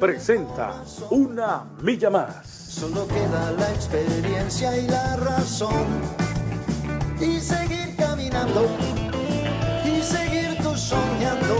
presenta 0.00 0.82
Una 1.10 1.66
Milla 1.82 2.08
Más. 2.08 2.46
Solo 2.46 3.06
queda 3.06 3.52
la 3.52 3.70
experiencia 3.70 4.74
y 4.78 4.88
la 4.88 5.16
razón. 5.16 5.84
Y 7.20 7.38
seguir 7.38 7.94
caminando, 7.96 8.64
y 9.84 10.00
seguir 10.00 10.56
tú 10.62 10.74
soñando, 10.74 11.56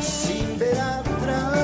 sin 0.00 0.58
ver 0.58 0.80
atrás. 0.80 1.58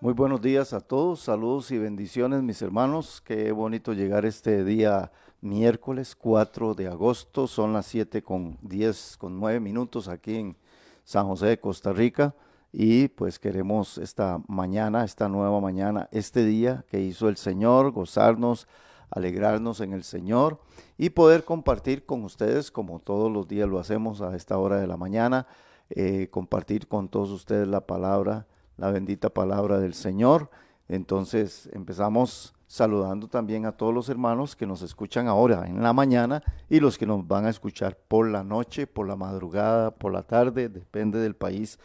Muy 0.00 0.12
buenos 0.12 0.42
días 0.42 0.72
a 0.72 0.80
todos, 0.80 1.20
saludos 1.20 1.70
y 1.70 1.78
bendiciones 1.78 2.42
mis 2.42 2.60
hermanos. 2.62 3.22
Qué 3.24 3.52
bonito 3.52 3.92
llegar 3.92 4.26
este 4.26 4.64
día 4.64 5.12
miércoles 5.40 6.16
4 6.16 6.74
de 6.74 6.88
agosto, 6.88 7.46
son 7.46 7.72
las 7.74 7.86
7 7.86 8.22
con 8.22 8.58
10 8.62 9.18
con 9.18 9.38
9 9.38 9.60
minutos 9.60 10.08
aquí 10.08 10.34
en 10.34 10.56
San 11.04 11.28
José 11.28 11.46
de 11.46 11.60
Costa 11.60 11.92
Rica 11.92 12.34
y 12.78 13.08
pues 13.08 13.38
queremos 13.38 13.96
esta 13.96 14.42
mañana, 14.48 15.02
esta 15.02 15.30
nueva 15.30 15.62
mañana, 15.62 16.10
este 16.12 16.44
día 16.44 16.84
que 16.90 17.00
hizo 17.00 17.30
el 17.30 17.38
Señor, 17.38 17.90
gozarnos, 17.90 18.68
alegrarnos 19.08 19.80
en 19.80 19.94
el 19.94 20.04
Señor 20.04 20.60
y 20.98 21.08
poder 21.08 21.44
compartir 21.44 22.04
con 22.04 22.22
ustedes 22.22 22.70
como 22.70 22.98
todos 22.98 23.32
los 23.32 23.48
días 23.48 23.66
lo 23.66 23.78
hacemos 23.78 24.20
a 24.20 24.36
esta 24.36 24.58
hora 24.58 24.78
de 24.78 24.86
la 24.86 24.98
mañana, 24.98 25.46
eh, 25.88 26.28
compartir 26.30 26.86
con 26.86 27.08
todos 27.08 27.30
ustedes 27.30 27.66
la 27.66 27.86
palabra, 27.86 28.46
la 28.76 28.90
bendita 28.90 29.30
palabra 29.30 29.78
del 29.78 29.94
Señor. 29.94 30.50
Entonces 30.86 31.70
empezamos 31.72 32.54
saludando 32.66 33.26
también 33.26 33.64
a 33.64 33.72
todos 33.72 33.94
los 33.94 34.10
hermanos 34.10 34.54
que 34.54 34.66
nos 34.66 34.82
escuchan 34.82 35.28
ahora 35.28 35.66
en 35.66 35.82
la 35.82 35.94
mañana 35.94 36.42
y 36.68 36.80
los 36.80 36.98
que 36.98 37.06
nos 37.06 37.26
van 37.26 37.46
a 37.46 37.50
escuchar 37.50 37.96
por 37.96 38.28
la 38.28 38.44
noche, 38.44 38.86
por 38.86 39.08
la 39.08 39.16
madrugada, 39.16 39.92
por 39.92 40.12
la 40.12 40.24
tarde, 40.24 40.68
depende 40.68 41.20
del 41.20 41.36
país 41.36 41.78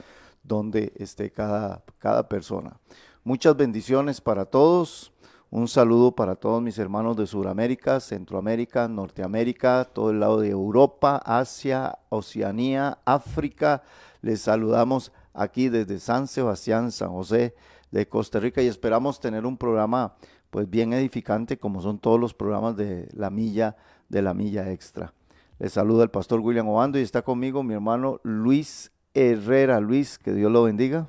donde 0.44 0.94
esté 0.96 1.32
cada, 1.32 1.84
cada 2.00 2.28
persona. 2.28 2.78
Muchas 3.24 3.56
bendiciones 3.56 4.22
para 4.22 4.46
todos. 4.46 5.12
Un 5.52 5.68
saludo 5.68 6.14
para 6.14 6.36
todos 6.36 6.62
mis 6.62 6.80
hermanos 6.80 7.18
de 7.18 7.28
Sudamérica, 7.28 8.00
Centroamérica, 8.00 8.88
Norteamérica, 8.88 9.84
todo 9.84 10.12
el 10.12 10.22
lado 10.22 10.40
de 10.40 10.50
Europa, 10.50 11.22
Asia, 11.26 12.00
Oceanía, 12.10 13.00
África. 13.04 13.84
Les 14.22 14.42
saludamos 14.42 15.12
aquí 15.34 15.68
desde 15.70 16.00
San 16.00 16.28
Sebastián, 16.28 16.92
San 16.92 17.10
José 17.10 17.54
de 17.92 18.08
Costa 18.08 18.40
Rica 18.40 18.62
y 18.62 18.68
esperamos 18.68 19.20
tener 19.20 19.46
un 19.46 19.58
programa 19.58 20.16
pues 20.50 20.70
bien 20.70 20.94
edificante 20.94 21.58
como 21.58 21.82
son 21.82 22.00
todos 22.00 22.20
los 22.20 22.34
programas 22.34 22.76
de 22.76 23.10
la 23.14 23.30
milla, 23.30 23.76
de 24.10 24.22
la 24.22 24.34
milla 24.34 24.72
extra. 24.72 25.14
Les 25.60 25.74
saluda 25.74 26.04
el 26.04 26.10
pastor 26.10 26.40
William 26.40 26.68
Obando 26.68 26.98
y 26.98 27.04
está 27.04 27.22
conmigo 27.22 27.62
mi 27.62 27.74
hermano 27.74 28.20
Luis 28.24 28.91
Herrera. 29.14 29.80
Luis, 29.80 30.18
que 30.18 30.34
Dios 30.34 30.52
lo 30.52 30.64
bendiga. 30.64 31.08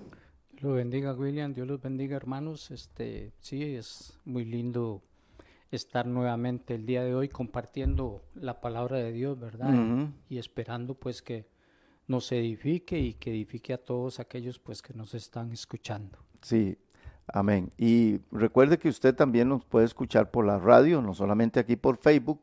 Lo 0.61 0.73
bendiga 0.73 1.13
William, 1.13 1.53
Dios 1.53 1.67
los 1.67 1.81
bendiga 1.81 2.17
hermanos. 2.17 2.71
Este, 2.71 3.33
sí, 3.41 3.75
es 3.75 4.19
muy 4.25 4.45
lindo 4.45 5.03
estar 5.71 6.07
nuevamente 6.07 6.75
el 6.75 6.87
día 6.87 7.03
de 7.03 7.15
hoy 7.15 7.29
compartiendo 7.29 8.23
la 8.35 8.61
palabra 8.61 8.99
de 8.99 9.13
Dios, 9.13 9.39
¿verdad? 9.41 9.73
Y 10.29 10.39
esperando 10.39 10.95
pues 10.95 11.23
que 11.23 11.47
nos 12.07 12.31
edifique 12.33 12.99
y 12.99 13.15
que 13.15 13.31
edifique 13.31 13.73
a 13.73 13.79
todos 13.79 14.21
aquellos 14.21 14.59
pues 14.59 14.83
que 14.83 14.93
nos 14.95 15.15
están 15.15 15.51
escuchando. 15.53 16.19
Sí, 16.43 16.77
Amén. 17.29 17.71
Y 17.79 18.21
recuerde 18.31 18.79
que 18.79 18.89
usted 18.89 19.15
también 19.15 19.49
nos 19.49 19.65
puede 19.65 19.87
escuchar 19.87 20.31
por 20.31 20.45
la 20.45 20.59
radio, 20.59 21.01
no 21.01 21.15
solamente 21.15 21.61
aquí 21.61 21.77
por 21.77 21.97
Facebook. 21.97 22.41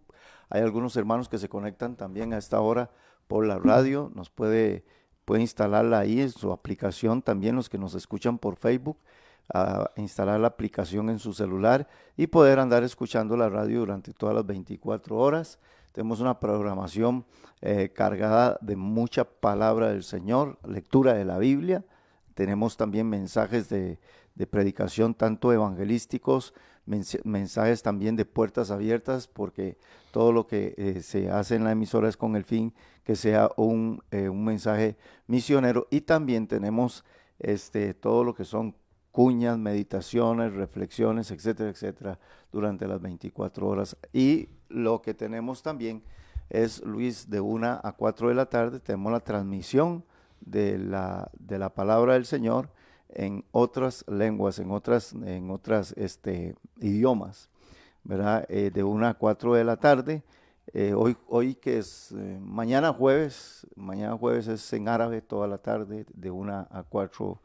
Hay 0.50 0.62
algunos 0.62 0.96
hermanos 0.96 1.30
que 1.30 1.38
se 1.38 1.50
conectan 1.50 1.96
también 1.96 2.34
a 2.34 2.38
esta 2.38 2.60
hora 2.62 2.90
por 3.28 3.46
la 3.46 3.60
radio. 3.64 4.12
Nos 4.16 4.30
puede, 4.30 4.86
puede 5.30 5.44
instalarla 5.44 6.00
ahí 6.00 6.22
en 6.22 6.32
su 6.32 6.52
aplicación. 6.52 7.22
También 7.22 7.56
los 7.56 7.70
que 7.70 7.78
nos 7.78 7.94
escuchan 7.94 8.40
por 8.40 8.56
Facebook, 8.56 8.98
a 9.54 9.92
instalar 9.96 10.40
la 10.40 10.48
aplicación 10.48 11.08
en 11.08 11.20
su 11.20 11.34
celular 11.34 11.88
y 12.18 12.26
poder 12.26 12.58
andar 12.58 12.82
escuchando 12.84 13.38
la 13.38 13.48
radio 13.48 13.82
durante 13.82 14.12
todas 14.12 14.34
las 14.34 14.48
24 14.48 15.16
horas. 15.16 15.60
Tenemos 15.92 16.20
una 16.20 16.40
programación 16.40 17.26
eh, 17.62 17.92
cargada 17.94 18.58
de 18.62 18.76
mucha 18.76 19.24
palabra 19.24 19.90
del 19.90 20.02
Señor, 20.02 20.58
lectura 20.68 21.14
de 21.14 21.26
la 21.26 21.38
Biblia. 21.38 21.86
Tenemos 22.34 22.76
también 22.76 23.08
mensajes 23.08 23.70
de, 23.70 24.00
de 24.34 24.48
predicación, 24.48 25.14
tanto 25.14 25.54
evangelísticos, 25.54 26.56
mensajes 27.24 27.84
también 27.84 28.16
de 28.16 28.26
puertas 28.26 28.72
abiertas, 28.72 29.28
porque 29.28 29.78
todo 30.12 30.32
lo 30.32 30.48
que 30.48 30.74
eh, 30.78 31.02
se 31.02 31.30
hace 31.30 31.56
en 31.56 31.64
la 31.64 31.72
emisora 31.72 32.10
es 32.10 32.18
con 32.18 32.36
el 32.36 32.44
fin 32.44 32.74
que 33.04 33.16
sea 33.16 33.50
un, 33.58 34.02
eh, 34.12 34.30
un 34.30 34.44
mensaje 34.44 34.98
misionero. 35.28 35.88
Y 35.92 36.02
también 36.02 36.48
tenemos 36.48 37.06
este, 37.40 37.94
todo 37.94 38.24
lo 38.24 38.34
que 38.34 38.46
son 38.46 38.76
cuñas, 39.12 39.58
meditaciones, 39.58 40.54
reflexiones, 40.54 41.32
etcétera, 41.32 41.70
etcétera, 41.70 42.20
durante 42.52 42.88
las 42.88 43.02
24 43.02 43.68
horas. 43.68 43.98
Y 44.14 44.50
lo 44.70 45.02
que 45.02 45.14
tenemos 45.14 45.64
también 45.64 46.04
es, 46.50 46.82
Luis, 46.84 47.30
de 47.30 47.40
una 47.40 47.80
a 47.84 47.94
4 47.94 48.30
de 48.30 48.36
la 48.36 48.48
tarde, 48.48 48.80
tenemos 48.80 49.12
la 49.12 49.20
transmisión 49.20 50.04
de 50.42 50.78
la, 50.78 51.30
de 51.38 51.60
la 51.60 51.74
palabra 51.74 52.14
del 52.14 52.26
Señor 52.26 52.70
en 53.10 53.44
otras 53.52 54.06
lenguas, 54.08 54.60
en 54.60 54.72
otras, 54.72 55.14
en 55.14 55.50
otras 55.50 55.94
este, 55.98 56.56
idiomas, 56.80 57.50
¿verdad? 58.04 58.46
Eh, 58.50 58.72
de 58.72 58.84
una 58.84 59.10
a 59.10 59.14
4 59.16 59.56
de 59.56 59.64
la 59.64 59.78
tarde. 59.78 60.24
Eh, 60.74 60.94
hoy, 60.94 61.18
hoy 61.28 61.56
que 61.56 61.80
es 61.80 62.12
eh, 62.12 62.38
mañana 62.40 62.94
jueves, 62.94 63.66
mañana 63.76 64.16
jueves 64.16 64.48
es 64.48 64.72
en 64.74 64.88
árabe 64.88 65.22
toda 65.22 65.48
la 65.48 65.58
tarde, 65.58 66.06
de 66.14 66.32
una 66.32 66.68
a 66.70 66.84
4 66.84 67.42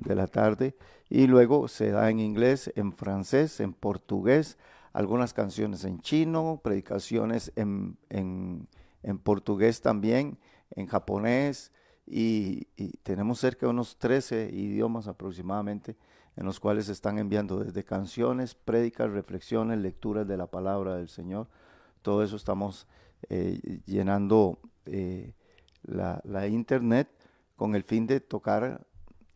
de 0.00 0.14
la 0.14 0.26
tarde. 0.26 0.76
Y 1.08 1.26
luego 1.26 1.68
se 1.68 1.90
da 1.90 2.10
en 2.10 2.20
inglés, 2.20 2.70
en 2.76 2.92
francés, 2.92 3.60
en 3.60 3.72
portugués, 3.72 4.58
algunas 4.92 5.32
canciones 5.32 5.84
en 5.84 6.00
chino, 6.00 6.60
predicaciones 6.62 7.52
en, 7.56 7.96
en, 8.10 8.68
en 9.02 9.18
portugués 9.18 9.80
también, 9.80 10.38
en 10.70 10.86
japonés, 10.86 11.72
y, 12.06 12.66
tenemos 13.02 13.40
cerca 13.40 13.66
de 13.66 13.70
unos 13.70 13.96
13 13.98 14.50
idiomas 14.52 15.08
aproximadamente 15.08 15.96
en 16.36 16.44
los 16.44 16.60
cuales 16.60 16.86
se 16.86 16.92
están 16.92 17.18
enviando 17.18 17.60
desde 17.60 17.84
canciones, 17.84 18.54
prédicas, 18.54 19.10
reflexiones, 19.10 19.78
lecturas 19.78 20.26
de 20.28 20.36
la 20.36 20.46
palabra 20.46 20.96
del 20.96 21.08
Señor. 21.08 21.48
Todo 22.02 22.22
eso 22.22 22.36
estamos 22.36 22.86
eh, 23.30 23.80
llenando 23.86 24.58
eh, 24.84 25.32
la, 25.82 26.20
la, 26.24 26.46
internet 26.46 27.08
con 27.56 27.74
el 27.74 27.82
fin 27.84 28.06
de 28.06 28.20
tocar 28.20 28.86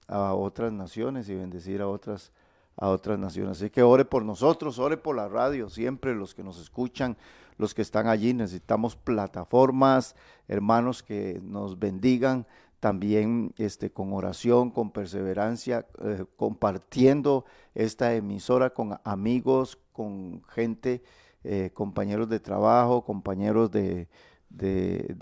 a 0.07 0.35
otras 0.35 0.73
naciones 0.73 1.29
y 1.29 1.35
bendecir 1.35 1.81
a 1.81 1.89
otras 1.89 2.33
a 2.81 2.89
otras 2.89 3.19
naciones. 3.19 3.59
Así 3.59 3.71
que 3.71 3.83
ore 3.83 4.05
por 4.05 4.25
nosotros, 4.25 4.79
ore 4.79 4.97
por 4.97 5.15
la 5.15 5.29
radio, 5.29 5.69
siempre 5.69 6.15
los 6.15 6.35
que 6.35 6.43
nos 6.43 6.61
escuchan, 6.61 7.17
los 7.61 7.75
que 7.75 7.83
están 7.83 8.09
allí. 8.09 8.35
Necesitamos 8.35 8.97
plataformas, 8.97 10.17
hermanos 10.49 11.03
que 11.03 11.41
nos 11.43 11.79
bendigan 11.79 12.47
también 12.81 13.53
este, 13.59 13.91
con 13.91 14.13
oración, 14.15 14.71
con 14.71 14.91
perseverancia, 14.91 15.87
eh, 16.03 16.25
compartiendo 16.37 17.45
esta 17.75 18.15
emisora 18.15 18.71
con 18.71 18.99
amigos, 19.05 19.79
con 19.93 20.43
gente, 20.49 21.03
eh, 21.45 21.71
compañeros 21.75 22.29
de 22.29 22.41
trabajo, 22.41 23.05
compañeros 23.05 23.71
de, 23.71 24.09
de, 24.49 25.15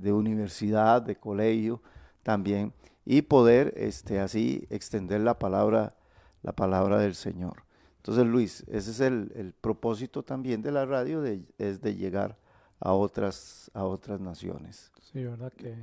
de, 0.00 0.12
universidad, 0.12 1.02
de 1.02 1.16
colegio 1.16 1.82
también, 2.22 2.72
y 3.04 3.22
poder 3.22 3.74
este, 3.76 4.20
así 4.20 4.66
extender 4.70 5.20
la 5.20 5.38
palabra, 5.38 5.96
la 6.42 6.52
palabra 6.52 6.98
del 6.98 7.14
Señor. 7.14 7.64
Entonces, 8.00 8.26
Luis, 8.26 8.64
ese 8.68 8.90
es 8.92 9.00
el, 9.00 9.52
propósito 9.60 10.22
también 10.22 10.62
de 10.62 10.72
la 10.72 10.86
radio, 10.86 11.20
de, 11.20 11.42
es 11.58 11.82
de 11.82 11.94
llegar 11.94 12.38
a 12.80 12.94
otras, 12.94 13.70
a 13.74 13.84
otras 13.84 14.20
naciones. 14.20 14.90
Sí, 15.12 15.22
verdad 15.22 15.52
que 15.52 15.76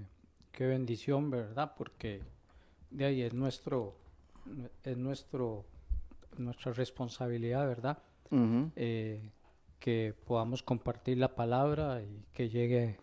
qué 0.57 0.65
bendición, 0.65 1.29
¿verdad? 1.29 1.73
Porque 1.77 2.23
de 2.89 3.05
ahí 3.05 3.21
es 3.21 3.35
nuestro, 3.35 3.93
es 4.83 4.97
nuestro, 4.97 5.63
nuestra 6.39 6.73
responsabilidad, 6.73 7.67
¿verdad? 7.67 7.99
Eh, 8.75 9.29
que 9.79 10.15
podamos 10.25 10.63
compartir 10.63 11.19
la 11.19 11.35
palabra 11.35 12.01
y 12.01 12.25
que 12.33 12.49
llegue 12.49 12.97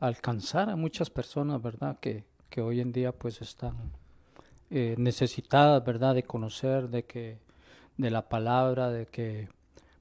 a 0.00 0.08
alcanzar 0.08 0.68
a 0.68 0.74
muchas 0.74 1.08
personas, 1.10 1.62
¿verdad? 1.62 2.00
Que, 2.00 2.24
que 2.50 2.60
hoy 2.60 2.80
en 2.80 2.90
día 2.90 3.12
pues 3.12 3.40
están 3.40 3.76
eh, 4.70 4.96
necesitadas, 4.98 5.84
¿verdad? 5.84 6.16
De 6.16 6.24
conocer, 6.24 6.88
de 6.88 7.04
que, 7.04 7.38
de 7.96 8.10
la 8.10 8.28
palabra, 8.28 8.90
de 8.90 9.06
que, 9.06 9.48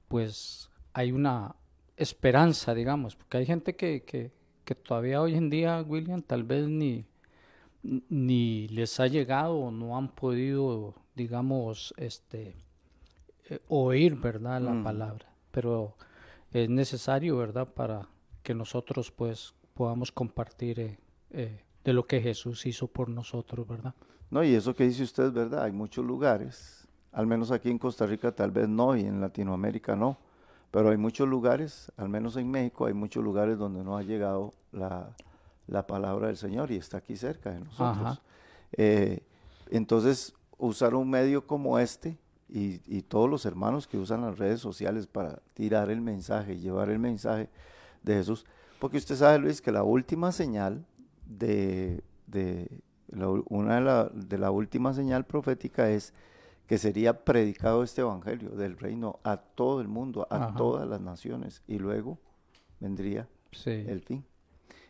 pues, 0.08 0.70
hay 0.94 1.12
una 1.12 1.56
esperanza, 1.98 2.74
digamos, 2.74 3.16
porque 3.16 3.38
hay 3.38 3.46
gente 3.46 3.76
que, 3.76 4.04
que, 4.04 4.32
que 4.66 4.76
todavía 4.76 5.22
hoy 5.22 5.36
en 5.36 5.50
día, 5.50 5.84
William, 5.88 6.22
tal 6.22 6.44
vez 6.44 6.68
ni, 6.68 7.06
ni 7.84 8.68
les 8.70 9.00
ha 9.00 9.08
llegado 9.08 9.56
o 9.56 9.72
no 9.72 9.98
han 9.98 10.10
podido, 10.10 10.96
digamos, 11.16 11.94
este, 11.98 12.56
eh, 13.50 13.60
oír, 13.68 14.16
¿verdad? 14.16 14.62
La 14.62 14.74
mm. 14.74 14.84
palabra. 14.84 15.26
Pero 15.52 15.96
es 16.52 16.70
necesario, 16.70 17.38
¿verdad? 17.38 17.68
Para 17.68 18.08
que 18.42 18.54
nosotros, 18.54 19.12
pues, 19.12 19.54
podamos 19.74 20.12
compartir 20.12 20.80
eh, 20.80 20.98
eh, 21.32 21.64
de 21.84 21.94
lo 21.94 22.08
que 22.08 22.22
Jesús 22.22 22.66
hizo 22.66 22.88
por 22.88 23.10
nosotros, 23.10 23.68
¿verdad? 23.68 23.94
No, 24.30 24.44
y 24.44 24.54
eso 24.54 24.74
que 24.74 24.86
dice 24.86 25.04
usted 25.04 25.32
verdad. 25.32 25.64
Hay 25.64 25.72
muchos 25.72 26.06
lugares, 26.06 26.83
al 27.14 27.28
menos 27.28 27.52
aquí 27.52 27.70
en 27.70 27.78
Costa 27.78 28.06
Rica 28.06 28.32
tal 28.32 28.52
vez 28.52 28.68
no, 28.68 28.96
y 28.96 29.02
en 29.02 29.22
Latinoamérica 29.22 29.96
no, 29.96 30.18
pero 30.72 30.90
hay 30.90 30.98
muchos 30.98 31.28
lugares, 31.28 31.92
al 31.98 32.10
menos 32.10 32.36
en 32.36 32.50
México, 32.50 32.88
hay 32.88 32.94
muchos 32.94 33.24
lugares 33.24 33.58
donde 33.58 33.84
no 33.84 33.96
ha 33.96 34.02
llegado 34.02 34.54
la, 34.72 35.16
la 35.68 35.86
palabra 35.86 36.28
del 36.28 36.38
Señor 36.38 36.72
y 36.72 36.78
está 36.78 36.98
aquí 36.98 37.16
cerca 37.16 37.52
de 37.52 37.60
nosotros. 37.60 38.22
Eh, 38.74 39.22
entonces, 39.70 40.34
usar 40.58 40.96
un 40.96 41.10
medio 41.10 41.46
como 41.46 41.78
este 41.78 42.18
y, 42.50 42.82
y, 42.88 43.04
todos 43.04 43.30
los 43.30 43.46
hermanos 43.46 43.88
que 43.88 43.98
usan 43.98 44.22
las 44.22 44.38
redes 44.38 44.60
sociales 44.60 45.08
para 45.08 45.42
tirar 45.54 45.90
el 45.90 46.02
mensaje, 46.02 46.58
llevar 46.58 46.90
el 46.90 47.00
mensaje 47.00 47.50
de 48.02 48.16
Jesús, 48.16 48.46
porque 48.80 48.98
usted 48.98 49.16
sabe, 49.16 49.40
Luis, 49.40 49.62
que 49.62 49.72
la 49.72 49.84
última 49.84 50.32
señal 50.32 50.86
de, 51.26 52.04
de 52.28 52.82
la, 53.10 53.30
una 53.30 53.76
de 53.76 53.82
la, 53.82 54.10
de 54.10 54.38
la 54.38 54.52
última 54.52 54.94
señal 54.94 55.26
profética 55.26 55.90
es 55.90 56.14
que 56.74 56.80
sería 56.80 57.24
predicado 57.24 57.84
este 57.84 58.02
evangelio 58.02 58.50
del 58.50 58.80
reino 58.80 59.20
a 59.24 59.38
todo 59.38 59.80
el 59.80 59.88
mundo, 59.88 60.26
a 60.32 60.56
todas 60.56 60.88
las 60.88 61.02
naciones, 61.02 61.62
y 61.68 61.78
luego 61.78 62.18
vendría 62.80 63.30
el 63.68 64.02
fin. 64.02 64.26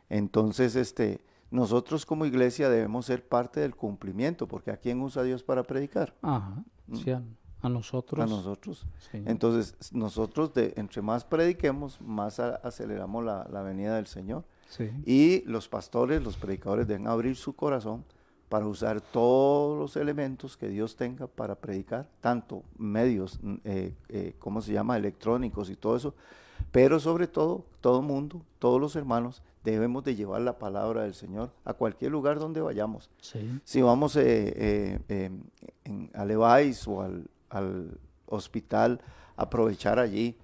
Entonces, 0.08 0.78
este, 0.78 1.20
nosotros 1.52 2.06
como 2.06 2.26
iglesia 2.26 2.70
debemos 2.70 3.08
ser 3.08 3.28
parte 3.28 3.60
del 3.60 3.76
cumplimiento, 3.76 4.48
porque 4.48 4.72
¿a 4.72 4.78
quién 4.78 5.02
usa 5.02 5.24
Dios 5.24 5.44
para 5.44 5.64
predicar? 5.64 6.16
Ajá, 6.22 6.64
¿Mm? 6.88 6.96
sí, 6.96 7.12
a, 7.12 7.68
nosotros. 7.68 8.24
A 8.24 8.34
nosotros. 8.34 8.88
Entonces, 9.12 9.76
nosotros, 9.92 10.54
de, 10.54 10.74
entre 10.78 11.02
más 11.02 11.26
prediquemos, 11.26 12.00
más 12.00 12.40
aceleramos 12.40 13.26
la, 13.26 13.62
venida 13.62 13.98
del 13.98 14.08
Señor. 14.08 14.46
Y 15.06 15.42
los 15.48 15.68
pastores, 15.68 16.24
los 16.24 16.38
predicadores 16.38 16.88
deben 16.88 17.08
abrir 17.08 17.36
su 17.36 17.54
corazón 17.58 18.06
para 18.54 18.68
usar 18.68 19.02
todos 19.02 19.80
los 19.80 19.96
elementos 19.96 20.56
que 20.56 20.68
Dios 20.68 20.96
tenga 20.96 21.26
para 21.26 21.56
predicar, 21.56 22.08
tanto 22.22 22.62
medios, 22.78 23.40
eh, 23.64 23.96
eh, 24.10 24.36
¿cómo 24.38 24.62
se 24.62 24.72
llama?, 24.72 24.96
electrónicos 24.96 25.72
y 25.72 25.76
todo 25.76 25.96
eso, 25.98 26.14
pero 26.72 27.00
sobre 27.00 27.26
todo, 27.26 27.66
todo 27.82 28.02
el 28.02 28.06
mundo, 28.06 28.44
todos 28.60 28.80
los 28.80 28.96
hermanos, 28.96 29.42
debemos 29.64 30.04
de 30.04 30.14
llevar 30.14 30.42
la 30.42 30.60
palabra 30.60 31.02
del 31.02 31.16
Señor 31.16 31.50
a 31.66 31.74
cualquier 31.74 32.12
lugar 32.12 32.38
donde 32.38 32.62
vayamos. 32.62 33.10
Si 33.64 33.82
vamos 33.82 34.16
eh, 34.18 34.54
eh, 34.56 35.00
em, 35.08 35.42
en, 35.84 36.12
a 36.14 36.24
Levi's 36.24 36.88
o 36.88 37.02
al, 37.02 37.98
hospital, 38.28 39.02
aprovechar 39.36 39.98
allí 39.98 40.38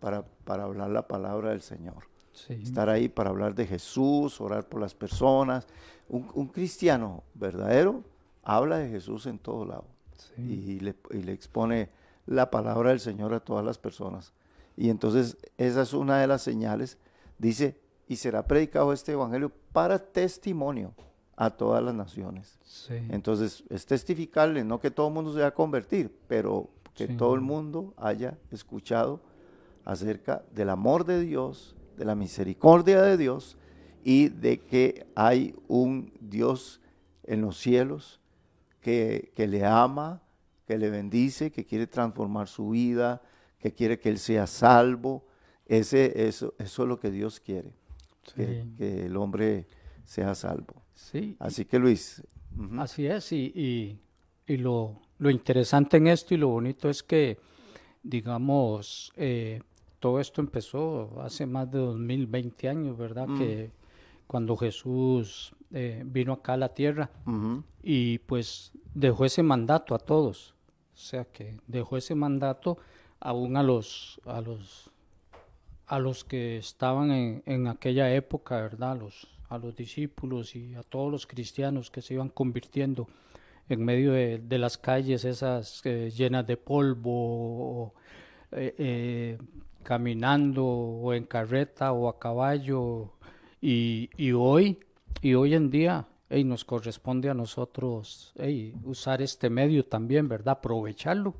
para, 0.00 0.24
para, 0.46 0.62
hablar 0.62 0.88
la 0.88 1.06
palabra 1.06 1.50
del 1.50 1.60
Señor. 1.60 2.10
Estar 2.48 2.88
ahí 2.88 3.10
para 3.10 3.28
hablar 3.28 3.54
de 3.54 3.66
Jesús, 3.66 4.40
orar 4.40 4.66
por 4.66 4.80
las 4.80 4.94
personas. 4.94 5.66
Un, 6.12 6.46
cristiano 6.48 7.24
verdadero 7.34 8.04
habla 8.44 8.78
de 8.78 8.90
Jesús 8.90 9.26
en 9.26 9.38
todo 9.38 9.64
lado 9.64 9.86
y, 10.36 10.78
le, 10.80 10.94
y 11.10 11.22
le 11.22 11.32
expone 11.32 11.88
la 12.26 12.50
palabra 12.50 12.90
del 12.90 13.00
Señor 13.00 13.32
a 13.32 13.40
todas 13.40 13.64
las 13.64 13.78
personas. 13.78 14.32
Y 14.76 14.90
entonces 14.90 15.38
esa 15.56 15.82
es 15.82 15.94
una 15.94 16.20
de 16.20 16.26
las 16.26 16.42
señales. 16.42 16.98
Dice, 17.38 17.80
y 18.08 18.16
será 18.16 18.46
predicado 18.46 18.92
este 18.92 19.12
evangelio 19.12 19.50
para 19.72 19.98
testimonio 19.98 20.92
a 21.36 21.50
todas 21.50 21.82
las 21.82 21.94
naciones. 21.94 22.58
Entonces, 23.08 23.64
es 23.70 23.86
testificarle, 23.86 24.64
no 24.64 24.80
que 24.80 24.90
todo 24.90 25.08
el 25.08 25.14
mundo 25.14 25.32
se 25.32 25.40
va 25.40 25.48
a 25.48 25.54
convertir, 25.54 26.14
pero 26.28 26.68
que 26.94 27.08
todo 27.08 27.34
el 27.34 27.40
mundo 27.40 27.94
haya 27.96 28.36
escuchado 28.50 29.20
acerca 29.84 30.42
del 30.54 30.68
amor 30.68 31.04
de 31.04 31.20
Dios, 31.20 31.74
de 31.96 32.04
la 32.04 32.14
misericordia 32.14 33.02
de 33.02 33.16
Dios 33.16 33.56
y 34.04 34.28
de 34.28 34.60
que 34.60 35.06
hay 35.14 35.54
un 35.68 36.12
Dios 36.20 36.80
en 37.24 37.40
los 37.40 37.58
cielos 37.58 38.20
que, 38.80 39.32
que 39.34 39.46
le 39.46 39.64
ama, 39.64 40.22
que 40.66 40.78
le 40.78 40.90
bendice, 40.90 41.50
que 41.50 41.64
quiere 41.64 41.86
transformar 41.86 42.48
su 42.48 42.70
vida, 42.70 43.22
que 43.58 43.72
quiere 43.72 43.98
que 43.98 44.08
él 44.08 44.18
sea 44.18 44.46
salvo. 44.46 45.24
Ese, 45.66 46.26
eso, 46.28 46.54
eso 46.58 46.82
es 46.82 46.88
lo 46.88 46.98
que 46.98 47.10
Dios 47.10 47.40
quiere 47.40 47.72
que, 48.34 49.06
el 49.06 49.16
hombre 49.16 49.66
sea 50.04 50.34
salvo. 50.34 50.82
Sí. 50.94 51.36
Así 51.38 51.64
que 51.64 51.78
Luis. 51.78 52.22
Así 52.78 53.06
es, 53.06 53.32
y, 53.32 53.98
y, 54.46 54.56
lo, 54.58 55.00
lo, 55.18 55.30
interesante 55.30 55.96
en 55.96 56.08
esto 56.08 56.34
y 56.34 56.36
lo 56.36 56.48
bonito 56.48 56.90
es 56.90 57.02
que, 57.02 57.38
digamos, 58.02 59.10
eh, 59.16 59.62
todo 59.98 60.20
esto 60.20 60.42
empezó 60.42 61.22
hace 61.22 61.46
más 61.46 61.70
de 61.70 61.78
2020 61.78 62.68
años, 62.68 62.98
¿verdad? 62.98 63.26
Mm. 63.26 63.38
Que 63.38 63.70
cuando 64.32 64.56
Jesús 64.56 65.54
eh, 65.72 66.02
vino 66.06 66.32
acá 66.32 66.54
a 66.54 66.56
la 66.56 66.70
tierra 66.70 67.10
y 67.82 68.18
pues 68.20 68.72
dejó 68.94 69.26
ese 69.26 69.42
mandato 69.42 69.94
a 69.94 69.98
todos. 69.98 70.54
O 70.94 70.96
sea 70.96 71.26
que 71.26 71.58
dejó 71.66 71.98
ese 71.98 72.14
mandato 72.14 72.78
aún 73.20 73.58
a 73.58 73.62
los, 73.62 74.20
a 74.24 74.40
los 74.40 74.90
a 75.86 75.98
los 75.98 76.24
que 76.24 76.56
estaban 76.56 77.10
en, 77.10 77.42
en 77.44 77.66
aquella 77.66 78.14
época, 78.14 78.56
¿verdad? 78.56 78.98
Los, 78.98 79.28
a 79.50 79.58
los 79.58 79.76
discípulos 79.76 80.56
y 80.56 80.74
a 80.74 80.82
todos 80.82 81.12
los 81.12 81.26
cristianos 81.26 81.90
que 81.90 82.00
se 82.00 82.14
iban 82.14 82.30
convirtiendo 82.30 83.06
en 83.68 83.84
medio 83.84 84.12
de, 84.12 84.38
de 84.38 84.58
las 84.58 84.78
calles 84.78 85.26
esas 85.26 85.82
eh, 85.84 86.10
llenas 86.10 86.46
de 86.46 86.56
polvo, 86.56 87.92
eh, 88.52 88.74
eh, 88.78 89.38
caminando 89.82 90.64
o 90.64 91.12
en 91.12 91.24
carreta 91.24 91.92
o 91.92 92.08
a 92.08 92.18
caballo. 92.18 93.12
Y, 93.62 94.10
y 94.16 94.32
hoy, 94.32 94.80
y 95.22 95.34
hoy 95.34 95.54
en 95.54 95.70
día, 95.70 96.06
nos 96.28 96.64
corresponde 96.64 97.30
a 97.30 97.34
nosotros 97.34 98.34
usar 98.84 99.22
este 99.22 99.48
medio 99.48 99.86
también, 99.86 100.28
¿verdad? 100.28 100.58
Aprovecharlo. 100.58 101.34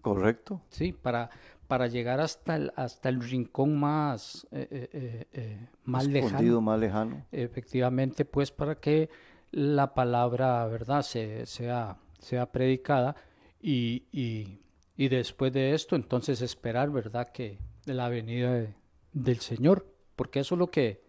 Correcto. 0.00 0.62
Sí, 0.70 0.92
para, 0.92 1.30
para 1.66 1.88
llegar 1.88 2.20
hasta 2.20 2.56
el, 2.56 2.72
hasta 2.76 3.08
el 3.08 3.20
rincón 3.20 3.76
más, 3.78 4.46
eh, 4.52 4.68
eh, 4.70 5.26
eh, 5.32 5.68
más 5.84 6.06
lejano. 6.06 6.60
más 6.60 6.78
lejano. 6.78 7.26
Efectivamente, 7.32 8.24
pues 8.24 8.52
para 8.52 8.76
que 8.76 9.10
la 9.50 9.94
palabra, 9.94 10.66
¿verdad?, 10.66 11.02
se, 11.02 11.46
sea, 11.46 11.96
sea 12.18 12.52
predicada 12.52 13.16
y, 13.60 14.04
y, 14.12 14.60
y, 14.96 15.08
después 15.08 15.52
de 15.52 15.74
esto, 15.74 15.96
entonces 15.96 16.42
esperar, 16.42 16.90
¿verdad?, 16.90 17.28
que 17.28 17.58
la 17.86 18.08
venida 18.08 18.66
del 19.12 19.40
Señor, 19.40 19.86
porque 20.14 20.40
eso 20.40 20.54
es 20.54 20.58
lo 20.58 20.68
que, 20.68 21.05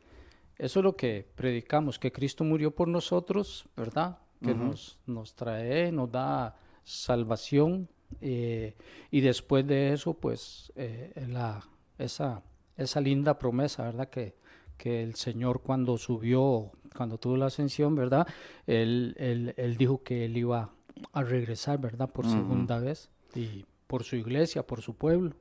eso 0.58 0.80
es 0.80 0.84
lo 0.84 0.96
que 0.96 1.28
predicamos, 1.36 2.00
que 2.00 2.12
Cristo 2.12 2.44
murió 2.44 2.72
por 2.72 2.88
nosotros, 2.88 3.68
¿verdad?, 3.76 4.20
que 4.40 4.54
nos, 4.54 5.00
nos 5.08 5.34
trae, 5.34 5.92
nos 5.92 6.12
da 6.12 6.56
salvación, 6.84 7.90
eh, 8.22 8.76
y 9.12 9.22
después 9.22 9.66
de 9.66 9.94
eso, 9.94 10.14
pues, 10.14 10.72
eh, 10.76 11.12
la, 11.28 11.68
esa, 11.98 12.44
esa 12.76 13.02
linda 13.02 13.38
promesa, 13.38 13.84
¿verdad? 13.84 14.10
Que, 14.10 14.36
que 14.78 15.04
el 15.04 15.16
Señor 15.16 15.62
cuando 15.62 15.98
subió, 15.98 16.72
cuando 16.96 17.18
tuvo 17.18 17.38
la 17.38 17.48
ascensión, 17.48 17.96
¿verdad? 17.96 18.28
Él, 18.66 19.16
él, 19.18 19.54
él 19.58 19.78
dijo 19.78 20.04
que 20.04 20.26
él 20.26 20.38
iba 20.38 20.72
a 21.14 21.24
regresar, 21.24 21.80
¿verdad? 21.80 22.10
Por 22.10 22.26
segunda 22.26 22.80
vez, 22.80 23.10
y 23.36 23.66
por 23.88 24.04
su 24.04 24.16
iglesia, 24.16 24.66
por 24.66 24.82
su 24.82 24.96
pueblo. 24.96 25.36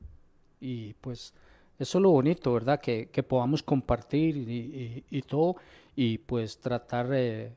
Y 0.60 0.94
pues 0.94 1.34
eso 1.78 1.98
es 1.98 2.02
lo 2.02 2.10
bonito, 2.10 2.52
¿verdad? 2.52 2.80
Que, 2.80 3.08
que 3.10 3.22
podamos 3.22 3.62
compartir 3.62 4.36
y, 4.36 5.04
y, 5.10 5.22
todo, 5.22 5.56
y 5.94 6.18
pues 6.18 6.60
tratar 6.60 7.08
eh, 7.12 7.54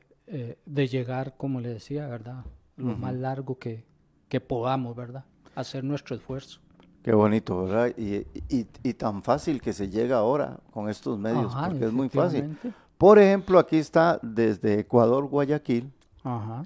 de 0.64 0.88
llegar, 0.88 1.36
como 1.36 1.60
le 1.60 1.70
decía, 1.70 2.06
¿verdad? 2.06 2.44
Lo 2.76 2.96
más 2.96 3.14
largo 3.14 3.58
que, 3.58 3.84
que 4.28 4.40
podamos, 4.40 4.96
¿verdad? 4.96 5.24
Hacer 5.54 5.84
nuestro 5.84 6.16
esfuerzo. 6.16 6.60
Qué 7.02 7.12
bonito, 7.12 7.64
¿verdad? 7.64 7.92
Y, 7.96 8.26
y, 8.48 8.94
tan 8.94 9.22
fácil 9.22 9.60
que 9.60 9.72
se 9.72 9.88
llega 9.88 10.18
ahora 10.18 10.58
con 10.70 10.88
estos 10.88 11.18
medios, 11.18 11.54
porque 11.54 11.86
es 11.86 11.92
muy 11.92 12.08
fácil. 12.10 12.58
Por 12.98 13.18
ejemplo, 13.18 13.58
aquí 13.58 13.76
está 13.76 14.20
desde 14.22 14.80
Ecuador, 14.80 15.26
Guayaquil, 15.26 15.90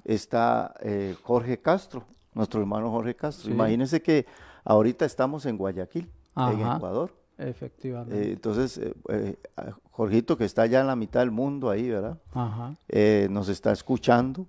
está 0.03 0.73
eh, 0.81 1.15
Jorge 1.23 1.61
Castro, 1.61 2.03
nuestro 2.33 2.59
hermano 2.59 2.91
Jorge 2.91 3.15
Castro. 3.15 3.49
Imagínense 3.49 4.01
que 4.01 4.25
ahorita 4.65 5.05
estamos 5.05 5.45
en 5.45 5.57
Guayaquil, 5.57 6.11
en 6.35 6.61
Ecuador. 6.61 7.13
Efectivamente. 7.37 8.17
Eh, 8.17 8.33
entonces, 8.33 8.79
eh, 9.09 9.35
Jorgito, 9.91 10.37
que 10.37 10.45
está 10.45 10.65
ya 10.65 10.81
en 10.81 10.87
la 10.87 10.95
mitad 10.95 11.19
del 11.19 11.31
mundo 11.31 11.69
ahí, 11.69 11.89
¿verdad? 11.89 12.17
Nos 13.29 13.49
está 13.49 13.71
escuchando 13.71 14.47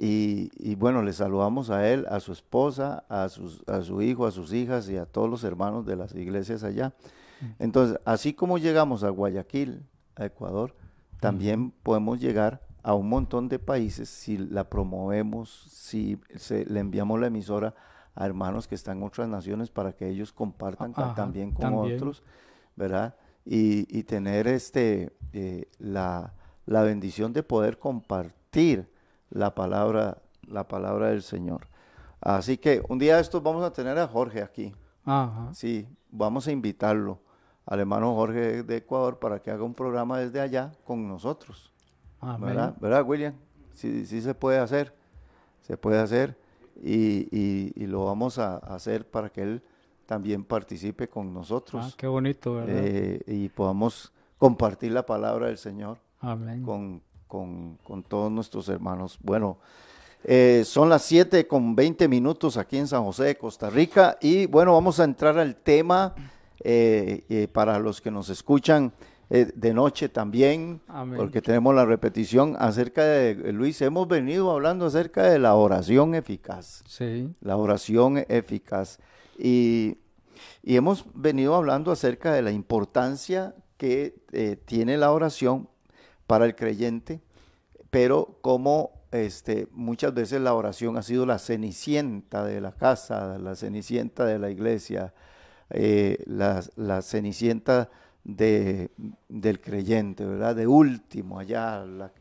Y, 0.00 0.76
bueno, 0.76 1.02
le 1.02 1.12
saludamos 1.12 1.70
a 1.70 1.88
él, 1.88 2.06
a 2.08 2.20
su 2.20 2.30
esposa, 2.30 3.04
a, 3.08 3.28
sus, 3.28 3.64
a 3.66 3.82
su 3.82 4.00
hijo, 4.00 4.26
a 4.26 4.30
sus 4.30 4.52
hijas 4.52 4.88
y 4.88 4.96
a 4.96 5.06
todos 5.06 5.28
los 5.28 5.42
hermanos 5.42 5.86
de 5.86 5.96
las 5.96 6.14
iglesias 6.14 6.62
allá. 6.62 6.94
Entonces, 7.58 7.98
así 8.04 8.32
como 8.32 8.58
llegamos 8.58 9.02
a 9.02 9.10
Guayaquil, 9.10 9.84
a 10.14 10.26
Ecuador, 10.26 10.74
también 11.20 11.72
podemos 11.82 12.20
llegar 12.20 12.62
a 12.84 12.94
un 12.94 13.08
montón 13.08 13.48
de 13.48 13.58
países 13.58 14.08
si 14.08 14.38
la 14.38 14.70
promovemos, 14.70 15.66
si 15.72 16.18
le 16.48 16.80
enviamos 16.80 17.18
la 17.18 17.26
emisora 17.26 17.74
a 18.18 18.26
hermanos 18.26 18.66
que 18.66 18.74
están 18.74 18.98
en 18.98 19.04
otras 19.04 19.28
naciones 19.28 19.70
para 19.70 19.92
que 19.92 20.08
ellos 20.08 20.32
compartan 20.32 20.92
también 21.14 21.52
con 21.52 21.72
otros, 21.74 22.24
¿verdad? 22.74 23.14
Y, 23.44 24.02
tener 24.02 24.48
este, 24.48 25.16
eh, 25.32 25.70
la, 25.78 26.34
la 26.66 26.82
bendición 26.82 27.32
de 27.32 27.44
poder 27.44 27.78
compartir 27.78 28.92
la 29.30 29.54
palabra, 29.54 30.18
la 30.48 30.66
palabra 30.66 31.10
del 31.10 31.22
Señor. 31.22 31.68
Así 32.20 32.58
que 32.58 32.82
un 32.88 32.98
día 32.98 33.14
de 33.14 33.22
estos 33.22 33.40
vamos 33.40 33.62
a 33.62 33.72
tener 33.72 33.96
a 33.96 34.08
Jorge 34.08 34.42
aquí. 34.42 34.74
Ajá. 35.04 35.54
Sí, 35.54 35.88
vamos 36.10 36.48
a 36.48 36.50
invitarlo 36.50 37.20
al 37.66 37.78
hermano 37.78 38.16
Jorge 38.16 38.64
de 38.64 38.78
Ecuador 38.78 39.20
para 39.20 39.40
que 39.40 39.52
haga 39.52 39.62
un 39.62 39.74
programa 39.74 40.18
desde 40.18 40.40
allá 40.40 40.72
con 40.84 41.06
nosotros. 41.06 41.72
¿Verdad? 42.40 42.74
¿Verdad, 42.80 43.04
William? 43.06 43.34
Sí, 43.74 44.04
sí 44.06 44.20
se 44.20 44.34
puede 44.34 44.58
hacer. 44.58 44.92
Se 45.60 45.76
puede 45.76 46.00
hacer 46.00 46.36
y, 46.82 47.72
y, 47.74 47.86
lo 47.86 48.04
vamos 48.04 48.38
a 48.38 48.56
hacer 48.56 49.08
para 49.08 49.30
que 49.30 49.42
él 49.42 49.62
también 50.06 50.44
participe 50.44 51.08
con 51.08 51.32
nosotros. 51.34 51.86
Ah, 51.88 51.94
qué 51.96 52.06
bonito, 52.06 52.54
¿verdad? 52.54 52.76
Eh, 52.78 53.20
y 53.26 53.48
podamos 53.48 54.12
compartir 54.38 54.92
la 54.92 55.04
palabra 55.04 55.48
del 55.48 55.58
Señor 55.58 55.98
Amén. 56.20 56.62
Con, 56.62 57.02
con, 57.26 57.78
con 57.84 58.02
todos 58.02 58.30
nuestros 58.30 58.68
hermanos. 58.68 59.18
Bueno, 59.22 59.58
eh, 60.24 60.62
son 60.64 60.88
las 60.88 61.02
7 61.02 61.46
con 61.46 61.76
20 61.76 62.08
minutos 62.08 62.56
aquí 62.56 62.78
en 62.78 62.88
San 62.88 63.04
José 63.04 63.24
de 63.24 63.36
Costa 63.36 63.70
Rica 63.70 64.18
y 64.20 64.46
bueno, 64.46 64.72
vamos 64.72 64.98
a 65.00 65.04
entrar 65.04 65.38
al 65.38 65.56
tema 65.56 66.14
eh, 66.60 67.48
para 67.52 67.78
los 67.78 68.00
que 68.00 68.10
nos 68.10 68.28
escuchan 68.30 68.92
de 69.28 69.74
noche 69.74 70.08
también, 70.08 70.80
porque 71.16 71.42
tenemos 71.42 71.74
la 71.74 71.84
repetición 71.84 72.56
acerca 72.58 73.04
de, 73.04 73.52
Luis, 73.52 73.80
hemos 73.82 74.08
venido 74.08 74.50
hablando 74.50 74.86
acerca 74.86 75.24
de 75.24 75.38
la 75.38 75.54
oración 75.54 76.14
eficaz. 76.14 76.82
Sí. 76.86 77.28
La 77.40 77.56
oración 77.56 78.24
eficaz. 78.28 78.98
Y, 79.38 79.98
y 80.62 80.76
hemos 80.76 81.04
venido 81.14 81.54
hablando 81.54 81.92
acerca 81.92 82.32
de 82.32 82.42
la 82.42 82.52
importancia 82.52 83.54
que 83.76 84.14
tiene 84.64 84.96
la 84.96 85.12
oración 85.12 85.68
para 86.26 86.44
el 86.44 86.56
creyente 86.56 87.20
pero 87.90 88.38
como 88.42 88.92
este, 89.12 89.68
muchas 89.72 90.12
veces 90.12 90.40
la 90.40 90.54
oración 90.54 90.96
ha 90.96 91.02
sido 91.02 91.24
la 91.24 91.38
cenicienta 91.38 92.44
de 92.44 92.60
la 92.60 92.72
casa, 92.72 93.38
la 93.38 93.54
cenicienta 93.54 94.26
de 94.26 94.38
la 94.38 94.50
iglesia, 94.50 95.14
eh, 95.70 96.22
la, 96.26 97.02
cenicienta 97.02 97.90
de, 98.28 98.90
del 99.28 99.60
creyente, 99.60 100.24
¿verdad? 100.24 100.54
De 100.54 100.68
último, 100.68 101.40
allá, 101.40 101.84
la, 101.84 102.12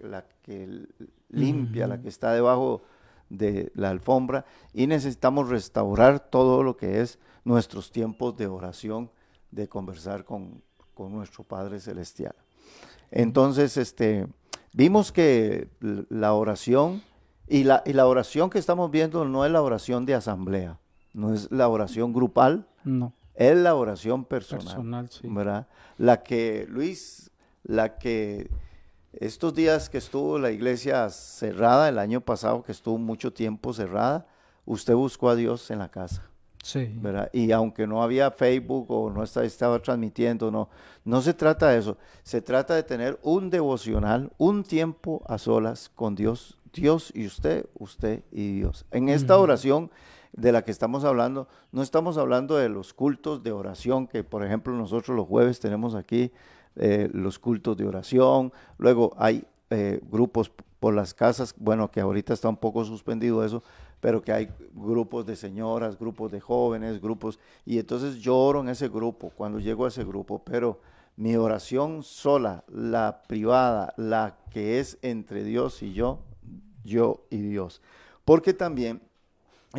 que 0.42 0.88
limpia, 1.30 1.86
la 1.86 2.02
que 2.02 2.10
está 2.10 2.34
debajo 2.34 2.82
de 3.30 3.72
la 3.76 3.92
alfombra, 3.92 4.46
y 4.74 4.88
necesitamos 4.88 5.50
restaurar 5.50 6.20
todo 6.20 6.64
lo 6.64 6.76
que 6.76 7.02
es 7.02 7.20
nuestros 7.44 7.92
tiempos 7.92 8.36
de 8.38 8.48
oración, 8.48 9.12
de 9.52 9.68
conversar 9.68 10.26
con, 10.26 10.64
con 10.96 11.12
nuestro 11.12 11.44
Padre 11.44 11.80
Celestial. 11.80 12.36
Entonces, 13.12 13.78
este, 13.78 14.28
Vimos 14.78 15.12
que 15.12 15.70
la 15.80 16.36
oración, 16.36 17.02
y 17.48 17.64
la, 17.64 17.82
y 17.84 17.94
la 17.94 18.06
oración 18.06 18.52
que 18.52 18.60
estamos 18.60 18.92
viendo 18.92 19.26
no 19.26 19.44
es 19.44 19.52
la 19.52 19.64
oración 19.64 20.06
de 20.06 20.14
asamblea, 20.14 20.78
no 21.16 21.34
es 21.34 21.52
la 21.52 21.68
oración 21.68 22.14
grupal, 22.14 22.68
no. 22.84 23.12
Es 23.38 23.56
la 23.56 23.76
oración 23.76 24.26
personal. 24.26 24.66
personal 24.66 25.10
sí. 25.10 25.28
¿verdad? 25.30 25.68
La 25.98 26.24
que, 26.24 26.66
Luis, 26.70 27.32
la 27.64 27.98
que 27.98 28.50
estos 29.14 29.54
días 29.54 29.90
que 29.90 29.98
estuvo 29.98 30.38
la 30.38 30.52
iglesia 30.52 31.10
cerrada, 31.10 31.90
el 31.90 32.00
año 32.00 32.22
pasado 32.22 32.64
que 32.64 32.72
estuvo 32.72 32.98
mucho 32.98 33.32
tiempo 33.32 33.74
cerrada, 33.74 34.28
usted 34.66 34.94
buscó 34.96 35.30
a 35.30 35.36
Dios 35.36 35.72
en 35.72 35.80
la 35.80 35.90
casa. 35.90 36.24
Sí. 36.64 36.92
¿verdad? 36.96 37.30
Y 37.32 37.52
aunque 37.52 37.88
no 37.88 38.04
había 38.04 38.30
Facebook 38.30 38.92
o 38.92 39.10
no 39.10 39.24
estaba, 39.24 39.46
estaba, 39.46 39.80
transmitiendo, 39.80 40.52
no, 40.52 40.70
no 41.06 41.22
se 41.22 41.34
trata 41.34 41.70
de 41.70 41.80
eso. 41.80 41.98
Se 42.24 42.42
trata 42.42 42.76
de 42.76 42.84
tener 42.84 43.18
un 43.24 43.50
devocional, 43.50 44.32
un 44.38 44.64
tiempo 44.64 45.24
a 45.28 45.38
solas 45.38 45.90
con 45.96 46.16
Dios, 46.16 46.58
Dios 46.74 47.12
y 47.16 47.26
usted, 47.26 47.68
usted 47.76 48.24
y 48.32 48.58
Dios. 48.58 48.86
En 48.92 49.08
esta 49.08 49.38
oración 49.38 49.90
de 50.38 50.52
la 50.52 50.64
que 50.64 50.72
estamos 50.72 51.04
hablando, 51.04 51.48
no 51.72 51.82
estamos 51.82 52.18
hablando 52.18 52.56
de 52.56 52.70
los 52.70 52.94
cultos 52.94 53.44
de 53.44 53.52
oración 53.52 54.08
que, 54.08 54.24
por 54.24 54.46
ejemplo, 54.46 54.72
nosotros 54.74 55.18
los 55.18 55.28
jueves 55.28 55.60
tenemos 55.60 55.96
aquí 55.96 56.32
eh, 56.76 57.10
los 57.12 57.40
cultos 57.40 57.76
de 57.76 57.88
oración, 57.88 58.54
luego 58.78 59.14
hay 59.18 59.46
eh, 59.72 60.00
grupos 60.10 60.52
por 60.80 60.94
las 60.94 61.16
casas, 61.16 61.56
bueno, 61.58 61.90
que 61.90 62.02
ahorita 62.02 62.36
está 62.36 62.50
un 62.50 62.58
poco 62.58 62.86
suspendido 62.86 63.44
eso, 63.44 63.64
pero 64.00 64.22
que 64.22 64.32
hay 64.32 64.50
grupos 64.74 65.26
de 65.26 65.36
señoras, 65.36 65.98
grupos 65.98 66.32
de 66.32 66.40
jóvenes, 66.40 67.02
grupos, 67.02 67.40
y 67.66 67.80
entonces 67.80 68.18
yo 68.18 68.38
oro 68.38 68.62
en 68.62 68.70
ese 68.70 68.90
grupo, 68.90 69.32
cuando 69.36 69.60
llego 69.60 69.86
a 69.86 69.88
ese 69.88 70.04
grupo, 70.04 70.44
pero 70.46 70.80
mi 71.16 71.36
oración 71.36 72.04
sola, 72.04 72.64
la 72.68 73.24
privada, 73.28 73.96
la 73.98 74.38
que 74.52 74.80
es 74.80 75.00
entre 75.02 75.44
Dios 75.44 75.82
y 75.82 75.94
yo, 75.94 76.20
yo 76.84 77.26
y 77.32 77.38
Dios. 77.38 77.82
Porque 78.24 78.54
también 78.54 79.02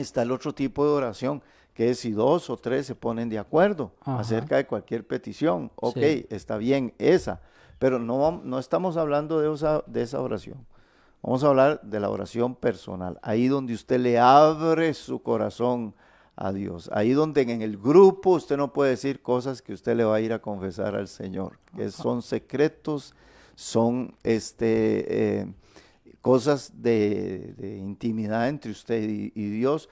está 0.00 0.22
el 0.22 0.32
otro 0.32 0.54
tipo 0.54 0.84
de 0.84 0.90
oración, 0.92 1.42
que 1.74 1.90
es 1.90 2.00
si 2.00 2.10
dos 2.10 2.50
o 2.50 2.56
tres 2.56 2.86
se 2.86 2.94
ponen 2.94 3.28
de 3.28 3.38
acuerdo 3.38 3.92
acerca 4.04 4.56
de 4.56 4.66
cualquier 4.66 5.06
petición. 5.06 5.70
Ok, 5.76 5.98
está 6.30 6.56
bien 6.56 6.92
esa, 6.98 7.40
pero 7.78 7.98
no, 7.98 8.40
no 8.44 8.58
estamos 8.58 8.96
hablando 8.96 9.40
de 9.40 9.54
esa, 9.54 9.84
de 9.86 10.02
esa 10.02 10.20
oración. 10.20 10.66
Vamos 11.22 11.42
a 11.44 11.48
hablar 11.48 11.80
de 11.82 12.00
la 12.00 12.10
oración 12.10 12.54
personal, 12.54 13.18
ahí 13.22 13.48
donde 13.48 13.74
usted 13.74 13.98
le 14.00 14.18
abre 14.18 14.94
su 14.94 15.20
corazón 15.22 15.94
a 16.36 16.52
Dios, 16.52 16.88
ahí 16.92 17.12
donde 17.12 17.42
en 17.42 17.62
el 17.62 17.76
grupo 17.76 18.30
usted 18.30 18.56
no 18.56 18.72
puede 18.72 18.90
decir 18.90 19.20
cosas 19.20 19.60
que 19.60 19.72
usted 19.72 19.96
le 19.96 20.04
va 20.04 20.16
a 20.16 20.20
ir 20.20 20.32
a 20.32 20.40
confesar 20.40 20.94
al 20.94 21.08
Señor, 21.08 21.58
que 21.76 21.90
son 21.90 22.22
secretos, 22.22 23.14
son 23.56 24.14
este, 24.22 25.40
eh, 25.40 25.46
cosas 26.22 26.82
de, 26.82 27.78
intimidad 27.80 28.48
entre 28.48 28.70
usted 28.70 29.02
y, 29.02 29.32
y 29.34 29.50
Dios, 29.50 29.88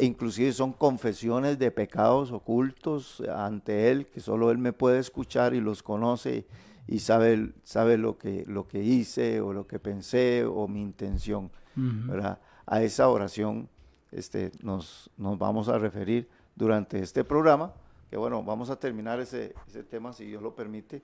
inclusive 0.00 0.52
son 0.52 0.72
confesiones 0.72 1.58
de 1.58 1.70
pecados 1.70 2.32
ocultos 2.32 3.22
ante 3.34 3.90
Él, 3.90 4.06
que 4.06 4.20
solo 4.20 4.50
Él 4.50 4.58
me 4.58 4.72
puede 4.72 4.98
escuchar 4.98 5.54
y 5.54 5.60
los 5.60 5.82
conoce 5.82 6.46
y 6.86 6.98
sabe, 6.98 7.52
sabe 7.62 7.98
lo, 7.98 8.18
que, 8.18 8.44
lo 8.46 8.68
que 8.68 8.82
hice 8.82 9.40
o 9.40 9.52
lo 9.52 9.66
que 9.66 9.78
pensé 9.78 10.44
o 10.44 10.68
mi 10.68 10.82
intención. 10.82 11.50
¿verdad? 11.76 12.38
A 12.66 12.82
esa 12.82 13.08
oración 13.08 13.68
este, 14.12 14.52
nos, 14.62 15.10
nos 15.16 15.38
vamos 15.38 15.68
a 15.68 15.78
referir 15.78 16.28
durante 16.54 17.00
este 17.00 17.24
programa, 17.24 17.74
que 18.08 18.16
bueno, 18.16 18.44
vamos 18.44 18.70
a 18.70 18.76
terminar 18.76 19.18
ese, 19.18 19.54
ese 19.66 19.82
tema, 19.82 20.12
si 20.12 20.24
Dios 20.24 20.40
lo 20.40 20.54
permite, 20.54 21.02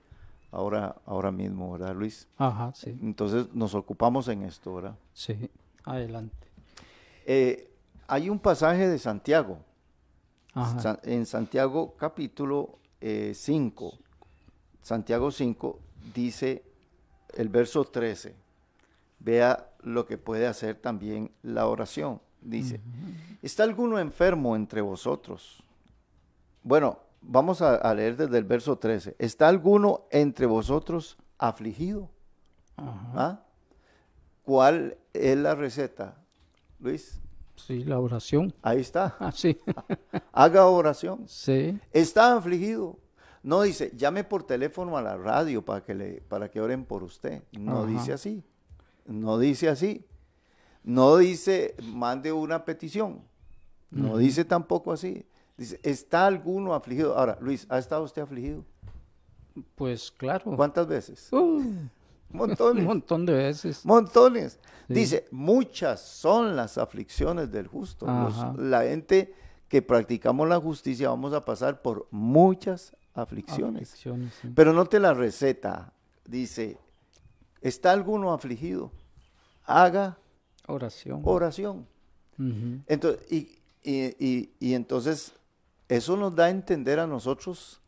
ahora, 0.51 0.95
ahora 1.05 1.31
mismo, 1.31 1.71
¿verdad, 1.71 1.95
Luis? 1.95 2.27
Ajá, 2.37 2.71
sí. 2.75 2.97
Entonces 3.01 3.53
nos 3.53 3.73
ocupamos 3.73 4.27
en 4.27 4.43
esto, 4.43 4.75
¿verdad? 4.75 4.95
Sí, 5.13 5.49
adelante. 5.83 6.47
Eh, 7.25 7.71
hay 8.07 8.29
un 8.29 8.39
pasaje 8.39 8.87
de 8.87 8.99
Santiago, 8.99 9.59
en 11.03 11.25
Santiago 11.25 11.95
capítulo 11.97 12.77
5, 12.99 12.99
eh, 13.01 13.97
Santiago 14.81 15.31
5 15.31 15.79
dice 16.13 16.63
el 17.37 17.47
verso 17.49 17.85
13, 17.85 18.35
vea 19.19 19.69
lo 19.81 20.05
que 20.05 20.17
puede 20.17 20.47
hacer 20.47 20.75
también 20.75 21.31
la 21.41 21.67
oración. 21.67 22.19
Dice, 22.41 22.81
¿está 23.41 23.63
alguno 23.63 23.99
enfermo 23.99 24.55
entre 24.55 24.81
vosotros? 24.81 25.63
Bueno, 26.63 26.99
vamos 27.21 27.61
a, 27.61 27.93
leer 27.93 28.17
desde 28.17 28.37
el 28.37 28.43
verso 28.43 28.77
13. 28.77 29.15
¿Está 29.19 29.47
alguno 29.47 30.05
entre 30.11 30.45
vosotros 30.45 31.17
afligido? 31.37 32.09
¿Ah? 32.77 33.41
¿Cuál 34.43 34.97
es 35.13 35.37
la 35.37 35.55
receta, 35.55 36.17
Luis? 36.79 37.19
Sí, 37.55 37.83
la 37.83 37.99
oración. 37.99 38.53
Ahí 38.61 38.79
está. 38.79 39.15
Ah, 39.19 39.31
sí. 39.31 39.57
Haga 40.31 40.65
oración. 40.65 41.27
Sí. 41.27 41.79
¿Está 41.91 42.35
afligido? 42.35 42.97
No 43.43 43.61
dice, 43.61 43.91
llame 43.95 44.23
por 44.23 44.43
teléfono 44.43 44.97
a 44.97 45.01
la 45.01 45.17
radio 45.17 45.63
para 45.63 45.83
que, 45.83 45.95
le, 45.95 46.21
para 46.21 46.49
que 46.49 46.61
oren 46.61 46.85
por 46.85 47.03
usted. 47.03 47.43
No 47.51 47.85
dice 47.85 48.13
así. 48.13 48.43
No 49.05 49.39
dice 49.39 49.69
así. 49.69 50.05
No 50.83 51.17
dice, 51.17 51.75
mande 51.81 52.31
una 52.31 52.65
petición. 52.65 53.21
No 53.89 54.17
dice 54.17 54.45
tampoco 54.45 54.91
así. 54.91 55.25
Dice, 55.61 55.79
¿está 55.83 56.25
alguno 56.25 56.73
afligido? 56.73 57.15
Ahora, 57.15 57.37
Luis, 57.39 57.67
¿ha 57.69 57.77
estado 57.77 58.01
usted 58.01 58.23
afligido? 58.23 58.65
Pues 59.75 60.09
claro. 60.09 60.55
¿Cuántas 60.55 60.87
veces? 60.87 61.31
Uh. 61.31 61.61
Montones. 62.29 62.81
Un 62.81 62.87
montón 62.87 63.27
de 63.27 63.33
veces. 63.33 63.85
Montones. 63.85 64.59
Dice, 64.87 65.27
muchas 65.29 66.01
son 66.01 66.55
las 66.55 66.79
aflicciones 66.79 67.51
del 67.51 67.67
justo. 67.67 68.07
la 68.57 68.81
gente 68.81 69.35
que 69.67 69.83
practicamos 69.83 70.49
la 70.49 70.59
justicia 70.59 71.09
vamos 71.09 71.31
a 71.31 71.45
pasar 71.45 71.83
por 71.83 72.07
muchas 72.09 72.95
aflicciones. 73.13 74.03
Pero 74.55 74.73
no 74.73 74.87
te 74.87 74.99
la 74.99 75.13
receta. 75.13 75.93
Dice, 76.25 76.79
¿está 77.61 77.91
alguno 77.91 78.33
afligido? 78.33 78.91
Haga 79.65 80.17
oración. 80.65 81.21
Oración. 81.23 81.85
entonces, 82.87 83.31
y, 83.31 83.59
y 84.59 84.73
entonces 84.73 85.35
eso 85.91 86.15
nos 86.15 86.33
da 86.33 86.45
a 86.45 86.49
entender 86.49 87.01
a 87.01 87.05
nosotros 87.05 87.81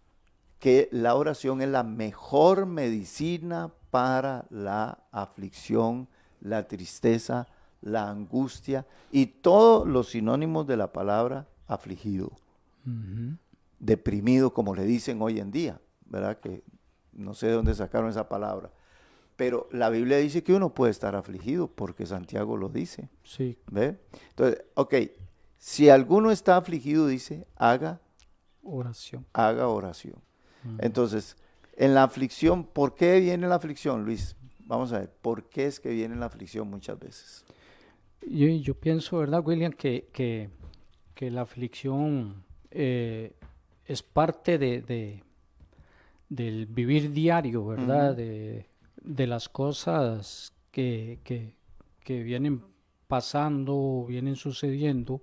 que 0.59 0.89
la 0.91 1.15
oración 1.15 1.61
es 1.61 1.69
la 1.69 1.83
mejor 1.83 2.65
medicina 2.65 3.71
para 3.91 4.45
la 4.49 5.05
aflicción, 5.09 6.09
la 6.41 6.67
tristeza, 6.67 7.47
la 7.81 8.09
angustia 8.09 8.85
y 9.09 9.27
todos 9.27 9.87
los 9.87 10.09
sinónimos 10.09 10.67
de 10.67 10.75
la 10.75 10.91
palabra 10.91 11.47
afligido, 11.65 12.33
deprimido, 13.79 14.53
como 14.53 14.75
le 14.75 14.83
dicen 14.83 15.21
hoy 15.21 15.39
en 15.39 15.51
día, 15.51 15.79
¿verdad? 16.05 16.41
Que 16.41 16.61
no 17.13 17.33
sé 17.33 17.47
de 17.47 17.53
dónde 17.53 17.73
sacaron 17.73 18.09
esa 18.09 18.27
palabra. 18.27 18.69
Pero 19.37 19.69
la 19.71 19.89
Biblia 19.89 20.17
dice 20.17 20.43
que 20.43 20.53
uno 20.53 20.73
puede 20.73 20.91
estar 20.91 21.15
afligido 21.15 21.67
porque 21.67 22.05
Santiago 22.05 22.57
lo 22.57 22.67
dice. 22.67 23.07
Sí. 23.23 23.57
¿Ve? 23.71 23.97
Entonces, 24.31 24.61
ok, 24.73 24.93
si 25.63 25.89
alguno 25.89 26.29
está 26.29 26.57
afligido, 26.57 27.07
dice, 27.07 27.47
haga 27.55 28.01
oración. 28.63 29.25
Haga 29.31 29.69
oración. 29.69 30.15
Entonces, 30.79 31.37
en 31.77 31.93
la 31.93 32.03
aflicción, 32.03 32.65
¿por 32.65 32.95
qué 32.95 33.21
viene 33.21 33.47
la 33.47 33.55
aflicción, 33.55 34.03
Luis? 34.03 34.35
Vamos 34.65 34.91
a 34.91 34.99
ver, 34.99 35.09
¿por 35.21 35.47
qué 35.47 35.67
es 35.67 35.79
que 35.79 35.87
viene 35.91 36.17
la 36.17 36.25
aflicción 36.25 36.69
muchas 36.69 36.99
veces? 36.99 37.45
Yo, 38.27 38.47
yo 38.47 38.75
pienso, 38.75 39.19
¿verdad, 39.19 39.41
William, 39.41 39.71
que, 39.71 40.09
que, 40.11 41.31
la 41.31 41.43
aflicción 41.43 42.43
eh, 42.69 43.31
es 43.85 44.03
parte 44.03 44.57
de, 44.57 45.23
del 46.27 46.65
vivir 46.65 47.13
diario, 47.13 47.67
¿verdad? 47.67 48.13
de, 48.17 48.67
las 49.27 49.47
cosas 49.47 50.51
que, 50.71 51.19
que, 51.23 52.23
vienen 52.23 52.72
pasando, 53.07 54.05
vienen 54.07 54.35
sucediendo. 54.35 55.21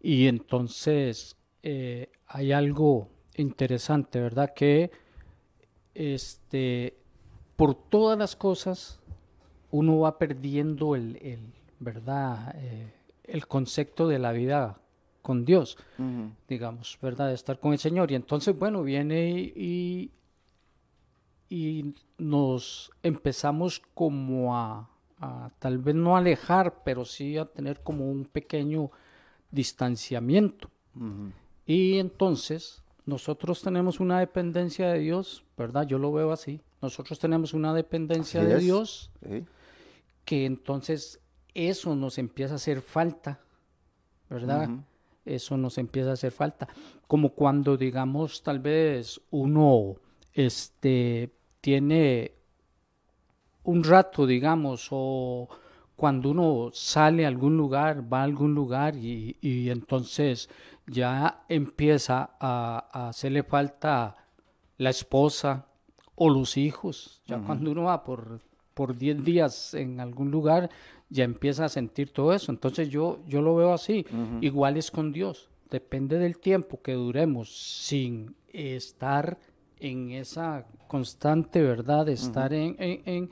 Y 0.00 0.26
entonces 0.26 1.36
eh, 1.62 2.10
hay 2.26 2.52
algo 2.52 3.08
interesante, 3.36 4.20
¿verdad? 4.20 4.52
Que 4.54 4.90
este, 5.94 6.96
por 7.56 7.74
todas 7.74 8.18
las 8.18 8.36
cosas 8.36 9.00
uno 9.70 10.00
va 10.00 10.18
perdiendo 10.18 10.96
el, 10.96 11.52
¿verdad? 11.78 12.54
Eh, 12.56 12.92
el 13.24 13.46
concepto 13.46 14.08
de 14.08 14.18
la 14.18 14.32
vida 14.32 14.80
con 15.22 15.44
Dios, 15.44 15.76
digamos, 16.48 16.98
¿verdad? 17.00 17.28
De 17.28 17.34
estar 17.34 17.60
con 17.60 17.72
el 17.72 17.78
Señor. 17.78 18.10
Y 18.10 18.16
entonces, 18.16 18.58
bueno, 18.58 18.82
viene 18.82 19.52
y, 19.54 20.10
y 21.48 21.94
nos 22.18 22.90
empezamos 23.02 23.80
como 23.94 24.56
a, 24.56 24.89
tal 25.58 25.78
vez 25.78 25.94
no 25.94 26.16
alejar, 26.16 26.82
pero 26.84 27.04
sí 27.04 27.36
a 27.36 27.44
tener 27.44 27.82
como 27.82 28.10
un 28.10 28.24
pequeño 28.24 28.90
distanciamiento. 29.50 30.70
Y 31.66 31.98
entonces 31.98 32.82
nosotros 33.06 33.62
tenemos 33.62 34.00
una 34.00 34.20
dependencia 34.20 34.88
de 34.88 35.00
Dios, 35.00 35.44
¿verdad? 35.56 35.86
Yo 35.86 35.98
lo 35.98 36.12
veo 36.12 36.32
así. 36.32 36.60
Nosotros 36.80 37.18
tenemos 37.18 37.52
una 37.52 37.74
dependencia 37.74 38.42
de 38.42 38.58
Dios 38.58 39.10
que 40.24 40.46
entonces 40.46 41.20
eso 41.54 41.94
nos 41.94 42.18
empieza 42.18 42.54
a 42.54 42.56
hacer 42.56 42.80
falta, 42.80 43.40
¿verdad? 44.28 44.70
Eso 45.24 45.56
nos 45.56 45.76
empieza 45.76 46.10
a 46.10 46.14
hacer 46.14 46.32
falta. 46.32 46.68
Como 47.06 47.30
cuando, 47.30 47.76
digamos, 47.76 48.42
tal 48.42 48.60
vez 48.60 49.20
uno 49.30 49.96
este, 50.32 51.34
tiene 51.60 52.32
un 53.64 53.84
rato, 53.84 54.26
digamos, 54.26 54.88
o 54.90 55.48
cuando 55.96 56.30
uno 56.30 56.70
sale 56.72 57.24
a 57.24 57.28
algún 57.28 57.56
lugar, 57.56 58.10
va 58.10 58.20
a 58.20 58.24
algún 58.24 58.54
lugar 58.54 58.96
y, 58.96 59.36
y 59.40 59.70
entonces 59.70 60.48
ya 60.86 61.44
empieza 61.48 62.30
a, 62.40 63.08
hacerle 63.08 63.42
falta 63.42 64.16
la 64.78 64.90
esposa 64.90 65.66
o 66.14 66.28
los 66.28 66.56
hijos. 66.56 67.22
Ya 67.26 67.38
cuando 67.38 67.70
uno 67.70 67.84
va 67.84 68.02
por, 68.02 68.40
por 68.74 68.96
10 68.96 69.24
días 69.24 69.74
en 69.74 70.00
algún 70.00 70.30
lugar, 70.30 70.70
ya 71.08 71.24
empieza 71.24 71.64
a 71.64 71.68
sentir 71.68 72.12
todo 72.12 72.32
eso. 72.32 72.50
Entonces 72.50 72.88
yo, 72.88 73.20
yo 73.26 73.40
lo 73.40 73.54
veo 73.56 73.72
así. 73.72 74.04
Igual 74.40 74.76
es 74.76 74.90
con 74.90 75.12
Dios. 75.12 75.48
Depende 75.70 76.18
del 76.18 76.38
tiempo 76.38 76.82
que 76.82 76.94
duremos 76.94 77.54
sin 77.54 78.34
estar 78.52 79.38
en 79.78 80.10
esa 80.10 80.66
constante 80.88 81.62
verdad, 81.62 82.08
estar 82.08 82.52
en, 82.52 82.76
en, 82.78 83.02
en, 83.04 83.30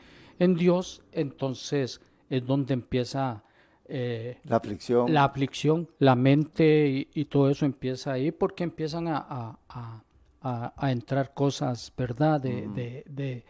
Dios, 0.54 1.02
entonces 1.12 2.00
es 2.30 2.46
donde 2.46 2.74
empieza 2.74 3.42
eh, 3.88 4.38
la 4.44 4.56
aflicción. 4.56 5.12
La 5.12 5.24
aflicción, 5.24 5.88
la 5.98 6.14
mente 6.14 7.08
y, 7.12 7.24
todo 7.24 7.48
eso 7.48 7.64
empieza 7.64 8.12
ahí 8.12 8.30
porque 8.30 8.62
empiezan 8.62 9.08
a, 9.08 9.58
a, 9.68 10.90
entrar 10.90 11.32
cosas, 11.32 11.92
¿verdad? 11.96 12.40
De, 12.40 13.04
de, 13.06 13.44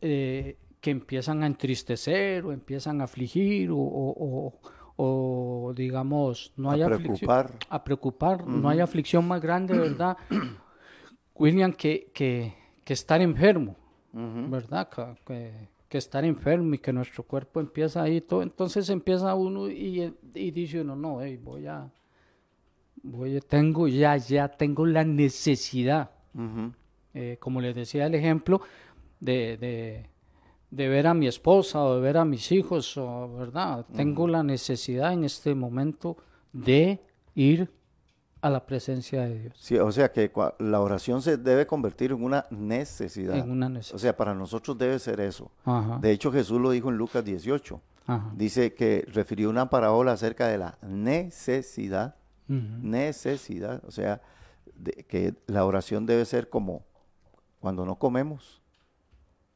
eh, 0.00 0.56
que 0.80 0.90
empiezan 0.90 1.42
a 1.42 1.46
entristecer 1.46 2.44
o 2.44 2.52
empiezan 2.52 3.00
a 3.00 3.04
afligir 3.04 3.70
o, 3.72 4.54
o, 4.96 5.72
digamos, 5.74 6.52
no 6.56 6.70
hay 6.70 6.82
aflicción. 6.82 7.30
A 7.68 7.82
preocupar. 7.82 8.46
No 8.46 8.68
hay 8.68 8.80
aflicción 8.80 9.26
más 9.26 9.40
grande, 9.40 9.76
¿verdad? 9.76 10.16
William, 11.34 11.72
que, 11.72 12.10
que, 12.14 12.54
que 12.84 12.92
estar 12.92 13.20
enfermo, 13.20 13.76
¿verdad? 14.12 14.88
Que, 14.88 15.16
que 15.24 15.68
estar 15.98 16.24
enfermo 16.24 16.74
y 16.74 16.78
que 16.78 16.92
nuestro 16.92 17.24
cuerpo 17.24 17.60
empieza 17.60 18.02
ahí 18.02 18.20
todo, 18.20 18.42
entonces 18.42 18.88
empieza 18.90 19.34
uno 19.34 19.68
y, 19.68 20.12
dice 20.32 20.80
uno, 20.80 20.96
no, 20.96 21.20
voy 21.42 21.66
a, 21.66 21.90
voy, 23.02 23.40
tengo 23.40 23.88
ya, 23.88 24.16
ya 24.16 24.48
tengo 24.48 24.86
la 24.86 25.04
necesidad, 25.04 26.10
eh, 27.14 27.36
como 27.40 27.60
les 27.60 27.74
decía 27.74 28.06
el 28.06 28.14
ejemplo, 28.14 28.60
de, 29.18 30.06
de, 30.70 30.88
ver 30.88 31.06
a 31.06 31.14
mi 31.14 31.26
esposa 31.26 31.82
o 31.82 31.96
de 31.96 32.00
ver 32.00 32.16
a 32.16 32.24
mis 32.24 32.52
hijos, 32.52 32.96
o, 32.96 33.32
¿verdad? 33.36 33.84
Tengo 33.94 34.28
la 34.28 34.42
necesidad 34.42 35.12
en 35.12 35.24
este 35.24 35.54
momento 35.54 36.16
de 36.52 37.00
ir 37.34 37.70
a 38.42 38.50
la 38.50 38.64
presencia 38.64 39.22
de 39.22 39.38
Dios. 39.38 39.54
Sí, 39.58 39.78
o 39.78 39.92
sea 39.92 40.12
que 40.12 40.32
la 40.58 40.80
oración 40.80 41.22
se 41.22 41.36
debe 41.36 41.66
convertir 41.66 42.12
en 42.12 42.22
una 42.22 42.46
necesidad. 42.50 43.36
En 43.36 43.50
una 43.50 43.68
necesidad. 43.68 43.96
O 43.96 43.98
sea, 43.98 44.16
para 44.16 44.34
nosotros 44.34 44.78
debe 44.78 44.98
ser 44.98 45.20
eso. 45.20 45.50
De 46.00 46.10
hecho, 46.10 46.32
Jesús 46.32 46.60
lo 46.60 46.70
dijo 46.70 46.88
en 46.88 46.96
Lucas 46.96 47.24
18. 47.24 47.80
Dice 48.34 48.74
que 48.74 49.06
refirió 49.12 49.50
una 49.50 49.70
parábola 49.70 50.12
acerca 50.12 50.48
de 50.48 50.58
la 50.58 50.78
necesidad. 50.82 52.16
Necesidad. 52.48 53.82
O 53.86 53.90
sea, 53.90 54.20
que 55.06 55.34
la 55.46 55.64
oración 55.64 56.06
debe 56.06 56.24
ser 56.24 56.48
como 56.48 56.82
cuando 57.60 57.84
no 57.84 57.96
comemos, 57.96 58.62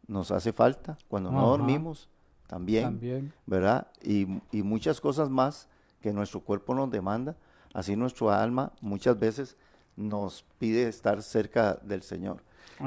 nos 0.07 0.31
hace 0.31 0.53
falta, 0.53 0.99
cuando 1.09 1.31
no 1.31 1.49
dormimos, 1.49 2.11
también, 2.47 2.85
también. 2.85 3.33
¿verdad? 3.47 3.88
Y, 4.03 4.29
y 4.53 4.62
muchas 4.62 5.01
cosas 5.01 5.31
más 5.31 5.68
que 6.03 6.12
nuestro 6.12 6.40
cuerpo 6.40 6.75
nos 6.75 6.90
demanda 6.90 7.35
Así 7.74 7.96
nuestro 7.96 8.30
alma 8.30 8.72
muchas 8.80 9.18
veces 9.18 9.58
nos 9.96 10.44
pide 10.58 10.88
estar 10.88 11.22
cerca 11.22 11.74
del 11.82 12.02
Señor. 12.02 12.42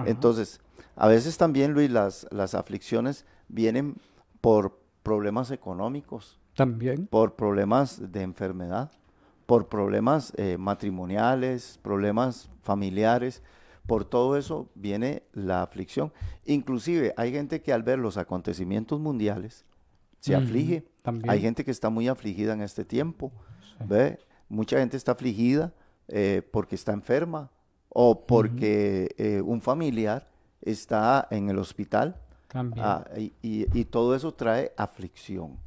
Entonces, 0.06 0.60
a 0.96 1.08
veces 1.08 1.38
también, 1.38 1.74
Luis, 1.74 1.92
las, 1.92 2.28
las 2.32 2.56
aflicciones 2.56 3.26
vienen 3.48 3.96
por 4.42 4.80
problemas 5.04 5.52
económicos. 5.52 6.40
También. 6.56 7.06
Por 7.08 7.36
problemas 7.36 8.12
de 8.12 8.24
enfermedad, 8.24 8.92
por 9.46 9.70
problemas 9.70 10.34
eh, 10.38 10.58
matrimoniales, 10.58 11.80
problemas 11.82 12.50
familiares. 12.64 13.44
Por 13.86 14.04
todo 14.04 14.36
eso 14.36 14.70
viene 14.76 15.24
la 15.34 15.62
aflicción. 15.62 16.12
Inclusive 16.46 17.14
hay 17.16 17.32
gente 17.32 17.62
que 17.62 17.72
al 17.72 17.84
ver 17.84 18.00
los 18.00 18.18
acontecimientos 18.18 19.00
mundiales 19.00 19.66
se 20.20 20.36
aflige. 20.36 20.86
Hay 21.28 21.40
gente 21.40 21.64
que 21.64 21.72
está 21.72 21.90
muy 21.90 22.08
afligida 22.10 22.54
en 22.54 22.62
este 22.62 22.84
tiempo. 22.84 23.32
¿ve? 23.86 24.20
Mucha 24.50 24.80
gente 24.80 24.98
está 24.98 25.14
afligida 25.14 25.74
eh, 26.08 26.42
porque 26.52 26.76
está 26.76 26.94
enferma 26.94 27.52
o 27.90 28.26
porque 28.26 29.14
eh, 29.18 29.42
un 29.42 29.62
familiar 29.62 30.28
está 30.62 31.28
en 31.32 31.50
el 31.50 31.58
hospital. 31.58 32.16
Ah, 32.78 33.06
y, 33.42 33.86
todo 33.86 34.16
eso 34.16 34.34
trae 34.34 34.72
aflicción. 34.78 35.58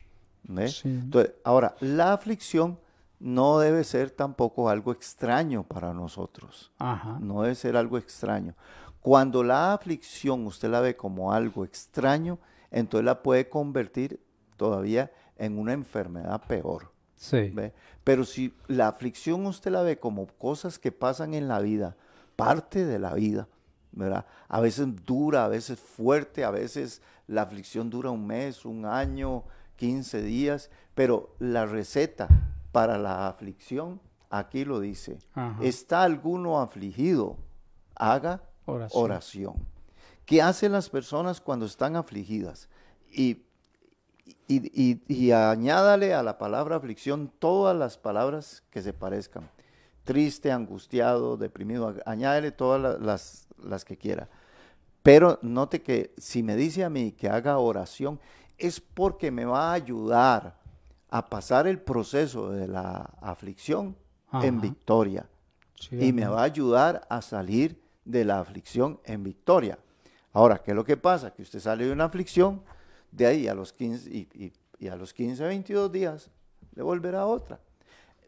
Entonces, 0.49 1.35
ahora, 1.45 1.75
la 1.81 2.12
aflicción 2.12 2.79
no 3.21 3.59
debe 3.59 3.85
ser 3.85 4.11
tampoco 4.11 4.69
algo 4.69 4.93
extraño 4.93 5.62
para 5.62 5.93
nosotros. 5.93 6.73
No 7.21 7.43
debe 7.43 7.55
ser 7.55 7.77
algo 7.77 7.99
extraño. 7.99 8.55
Cuando 9.01 9.45
la 9.45 9.73
aflicción 9.73 10.47
usted 10.47 10.71
la 10.71 10.81
ve 10.81 10.97
como 10.97 11.33
algo 11.33 11.64
extraño, 11.64 12.38
entonces 12.71 13.05
la 13.05 13.23
puede 13.23 13.49
convertir 13.49 14.21
todavía 14.57 15.11
en 15.37 15.59
una 15.59 15.73
enfermedad 15.73 16.43
peor. 16.47 16.90
Sí. 17.20 17.54
Pero 18.02 18.24
si 18.24 18.54
la 18.66 18.88
aflicción 18.88 19.44
usted 19.44 19.70
la 19.70 19.83
ve 19.83 19.98
como 19.98 20.26
cosas 20.26 20.78
que 20.78 20.90
pasan 20.90 21.35
en 21.35 21.48
la 21.48 21.61
vida, 21.61 21.94
parte 22.35 22.87
de 22.87 22.98
la 22.98 23.12
vida, 23.12 23.46
¿verdad? 23.92 24.24
A 24.48 24.61
veces 24.61 24.87
dura, 25.04 25.44
a 25.44 25.48
veces 25.48 25.78
fuerte, 25.78 26.44
a 26.44 26.50
veces 26.50 27.02
la 27.26 27.42
aflicción 27.42 27.90
dura 27.90 28.11
un 28.11 28.26
mes, 28.26 28.64
un 28.64 28.87
año, 28.87 29.44
15 29.76 30.22
días, 30.22 30.70
pero 30.94 31.35
la 31.38 31.66
receta 31.66 32.26
para 32.72 32.96
la 32.96 33.28
aflicción, 33.28 34.00
aquí 34.30 34.64
lo 34.64 34.80
dice, 34.80 35.18
¿está 35.61 36.04
alguno 36.04 36.59
afligido? 36.59 37.37
Haga 37.96 38.42
oración. 38.64 39.56
¿Qué 40.24 40.40
hacen 40.40 40.72
las 40.72 40.88
personas 40.88 41.38
cuando 41.38 41.66
están 41.66 41.96
afligidas? 41.96 42.70
Y, 43.12 43.42
y, 44.51 45.31
añádale 45.31 46.15
a 46.15 46.23
la 46.23 46.39
palabra 46.39 46.77
aflicción 46.77 47.31
todas 47.39 47.77
las 47.77 47.97
palabras 47.97 48.63
que 48.71 48.83
se 48.83 48.93
parezcan. 48.93 49.49
Triste, 50.05 50.51
angustiado, 50.51 51.37
deprimido, 51.37 51.95
añádale 52.05 52.51
todas 52.51 53.01
las, 53.01 53.47
las 53.63 53.85
que 53.85 53.97
quiera. 53.97 54.29
Pero 55.03 55.39
note 55.43 55.83
que 55.83 56.13
si 56.19 56.43
me 56.43 56.57
dice 56.57 56.85
a 56.85 56.91
mí 56.91 57.13
que 57.13 57.29
haga 57.29 57.59
oración, 57.59 58.19
es 58.59 58.81
porque 58.81 59.31
me 59.31 59.45
va 59.45 59.71
a 59.71 59.75
ayudar 59.75 60.59
a 61.11 61.29
pasar 61.29 61.67
el 61.67 61.79
proceso 61.79 62.51
de 62.51 62.69
la 62.69 63.11
aflicción 63.21 63.97
en 64.33 64.61
victoria. 64.61 65.27
y 65.91 66.13
me 66.13 66.27
va 66.27 66.41
a 66.41 66.45
ayudar 66.45 67.07
a 67.09 67.23
salir 67.23 67.81
de 68.05 68.25
la 68.25 68.41
aflicción 68.41 69.01
en 69.05 69.23
victoria. 69.23 69.79
Ahora, 70.33 70.59
¿qué 70.59 70.73
es 70.73 70.77
lo 70.77 70.85
que 70.85 70.97
pasa? 70.97 71.33
Que 71.33 71.43
usted 71.43 71.59
sale 71.59 71.87
de 71.87 71.93
una 71.93 72.05
aflicción, 72.05 72.63
de 73.11 73.27
ahí 73.27 73.49
a 73.49 73.55
los 73.55 73.73
15, 73.73 74.11
y, 74.11 74.88
a 74.88 74.96
los 74.96 75.12
15, 75.12 75.44
22 75.44 75.92
días, 75.92 76.31
le 76.75 76.83
volverá 76.83 77.27
otra. 77.27 77.61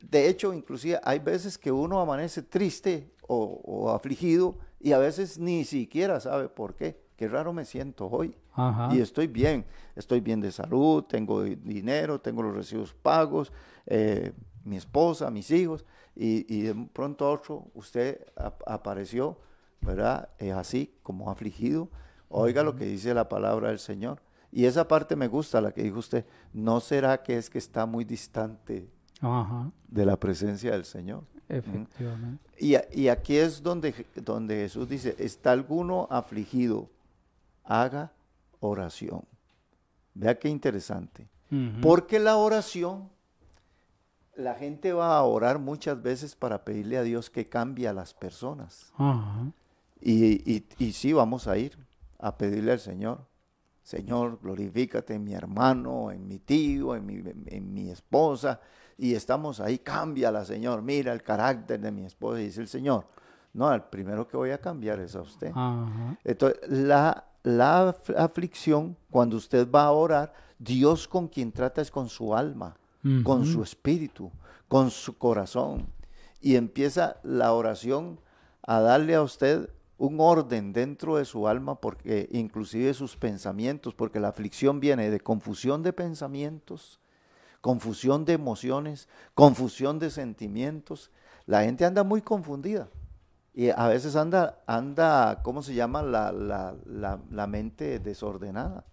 De 0.00 0.28
hecho, 0.28 0.52
inclusive 0.52 1.00
hay 1.04 1.18
veces 1.18 1.56
que 1.56 1.70
uno 1.70 2.00
amanece 2.00 2.42
triste 2.42 3.12
o 3.26 3.90
afligido 3.90 4.58
y 4.80 4.92
a 4.92 4.98
veces 4.98 5.38
ni 5.38 5.64
siquiera 5.64 6.20
sabe 6.20 6.48
por 6.48 6.74
qué. 6.74 7.00
Qué 7.16 7.28
raro 7.28 7.52
me 7.52 7.64
siento 7.64 8.08
hoy. 8.08 8.34
Y 8.90 9.00
estoy 9.00 9.28
bien, 9.28 9.64
estoy 9.94 10.20
bien 10.20 10.40
de 10.40 10.50
salud, 10.50 11.04
tengo 11.04 11.44
dinero, 11.44 12.20
tengo 12.20 12.42
los 12.42 12.54
recibos 12.54 12.92
pagos, 12.94 13.52
eh, 13.86 14.32
mi 14.64 14.76
esposa, 14.76 15.30
mis 15.30 15.50
hijos, 15.52 15.84
y, 16.16 16.62
de 16.62 16.74
pronto 16.92 17.30
otro 17.30 17.68
usted 17.74 18.26
apareció, 18.66 19.38
¿verdad? 19.80 20.30
Es 20.38 20.52
así, 20.52 20.94
como 21.04 21.30
afligido. 21.30 21.88
Oiga 22.28 22.62
lo 22.62 22.74
que 22.74 22.86
dice 22.86 23.14
la 23.14 23.28
palabra 23.28 23.68
del 23.68 23.78
Señor. 23.78 24.20
Y 24.52 24.66
esa 24.66 24.86
parte 24.86 25.16
me 25.16 25.28
gusta, 25.28 25.62
la 25.62 25.72
que 25.72 25.82
dijo 25.82 25.98
usted, 25.98 26.26
¿no 26.52 26.78
será 26.80 27.22
que 27.22 27.38
es 27.38 27.48
que 27.48 27.56
está 27.56 27.86
muy 27.86 28.04
distante 28.04 28.90
de 29.88 30.06
la 30.06 30.20
presencia 30.20 30.72
del 30.72 30.84
Señor? 30.84 31.24
Efectivamente. 31.48 32.50
Y, 32.58 32.76
y, 32.92 33.08
aquí 33.08 33.36
es 33.36 33.62
donde, 33.62 34.06
donde 34.16 34.56
Jesús 34.56 34.88
dice, 34.88 35.16
¿está 35.18 35.52
alguno 35.52 36.06
afligido? 36.10 36.90
Haga 37.64 38.12
oración. 38.60 39.24
Vea 40.14 40.38
qué 40.38 40.48
interesante. 40.48 41.28
Porque 41.82 42.18
la 42.18 42.36
oración, 42.36 43.10
la 44.34 44.54
gente 44.54 44.94
va 44.94 45.16
a 45.18 45.22
orar 45.22 45.58
muchas 45.58 46.00
veces 46.00 46.34
para 46.34 46.64
pedirle 46.64 46.96
a 46.96 47.02
Dios 47.02 47.28
que 47.28 47.46
cambie 47.46 47.88
a 47.88 47.92
las 47.92 48.14
personas. 48.14 48.92
y, 50.00 50.50
y, 50.50 50.66
y 50.78 50.92
sí, 50.92 51.12
vamos 51.12 51.46
a 51.46 51.58
ir 51.58 51.78
a 52.18 52.36
pedirle 52.36 52.72
al 52.72 52.80
Señor. 52.80 53.26
Señor, 53.82 54.38
glorifícate 54.42 55.14
en 55.14 55.24
mi 55.24 55.34
hermano, 55.34 56.10
en 56.10 56.26
mi 56.26 56.38
tío, 56.38 56.94
en 56.94 57.04
mi, 57.04 57.22
en 57.46 57.74
mi 57.74 57.90
esposa, 57.90 58.60
y 58.96 59.14
estamos 59.14 59.58
ahí, 59.60 59.78
cámbiala, 59.78 60.44
Señor, 60.44 60.82
mira 60.82 61.12
el 61.12 61.22
carácter 61.22 61.80
de 61.80 61.90
mi 61.90 62.04
esposa, 62.04 62.40
y 62.40 62.44
dice 62.44 62.60
el 62.60 62.68
Señor, 62.68 63.06
no, 63.54 63.72
el 63.72 63.82
primero 63.82 64.26
que 64.28 64.36
voy 64.36 64.50
a 64.50 64.58
cambiar 64.58 65.00
es 65.00 65.16
a 65.16 65.22
usted. 65.22 65.52
Entonces, 66.24 66.60
la 66.68 67.26
la 67.42 67.94
aflicción, 68.16 68.96
cuando 69.10 69.36
usted 69.36 69.68
va 69.70 69.84
a 69.84 69.92
orar, 69.92 70.32
Dios 70.58 71.08
con 71.08 71.28
quien 71.28 71.50
trata 71.50 71.82
es 71.82 71.90
con 71.90 72.08
su 72.08 72.34
alma, 72.34 72.76
con 73.24 73.44
su 73.44 73.62
espíritu, 73.62 74.30
con 74.68 74.90
su 74.90 75.18
corazón. 75.18 75.88
Y 76.40 76.54
empieza 76.54 77.16
la 77.24 77.52
oración 77.52 78.20
a 78.62 78.80
darle 78.80 79.16
a 79.16 79.22
usted 79.22 79.68
un 80.02 80.18
orden 80.18 80.72
dentro 80.72 81.16
de 81.16 81.24
su 81.24 81.46
alma, 81.46 81.76
porque 81.76 82.28
inclusive 82.32 82.92
sus 82.92 83.16
pensamientos, 83.16 83.94
porque 83.94 84.18
la 84.18 84.28
aflicción 84.28 84.80
viene 84.80 85.10
de 85.10 85.20
confusión 85.20 85.84
de 85.84 85.92
pensamientos, 85.92 86.98
confusión 87.60 88.24
de 88.24 88.32
emociones, 88.32 89.08
confusión 89.34 90.00
de 90.00 90.10
sentimientos. 90.10 91.12
La 91.46 91.62
gente 91.62 91.84
anda 91.84 92.02
muy 92.02 92.20
confundida. 92.20 92.88
Y 93.54 93.68
a 93.68 93.86
veces 93.86 94.16
anda, 94.16 94.58
anda 94.66 95.40
¿cómo 95.44 95.62
se 95.62 95.72
llama? 95.72 96.02
La, 96.02 96.32
la, 96.32 96.74
la, 97.30 97.46
mente 97.46 98.00
desordenada. 98.00 98.84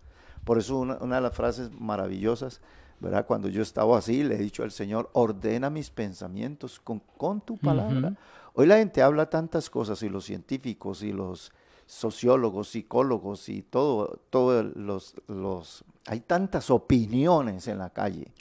Por 0.43 0.59
eso 0.59 0.77
una, 0.77 1.15
de 1.15 1.21
las 1.21 1.35
frases 1.35 1.71
maravillosas, 1.71 2.61
¿verdad? 2.99 3.25
Cuando 3.25 3.47
yo 3.47 3.63
estaba 3.63 3.97
así, 3.97 4.23
le 4.23 4.35
he 4.35 4.37
dicho 4.37 4.61
al 4.61 4.71
Señor, 4.71 5.09
ordena 5.13 5.71
mis 5.71 5.89
pensamientos 5.89 6.79
con, 6.79 6.99
con 7.17 7.41
tu 7.41 7.57
palabra. 7.57 8.13
Hoy 8.53 8.67
la 8.67 8.77
gente 8.77 9.01
habla 9.01 9.29
tantas 9.29 9.69
cosas 9.69 10.01
y 10.03 10.09
los 10.09 10.25
científicos 10.25 11.03
y 11.03 11.11
los 11.11 11.51
sociólogos, 11.85 12.69
psicólogos 12.69 13.49
y 13.49 13.63
todo, 13.63 14.19
todos 14.29 14.75
los, 14.75 15.15
los, 15.27 15.83
hay 16.05 16.19
tantas 16.19 16.69
opiniones 16.69 17.67
en 17.67 17.79
la 17.79 17.89
calle. 17.89 18.31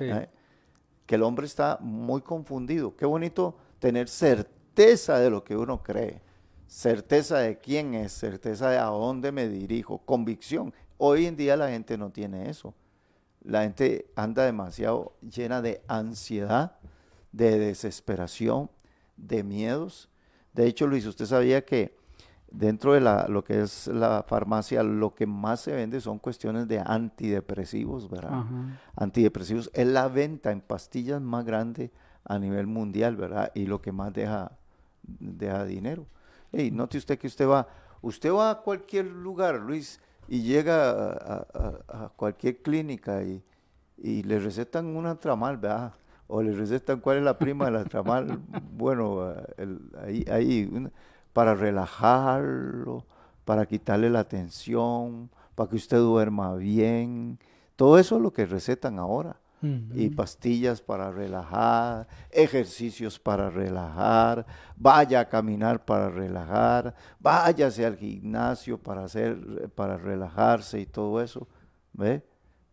¿eh? 0.00 0.28
Que 1.06 1.14
el 1.14 1.22
hombre 1.22 1.46
está 1.46 1.78
muy 1.80 2.22
confundido. 2.22 2.96
Qué 2.96 3.06
bonito 3.06 3.56
tener 3.78 4.08
certeza 4.08 5.18
de 5.18 5.30
lo 5.30 5.44
que 5.44 5.56
uno 5.56 5.82
cree, 5.82 6.20
certeza 6.66 7.38
de 7.38 7.58
quién 7.58 7.94
es, 7.94 8.12
certeza 8.12 8.70
de 8.70 8.78
a 8.78 8.86
dónde 8.86 9.30
me 9.30 9.48
dirijo, 9.48 9.98
convicción. 9.98 10.74
Hoy 10.96 11.26
en 11.26 11.36
día 11.36 11.56
la 11.56 11.68
gente 11.68 11.96
no 11.96 12.10
tiene 12.10 12.50
eso. 12.50 12.74
La 13.44 13.62
gente 13.62 14.10
anda 14.16 14.44
demasiado 14.44 15.12
llena 15.20 15.62
de 15.62 15.82
ansiedad, 15.86 16.78
de 17.30 17.58
desesperación, 17.58 18.70
de 19.18 19.44
miedos. 19.44 20.08
De 20.54 20.66
hecho, 20.66 20.86
Luis, 20.86 21.04
usted 21.04 21.26
sabía 21.26 21.64
que 21.64 21.96
dentro 22.50 22.94
de 22.94 23.00
la, 23.00 23.26
lo 23.28 23.44
que 23.44 23.60
es 23.60 23.86
la 23.88 24.24
farmacia, 24.26 24.82
lo 24.82 25.14
que 25.14 25.26
más 25.26 25.60
se 25.60 25.72
vende 25.72 26.00
son 26.00 26.18
cuestiones 26.18 26.66
de 26.66 26.82
antidepresivos, 26.84 28.08
¿verdad? 28.08 28.44
Antidepresivos 28.96 29.70
es 29.74 29.86
la 29.86 30.08
venta 30.08 30.50
en 30.50 30.60
pastillas 30.60 31.20
más 31.20 31.44
grande 31.44 31.90
a 32.24 32.38
nivel 32.38 32.66
mundial, 32.66 33.16
¿verdad? 33.16 33.52
Y 33.54 33.66
lo 33.66 33.82
que 33.82 33.92
más 33.92 34.12
deja 34.12 34.52
deja 35.02 35.64
dinero. 35.64 36.06
Hey, 36.52 36.70
note 36.70 36.98
usted 36.98 37.18
que 37.18 37.26
usted 37.26 37.46
va, 37.46 37.68
usted 38.02 38.32
va 38.32 38.50
a 38.50 38.60
cualquier 38.60 39.06
lugar, 39.06 39.56
Luis, 39.56 40.00
y 40.28 40.42
llega 40.42 40.90
a, 41.12 42.12
cualquier 42.16 42.62
clínica 42.62 43.22
y, 43.22 43.42
le 44.00 44.38
recetan 44.38 44.86
una 44.86 45.16
tramal, 45.16 45.56
¿verdad? 45.56 45.92
O 46.28 46.42
le 46.42 46.52
recetan 46.52 47.00
cuál 47.00 47.18
es 47.18 47.24
la 47.24 47.38
prima 47.38 47.64
de 47.64 47.70
la 47.72 47.84
tramal, 47.84 48.38
bueno, 48.72 49.34
ahí, 50.02 50.24
ahí 50.30 50.70
para 51.32 51.54
relajarlo, 51.54 53.04
para 53.44 53.66
quitarle 53.66 54.10
la 54.10 54.24
tensión, 54.24 55.30
para 55.54 55.70
que 55.70 55.76
usted 55.76 55.96
duerma 55.96 56.54
bien. 56.54 57.38
Todo 57.76 57.98
eso 57.98 58.16
es 58.16 58.22
lo 58.22 58.32
que 58.32 58.44
recetan 58.44 58.98
ahora 58.98 59.40
y 59.60 60.10
pastillas 60.10 60.80
para 60.80 61.10
relajar, 61.10 62.06
ejercicios 62.30 63.18
para 63.18 63.50
relajar, 63.50 64.46
vaya 64.76 65.20
a 65.20 65.28
caminar 65.28 65.84
para 65.84 66.10
relajar, 66.10 66.94
váyase 67.18 67.84
al 67.84 67.96
gimnasio 67.96 68.78
para 68.78 69.04
hacer 69.04 69.70
para 69.74 69.96
relajarse 69.96 70.80
y 70.80 70.86
todo 70.86 71.20
eso, 71.20 71.48
¿ve? 71.92 72.22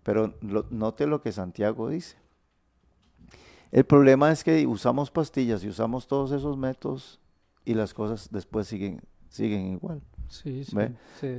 Pero 0.03 0.35
note 0.69 1.07
lo 1.07 1.21
que 1.21 1.31
Santiago 1.31 1.89
dice. 1.89 2.17
El 3.75 3.83
problema 3.83 4.31
es 4.31 4.41
que 4.41 4.65
usamos 4.65 5.11
pastillas 5.11 5.61
y 5.65 5.67
usamos 5.67 6.07
todos 6.07 6.31
esos 6.31 6.55
métodos 6.55 7.19
y 7.65 7.73
las 7.73 7.93
cosas 7.93 8.29
después 8.31 8.67
siguen 8.67 9.01
siguen 9.27 9.73
igual. 9.73 10.01
Sí, 10.29 10.63
sí, 10.63 10.77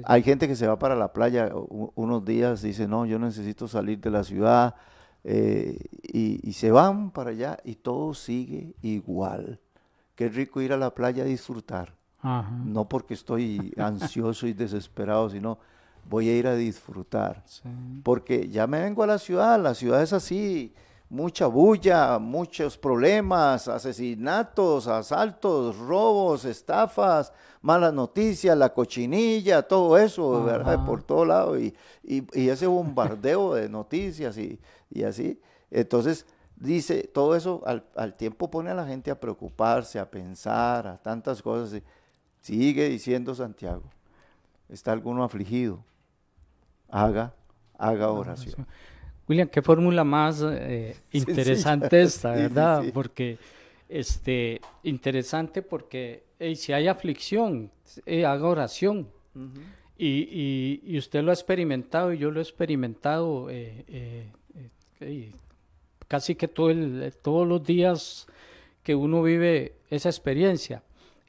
Hay 0.04 0.22
gente 0.22 0.46
que 0.46 0.54
se 0.54 0.66
va 0.66 0.78
para 0.78 0.94
la 0.94 1.14
playa 1.14 1.50
unos 1.54 2.26
días 2.26 2.62
y 2.62 2.68
dice, 2.68 2.86
no, 2.86 3.06
yo 3.06 3.18
necesito 3.18 3.66
salir 3.66 4.00
de 4.00 4.10
la 4.10 4.22
ciudad, 4.22 4.74
eh, 5.24 5.78
y, 6.02 6.52
se 6.52 6.70
van 6.70 7.10
para 7.10 7.30
allá 7.30 7.56
y 7.64 7.76
todo 7.76 8.12
sigue 8.12 8.74
igual. 8.82 9.58
Qué 10.14 10.28
rico 10.28 10.60
ir 10.60 10.74
a 10.74 10.76
la 10.76 10.94
playa 10.94 11.22
a 11.22 11.26
disfrutar. 11.26 11.94
No 12.66 12.86
porque 12.86 13.14
estoy 13.14 13.72
ansioso 13.78 14.46
y 14.46 14.52
desesperado, 14.52 15.30
sino 15.30 15.58
voy 16.08 16.28
a 16.28 16.36
ir 16.36 16.46
a 16.46 16.54
disfrutar. 16.54 17.44
Porque 18.02 18.50
ya 18.50 18.66
me 18.66 18.80
vengo 18.80 19.02
a 19.02 19.06
la 19.06 19.18
ciudad, 19.18 19.58
la 19.58 19.72
ciudad 19.72 20.02
es 20.02 20.12
así, 20.12 20.74
mucha 21.08 21.46
bulla, 21.46 22.18
muchos 22.18 22.76
problemas, 22.76 23.68
asesinatos, 23.68 24.88
asaltos, 24.88 25.76
robos, 25.78 26.44
estafas, 26.44 27.32
malas 27.62 27.92
noticias, 27.92 28.56
la 28.56 28.72
cochinilla, 28.72 29.62
todo 29.62 29.96
eso, 29.98 30.44
¿verdad? 30.44 30.84
Por 30.84 31.02
todo 31.02 31.24
lado, 31.24 31.58
y, 31.58 31.74
ese 32.02 32.66
bombardeo 32.66 33.54
de 33.54 33.68
noticias 33.68 34.36
y, 34.38 34.58
así. 35.04 35.40
Entonces, 35.70 36.26
dice, 36.56 37.08
todo 37.12 37.36
eso 37.36 37.62
al, 37.66 37.84
al, 37.94 38.14
tiempo 38.14 38.50
pone 38.50 38.70
a 38.70 38.74
la 38.74 38.86
gente 38.86 39.10
a 39.10 39.20
preocuparse, 39.20 39.98
a 39.98 40.10
pensar, 40.10 40.86
a 40.86 40.98
tantas 40.98 41.42
cosas. 41.42 41.82
Sigue 42.40 42.88
diciendo 42.88 43.34
Santiago, 43.34 43.90
está 44.68 44.92
alguno 44.92 45.24
afligido, 45.24 45.84
haga, 46.88 47.34
haga 47.78 48.10
oración. 48.10 48.66
William, 49.28 49.48
qué 49.48 49.60
fórmula 49.62 50.04
más 50.04 50.42
eh, 50.48 50.96
interesante 51.12 52.02
esta, 52.02 52.30
¿verdad? 52.32 52.84
porque, 52.94 53.38
este, 53.88 54.60
interesante 54.84 55.62
porque 55.62 56.24
si 56.54 56.72
hay 56.72 56.86
aflicción, 56.86 57.70
eh, 58.04 58.24
haga 58.24 58.46
oración. 58.46 59.08
y, 59.98 60.80
y, 60.84 60.98
usted 60.98 61.22
lo 61.22 61.30
ha 61.30 61.34
experimentado 61.34 62.12
y 62.12 62.18
yo 62.18 62.30
lo 62.30 62.40
he 62.40 62.42
experimentado 62.42 63.48
eh, 63.50 64.32
casi 66.08 66.34
que 66.34 66.48
todo 66.48 66.70
el, 66.70 67.12
todos 67.22 67.46
los 67.46 67.62
días 67.64 68.26
que 68.82 68.94
uno 68.94 69.22
vive 69.22 69.74
esa 69.90 70.08
experiencia. 70.08 70.82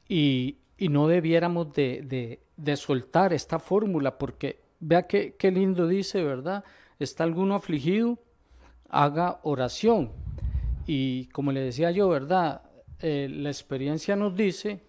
Y, 0.08 0.58
y 0.78 0.88
no 0.88 1.08
debiéramos 1.08 1.72
de, 1.74 2.02
de, 2.02 2.40
de 2.56 2.76
soltar 2.76 3.32
esta 3.32 3.58
fórmula 3.58 4.16
porque 4.16 4.60
vea 4.80 5.06
qué, 5.06 5.34
qué 5.36 5.50
lindo 5.50 5.88
dice, 5.88 6.22
¿verdad? 6.22 6.64
Está 6.98 7.24
alguno 7.24 7.54
afligido, 7.54 8.18
haga 8.88 9.40
oración. 9.42 10.10
Y 10.86 11.26
como 11.26 11.52
le 11.52 11.60
decía 11.60 11.90
yo, 11.90 12.08
¿verdad? 12.08 12.62
Eh, 13.00 13.28
la 13.30 13.50
experiencia 13.50 14.16
nos 14.16 14.34
dice, 14.34 14.80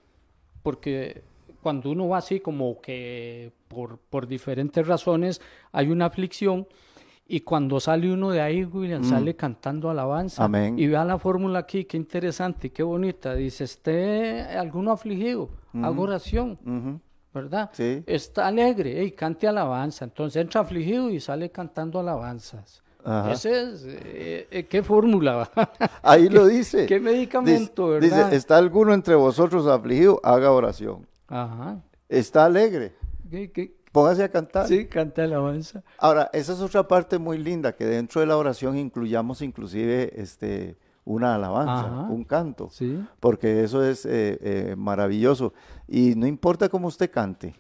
porque 0.64 1.24
cuando 1.62 1.92
uno 1.92 2.08
va 2.08 2.20
así 2.20 2.40
como 2.40 2.80
que 2.82 3.52
por, 3.68 3.98
por 3.98 4.28
diferentes 4.28 4.88
razones 4.88 5.42
hay 5.72 5.90
una 5.90 6.06
aflicción, 6.06 6.68
y 7.32 7.42
cuando 7.42 7.80
sale 7.80 8.12
uno 8.12 8.32
de 8.32 8.42
ahí, 8.42 8.64
William, 8.66 9.02
mm. 9.02 9.06
sale 9.06 9.36
cantando 9.36 9.88
alabanza. 9.92 10.44
Amén. 10.44 10.80
Y 10.80 10.88
vea 10.88 11.06
la 11.06 11.20
fórmula 11.20 11.60
aquí, 11.60 11.86
qué 11.86 11.96
interesante, 11.96 12.72
qué 12.72 12.82
bonita. 12.82 13.36
Dice, 13.36 13.66
esté 13.66 14.42
alguno 14.42 14.92
afligido, 14.92 15.48
haga 15.76 16.02
oración. 16.02 17.00
¿Verdad? 17.44 17.70
Sí. 17.74 18.04
Está 18.06 18.48
alegre 18.48 19.04
y 19.04 19.12
cante 19.12 19.48
alabanza. 19.48 20.06
Entonces 20.06 20.42
entra 20.42 20.62
afligido 20.62 21.10
y 21.10 21.20
sale 21.20 21.50
cantando 21.52 22.00
alabanzas. 22.00 22.84
Ese 23.32 23.62
es, 23.62 23.86
eh, 23.86 24.48
eh, 24.52 24.66
¿qué 24.66 24.84
fórmula? 24.84 25.50
Ahí 26.04 26.30
lo 26.30 26.46
dice. 26.46 26.86
¿Qué 26.86 27.00
medicamento, 27.00 27.96
dice, 27.96 28.10
verdad? 28.10 28.26
Dice, 28.26 28.38
¿está 28.38 28.58
alguno 28.58 28.94
entre 28.94 29.16
vosotros 29.16 29.66
afligido? 29.68 30.20
Haga 30.24 30.52
oración. 30.52 31.08
Ajá. 31.28 31.82
¿Está 32.10 32.46
alegre? 32.46 32.96
¿Qué, 33.30 33.80
Póngase 33.92 34.24
a 34.24 34.30
cantar. 34.30 34.68
Sí, 34.68 34.86
canta 34.86 35.24
alabanza. 35.24 35.84
Ahora, 35.98 36.30
esa 36.34 36.54
es 36.54 36.60
otra 36.60 36.88
parte 36.88 37.18
muy 37.18 37.38
linda, 37.38 37.74
que 37.74 37.86
dentro 37.86 38.22
de 38.22 38.28
la 38.28 38.38
oración 38.38 38.78
incluyamos 38.78 39.42
inclusive 39.42 40.14
este 40.16 40.78
una 41.10 41.34
alabanza, 41.34 42.08
un 42.08 42.24
canto, 42.24 42.70
sí. 42.70 43.04
porque 43.20 43.64
eso 43.64 43.84
es 43.84 44.06
eh, 44.06 44.38
eh, 44.42 44.76
maravilloso. 44.78 45.54
Y 45.88 46.14
no 46.16 46.28
importa 46.28 46.70
cómo 46.70 46.88
usted 46.88 47.10
cante, 47.10 47.56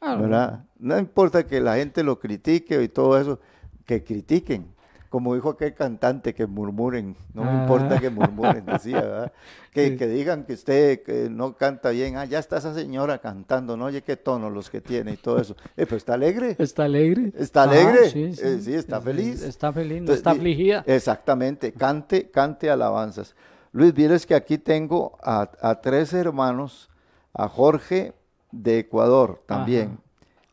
ah, 0.00 0.16
¿verdad? 0.16 0.64
No 0.80 0.98
importa 0.98 1.46
que 1.46 1.60
la 1.60 1.76
gente 1.76 2.02
lo 2.02 2.18
critique 2.18 2.82
y 2.82 2.88
todo 2.88 3.16
eso, 3.16 3.38
que 3.86 4.02
critiquen, 4.02 4.66
como 5.08 5.34
dijo 5.34 5.50
aquel 5.50 5.74
cantante, 5.74 6.34
que 6.34 6.46
murmuren, 6.46 7.16
no 7.32 7.44
me 7.44 7.52
importa 7.52 7.96
ah. 7.96 8.00
que 8.00 8.10
murmuren, 8.10 8.66
decía, 8.66 9.00
¿verdad? 9.00 9.32
Que, 9.78 9.90
digan 9.90 10.42
que 10.42 10.54
usted 10.54 11.30
no 11.30 11.56
canta 11.56 11.90
bien, 11.90 12.16
ah, 12.16 12.24
ya 12.24 12.40
está 12.40 12.56
esa 12.56 12.74
señora 12.74 13.18
cantando, 13.18 13.76
no 13.76 13.84
oye 13.84 14.02
qué 14.02 14.16
tono 14.16 14.50
los 14.50 14.70
que 14.70 14.80
tiene 14.80 15.12
y 15.12 15.16
todo 15.16 15.40
eso. 15.40 15.54
Eh, 15.76 15.86
pero 15.86 15.98
está 15.98 16.14
alegre. 16.14 16.56
Está 16.58 16.86
alegre. 16.86 17.32
Está 17.36 17.62
alegre. 17.62 18.10
sí, 18.10 18.24
eh, 18.24 18.58
sí. 18.60 18.74
está 18.74 19.00
feliz. 19.00 19.40
Está 19.40 19.72
feliz, 19.72 20.02
no 20.02 20.12
está 20.12 20.32
afligida. 20.32 20.82
Exactamente, 20.84 21.70
cante, 21.70 22.28
cante 22.28 22.68
alabanzas. 22.68 23.36
Luis, 23.70 23.94
vienes 23.94 24.26
que 24.26 24.34
aquí 24.34 24.58
tengo 24.58 25.16
a, 25.22 25.78
tres 25.80 26.12
hermanos, 26.12 26.90
a 27.32 27.48
Jorge 27.48 28.14
de 28.50 28.80
Ecuador 28.80 29.38
también, 29.46 30.00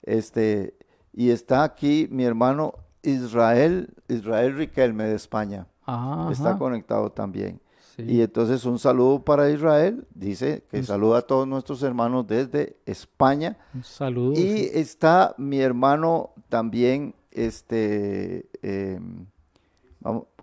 este, 0.03 0.75
y 1.13 1.31
está 1.31 1.63
aquí 1.63 2.07
mi 2.11 2.25
hermano 2.25 2.75
Israel, 3.05 3.93
Israel 4.07 4.55
Riquelme 4.55 5.05
de 5.05 5.15
España. 5.15 5.67
está 6.31 6.57
conectado 6.57 7.11
también. 7.11 7.59
Y 7.97 8.21
entonces 8.21 8.65
un 8.65 8.77
saludo 8.77 9.23
para 9.23 9.49
Israel, 9.49 10.05
dice 10.13 10.63
que 10.69 10.83
saluda 10.83 11.19
a 11.19 11.21
todos 11.21 11.47
nuestros 11.47 11.81
hermanos 11.81 12.27
desde 12.27 12.75
España. 12.85 13.57
Un 13.73 13.83
saludo. 13.83 14.33
Y 14.33 14.69
está 14.73 15.33
mi 15.37 15.61
hermano 15.61 16.31
también, 16.49 17.15
este, 17.31 18.49
em, 18.61 19.25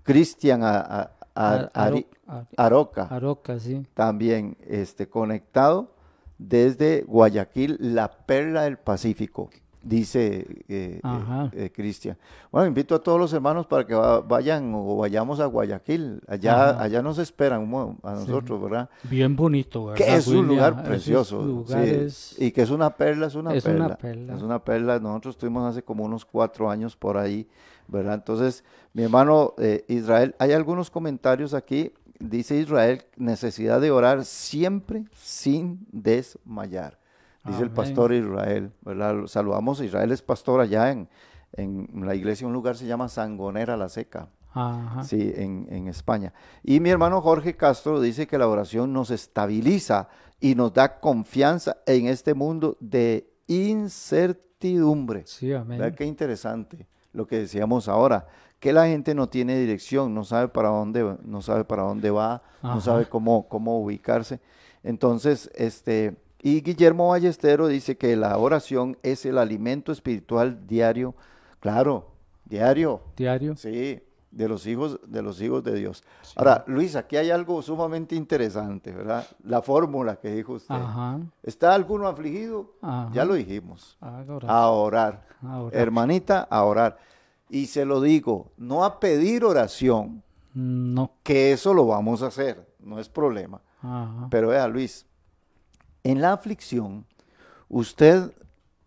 Cristian 0.03 0.63
Aroca. 2.57 3.05
Aroca, 3.05 3.59
sí. 3.59 3.87
También 3.93 4.57
este, 4.67 5.09
conectado 5.09 5.93
desde 6.39 7.03
Guayaquil, 7.03 7.77
la 7.81 8.11
perla 8.11 8.63
del 8.63 8.79
Pacífico 8.79 9.51
dice 9.83 10.47
eh, 10.69 11.01
eh, 11.03 11.51
eh, 11.53 11.73
Cristian. 11.75 12.17
Bueno, 12.51 12.69
invito 12.69 12.95
a 12.95 13.03
todos 13.03 13.19
los 13.19 13.33
hermanos 13.33 13.67
para 13.67 13.87
que 13.87 13.95
vayan 13.95 14.73
o 14.75 14.97
vayamos 14.97 15.41
a 15.41 15.47
Guayaquil. 15.47 16.21
Allá, 16.27 16.81
allá 16.81 17.03
nos 17.03 17.19
esperan 17.19 17.71
a 18.03 18.13
nosotros, 18.13 18.63
¿verdad? 18.63 18.89
Bien 19.05 19.35
bonito, 19.35 19.87
¿verdad? 19.87 20.05
Que 20.05 20.15
es 20.15 20.27
un 20.29 20.47
lugar 20.47 20.83
precioso. 20.83 21.65
Y 22.39 22.51
que 22.53 22.63
es 22.63 22.71
una 22.71 22.97
perla, 22.97 23.27
es 23.27 23.35
una 23.35 23.51
perla. 23.51 23.99
Es 24.35 24.43
una 24.43 24.59
perla. 24.59 24.99
Nosotros 24.99 25.35
estuvimos 25.35 25.69
hace 25.69 25.83
como 25.83 26.05
unos 26.05 26.25
cuatro 26.25 26.71
años 26.71 26.97
por 26.97 27.17
ahí, 27.17 27.49
¿verdad? 27.89 28.15
Entonces, 28.15 28.65
mi 28.93 29.03
hermano 29.03 29.55
Israel, 29.89 30.35
hay 30.39 30.53
algunos 30.53 30.91
comentarios 30.91 31.55
aquí. 31.55 31.93
Dice 32.19 32.57
Israel, 32.57 33.03
necesidad 33.17 33.81
de 33.81 33.91
orar 33.91 34.25
siempre 34.25 35.07
sin 35.13 35.85
desmayar 35.91 37.02
dice 37.45 37.63
el 37.63 37.71
pastor 37.71 38.13
Israel, 38.13 38.73
¿verdad? 38.83 39.27
Saludamos, 39.27 39.81
Israel 39.81 40.13
es 40.13 40.23
pastor 40.23 40.61
allá 40.61 40.91
en, 40.91 41.09
en 41.53 41.89
la 42.07 42.15
iglesia, 42.15 42.47
un 42.47 42.53
lugar 42.53 42.77
se 42.77 42.87
llama 42.87 43.09
Sangonera 43.09 43.77
la 43.77 43.89
Seca. 43.89 44.29
Sí, 45.05 45.33
en, 45.35 45.67
en, 45.71 45.89
España. 45.89 46.35
Y 46.63 46.79
mi 46.81 46.91
hermano 46.91 47.23
Jorge 47.23 47.57
Castro 47.57 48.03
dice 48.03 48.27
que 48.27 48.37
la 48.37 48.49
oración 48.49 48.93
nos 48.93 49.11
estabiliza 49.11 50.09
y 50.41 50.55
nos 50.55 50.75
da 50.75 51.01
confianza 51.01 51.79
en 51.87 52.07
este 52.07 52.35
mundo 52.35 52.77
de 52.79 53.33
incertidumbre. 53.47 55.23
Sí, 55.27 55.55
amén. 55.55 55.95
Qué 55.97 56.05
interesante 56.05 56.87
lo 57.15 57.27
que 57.27 57.39
decíamos 57.39 57.89
ahora, 57.89 58.27
que 58.59 58.73
la 58.73 58.87
gente 58.87 59.15
no 59.15 59.29
tiene 59.29 59.59
dirección, 59.59 60.15
no 60.15 60.25
sabe 60.25 60.49
para 60.49 60.69
dónde, 60.69 61.17
no 61.25 61.43
sabe 61.43 61.65
para 61.65 61.83
dónde 61.83 62.11
va, 62.11 62.43
no 62.63 62.81
sabe 62.81 63.07
cómo, 63.07 63.49
cómo 63.49 63.81
ubicarse. 63.81 64.41
Entonces, 64.83 65.51
este, 65.55 66.17
y 66.43 66.61
Guillermo 66.61 67.09
Ballestero 67.09 67.69
dice 67.69 67.97
que 67.97 68.17
la 68.17 68.37
oración 68.37 68.99
es 69.03 69.25
el 69.25 69.39
alimento 69.39 69.93
espiritual 69.93 70.67
diario, 70.67 71.15
claro, 71.61 72.11
diario. 72.45 73.01
Diario. 73.17 73.57
Sí, 73.57 74.01
de 74.33 74.49
los 74.49 74.67
hijos 74.67 74.99
de 75.07 75.23
los 75.23 75.41
hijos 75.41 75.63
de 75.63 75.75
Dios. 75.75 76.03
Ahora, 76.35 76.65
Luis, 76.67 76.97
aquí 76.97 77.17
hay 77.17 77.31
algo 77.31 77.63
sumamente 77.63 78.17
interesante, 78.17 78.91
¿verdad? 78.91 79.27
La 79.45 79.63
fórmula 79.63 80.17
que 80.17 80.33
dijo 80.33 80.55
usted. 80.55 80.75
¿Está 81.43 81.75
alguno 81.75 82.09
afligido? 82.09 82.73
Ya 83.13 83.25
lo 83.25 83.35
dijimos. 83.35 83.97
A 84.01 84.69
orar. 84.71 85.27
Hermanita, 85.71 86.49
a 86.51 86.65
orar. 86.65 86.99
Y 87.51 87.67
se 87.67 87.85
lo 87.85 88.01
digo, 88.01 88.51
no 88.57 88.85
a 88.85 88.99
pedir 88.99 89.45
oración. 89.45 90.23
No. 90.55 91.13
Que 91.23 91.53
eso 91.53 91.73
lo 91.73 91.87
vamos 91.87 92.23
a 92.23 92.27
hacer, 92.27 92.67
no 92.81 92.99
es 92.99 93.09
problema. 93.09 93.61
Pero 94.31 94.49
vea, 94.49 94.67
Luis, 94.67 95.07
en 96.05 96.21
la 96.21 96.33
aflicción, 96.33 97.07
usted 97.69 98.33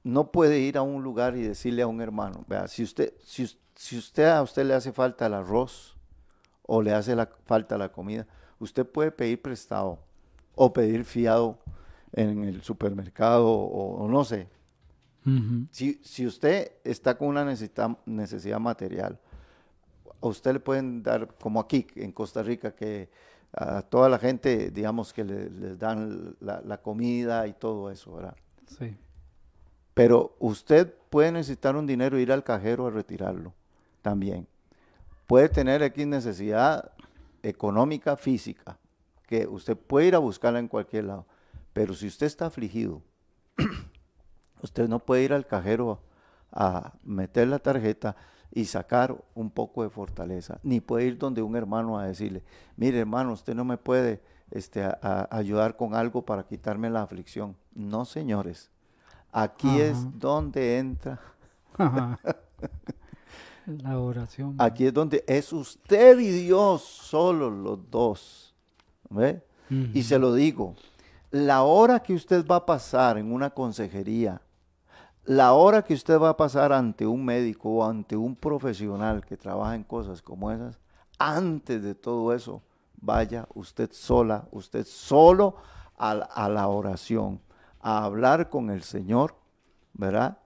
no 0.03 0.31
puede 0.31 0.59
ir 0.59 0.77
a 0.77 0.81
un 0.81 1.03
lugar 1.03 1.35
y 1.35 1.41
decirle 1.41 1.81
a 1.81 1.87
un 1.87 2.01
hermano, 2.01 2.45
vea, 2.47 2.67
si 2.67 2.83
usted, 2.83 3.13
si, 3.23 3.47
si 3.75 3.97
usted 3.97 4.27
a 4.27 4.41
usted 4.41 4.65
le 4.65 4.73
hace 4.73 4.91
falta 4.91 5.25
el 5.25 5.33
arroz 5.33 5.95
o 6.61 6.81
le 6.81 6.93
hace 6.93 7.15
la, 7.15 7.29
falta 7.45 7.77
la 7.77 7.91
comida, 7.91 8.27
usted 8.59 8.85
puede 8.85 9.11
pedir 9.11 9.41
prestado 9.41 9.99
o 10.55 10.71
pedir 10.71 11.03
fiado 11.05 11.59
en 12.13 12.43
el 12.43 12.61
supermercado 12.61 13.49
o, 13.49 14.07
no 14.07 14.23
sé. 14.23 14.47
si, 15.71 15.99
si, 16.03 16.25
usted 16.25 16.73
está 16.83 17.17
con 17.17 17.29
una 17.29 17.43
necesidad, 17.43 17.97
necesidad 18.05 18.59
material, 18.59 19.19
a 20.21 20.27
usted 20.27 20.53
le 20.53 20.59
pueden 20.59 21.03
dar, 21.03 21.35
como 21.39 21.59
aquí 21.59 21.87
en 21.95 22.11
Costa 22.11 22.43
Rica, 22.43 22.75
que 22.75 23.09
a 23.53 23.81
toda 23.81 24.09
la 24.09 24.19
gente, 24.19 24.69
digamos, 24.69 25.13
que 25.13 25.23
les 25.23 25.79
dan 25.79 26.35
la, 26.39 26.77
comida 26.81 27.47
y 27.47 27.53
todo 27.53 27.89
eso, 27.89 28.13
¿verdad? 28.13 28.35
Sí. 28.67 28.97
Pero 29.93 30.35
usted 30.39 30.93
puede 31.09 31.31
necesitar 31.31 31.75
un 31.75 31.87
dinero 31.87 32.17
e 32.17 32.21
ir 32.21 32.31
al 32.31 32.43
cajero 32.43 32.87
a 32.87 32.91
retirarlo 32.91 33.53
también. 34.01 34.47
puede 35.25 35.49
tener 35.49 35.81
X 35.81 36.05
necesidad 36.05 36.91
económica, 37.41 38.15
física, 38.15 38.77
que 39.25 39.47
usted 39.47 39.75
puede 39.75 40.07
ir 40.07 40.15
a 40.15 40.19
buscarla 40.19 40.59
en 40.59 40.67
cualquier 40.67 41.05
lado. 41.05 41.25
Pero 41.73 41.93
si 41.93 42.07
usted 42.07 42.27
está 42.27 42.47
afligido, 42.47 43.01
usted 44.61 44.87
no 44.87 44.99
puede 44.99 45.23
ir 45.23 45.33
al 45.33 45.47
cajero 45.47 46.01
a 46.51 46.93
meter 47.03 47.47
la 47.47 47.59
tarjeta 47.59 48.15
y 48.51 48.65
sacar 48.65 49.15
un 49.33 49.49
poco 49.49 49.83
de 49.83 49.89
fortaleza, 49.89 50.59
ni 50.63 50.79
puede 50.79 51.05
ir 51.05 51.17
donde 51.17 51.41
un 51.41 51.55
hermano 51.55 51.97
a 51.97 52.05
decirle, 52.05 52.43
mire 52.77 52.99
hermano, 52.99 53.33
usted 53.33 53.53
no 53.53 53.65
me 53.65 53.77
puede 53.77 54.21
este, 54.51 54.83
ayudar 55.29 55.75
con 55.75 55.95
algo 55.95 56.23
para 56.23 56.43
quitarme 56.43 56.89
la 56.89 57.01
aflicción. 57.01 57.55
No, 57.73 58.05
señores, 58.05 58.69
aquí 59.31 59.79
es 59.79 59.97
donde 60.19 60.77
entra. 60.77 61.19
La 63.65 63.99
oración. 63.99 64.55
Aquí 64.59 64.85
es 64.85 64.93
donde 64.93 65.23
es 65.27 65.51
usted 65.51 66.19
y 66.19 66.29
Dios, 66.29 66.83
solo 66.83 67.49
los 67.49 67.89
dos. 67.89 68.53
¿Ve? 69.09 69.41
Y 69.93 70.03
se 70.03 70.19
lo 70.19 70.33
digo, 70.33 70.75
la 71.31 71.63
hora 71.63 71.99
que 71.99 72.13
usted 72.13 72.45
va 72.45 72.57
a 72.57 72.65
pasar 72.65 73.17
en 73.17 73.31
una 73.31 73.49
consejería, 73.49 74.39
la 75.25 75.53
hora 75.53 75.83
que 75.83 75.93
usted 75.93 76.19
va 76.19 76.29
a 76.29 76.37
pasar 76.37 76.71
ante 76.71 77.07
un 77.07 77.25
médico 77.25 77.69
o 77.69 77.85
ante 77.85 78.15
un 78.15 78.35
profesional 78.35 79.25
que 79.25 79.37
trabaja 79.37 79.75
en 79.75 79.83
cosas 79.83 80.21
como 80.21 80.51
esas, 80.51 80.79
antes 81.17 81.81
de 81.81 81.95
todo 81.95 82.33
eso, 82.33 82.61
vaya 83.01 83.47
usted 83.53 83.91
sola, 83.91 84.47
usted 84.51 84.85
solo 84.85 85.55
a, 85.97 86.11
a 86.11 86.49
la 86.49 86.67
oración, 86.67 87.41
a 87.79 88.03
hablar 88.03 88.49
con 88.49 88.69
el 88.69 88.83
Señor, 88.83 89.35
¿verdad? 89.93 90.37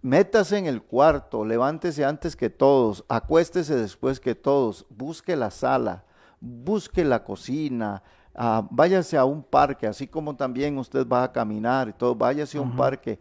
Métase 0.00 0.58
en 0.58 0.66
el 0.66 0.82
cuarto, 0.82 1.44
levántese 1.44 2.04
antes 2.04 2.36
que 2.36 2.50
todos, 2.50 3.04
acuéstese 3.08 3.76
después 3.76 4.20
que 4.20 4.34
todos, 4.34 4.86
busque 4.90 5.36
la 5.36 5.50
sala, 5.50 6.04
busque 6.40 7.04
la 7.04 7.24
cocina, 7.24 8.02
ah, 8.34 8.66
váyase 8.70 9.16
a 9.16 9.24
un 9.24 9.42
parque, 9.42 9.86
así 9.86 10.06
como 10.06 10.36
también 10.36 10.78
usted 10.78 11.06
va 11.06 11.24
a 11.24 11.32
caminar 11.32 11.88
y 11.88 11.92
todo, 11.92 12.14
váyase 12.14 12.58
a 12.58 12.60
un 12.60 12.76
parque, 12.76 13.18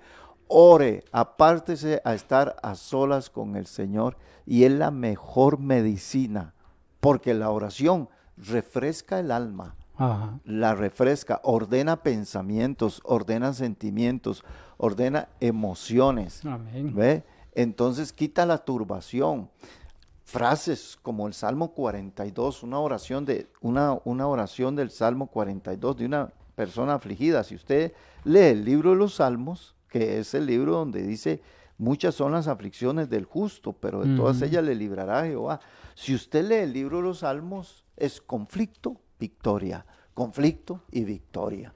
ore, 0.48 1.04
apártese 1.12 2.02
a 2.04 2.14
estar 2.14 2.56
a 2.62 2.76
solas 2.76 3.30
con 3.30 3.56
el 3.56 3.66
Señor 3.66 4.18
y 4.46 4.64
es 4.64 4.72
la 4.72 4.92
mejor 4.92 5.60
medicina, 5.60 6.54
porque 7.00 7.34
la 7.34 7.50
oración 7.50 8.10
refresca 8.38 9.20
el 9.20 9.32
alma, 9.32 9.76
la 10.46 10.76
refresca, 10.76 11.42
ordena 11.44 12.04
pensamientos, 12.04 13.02
ordena 13.04 13.54
sentimientos, 13.54 14.44
ordena 14.78 15.28
emociones. 15.40 16.42
¿ve? 16.94 17.24
Entonces 17.56 18.14
quita 18.14 18.46
la 18.46 18.60
turbación. 18.60 19.50
Frases 20.24 21.00
como 21.02 21.26
el 21.28 21.34
Salmo 21.34 21.72
42, 21.72 22.62
una 22.62 22.80
oración, 22.80 23.24
de, 23.24 23.48
una, 23.62 23.98
una 24.04 24.28
oración 24.28 24.76
del 24.76 24.92
Salmo 24.92 25.28
42 25.28 25.98
de 25.98 26.06
una 26.06 26.34
persona 26.54 26.96
afligida. 26.96 27.46
Si 27.46 27.56
usted 27.56 27.94
lee 28.26 28.40
el 28.40 28.66
libro 28.66 28.90
de 28.90 28.98
los 28.98 29.16
Salmos, 29.16 29.77
que 29.90 30.20
es 30.20 30.34
el 30.34 30.46
libro 30.46 30.74
donde 30.74 31.04
dice, 31.04 31.42
muchas 31.78 32.16
son 32.16 32.32
las 32.32 32.48
aflicciones 32.48 33.10
del 33.10 33.26
justo, 33.26 33.74
pero 33.74 34.04
de 34.04 34.16
todas 34.16 34.42
ellas 34.42 34.64
le 34.64 34.76
librará 34.76 35.26
Jehová. 35.26 35.60
Si 35.96 36.14
usted 36.14 36.46
lee 36.46 36.56
el 36.56 36.74
libro 36.74 36.98
de 36.98 37.04
los 37.04 37.20
Salmos, 37.20 37.86
es 37.96 38.22
conflicto, 38.22 38.98
victoria, 39.20 39.86
conflicto 40.14 40.82
y 40.92 41.04
victoria. 41.04 41.74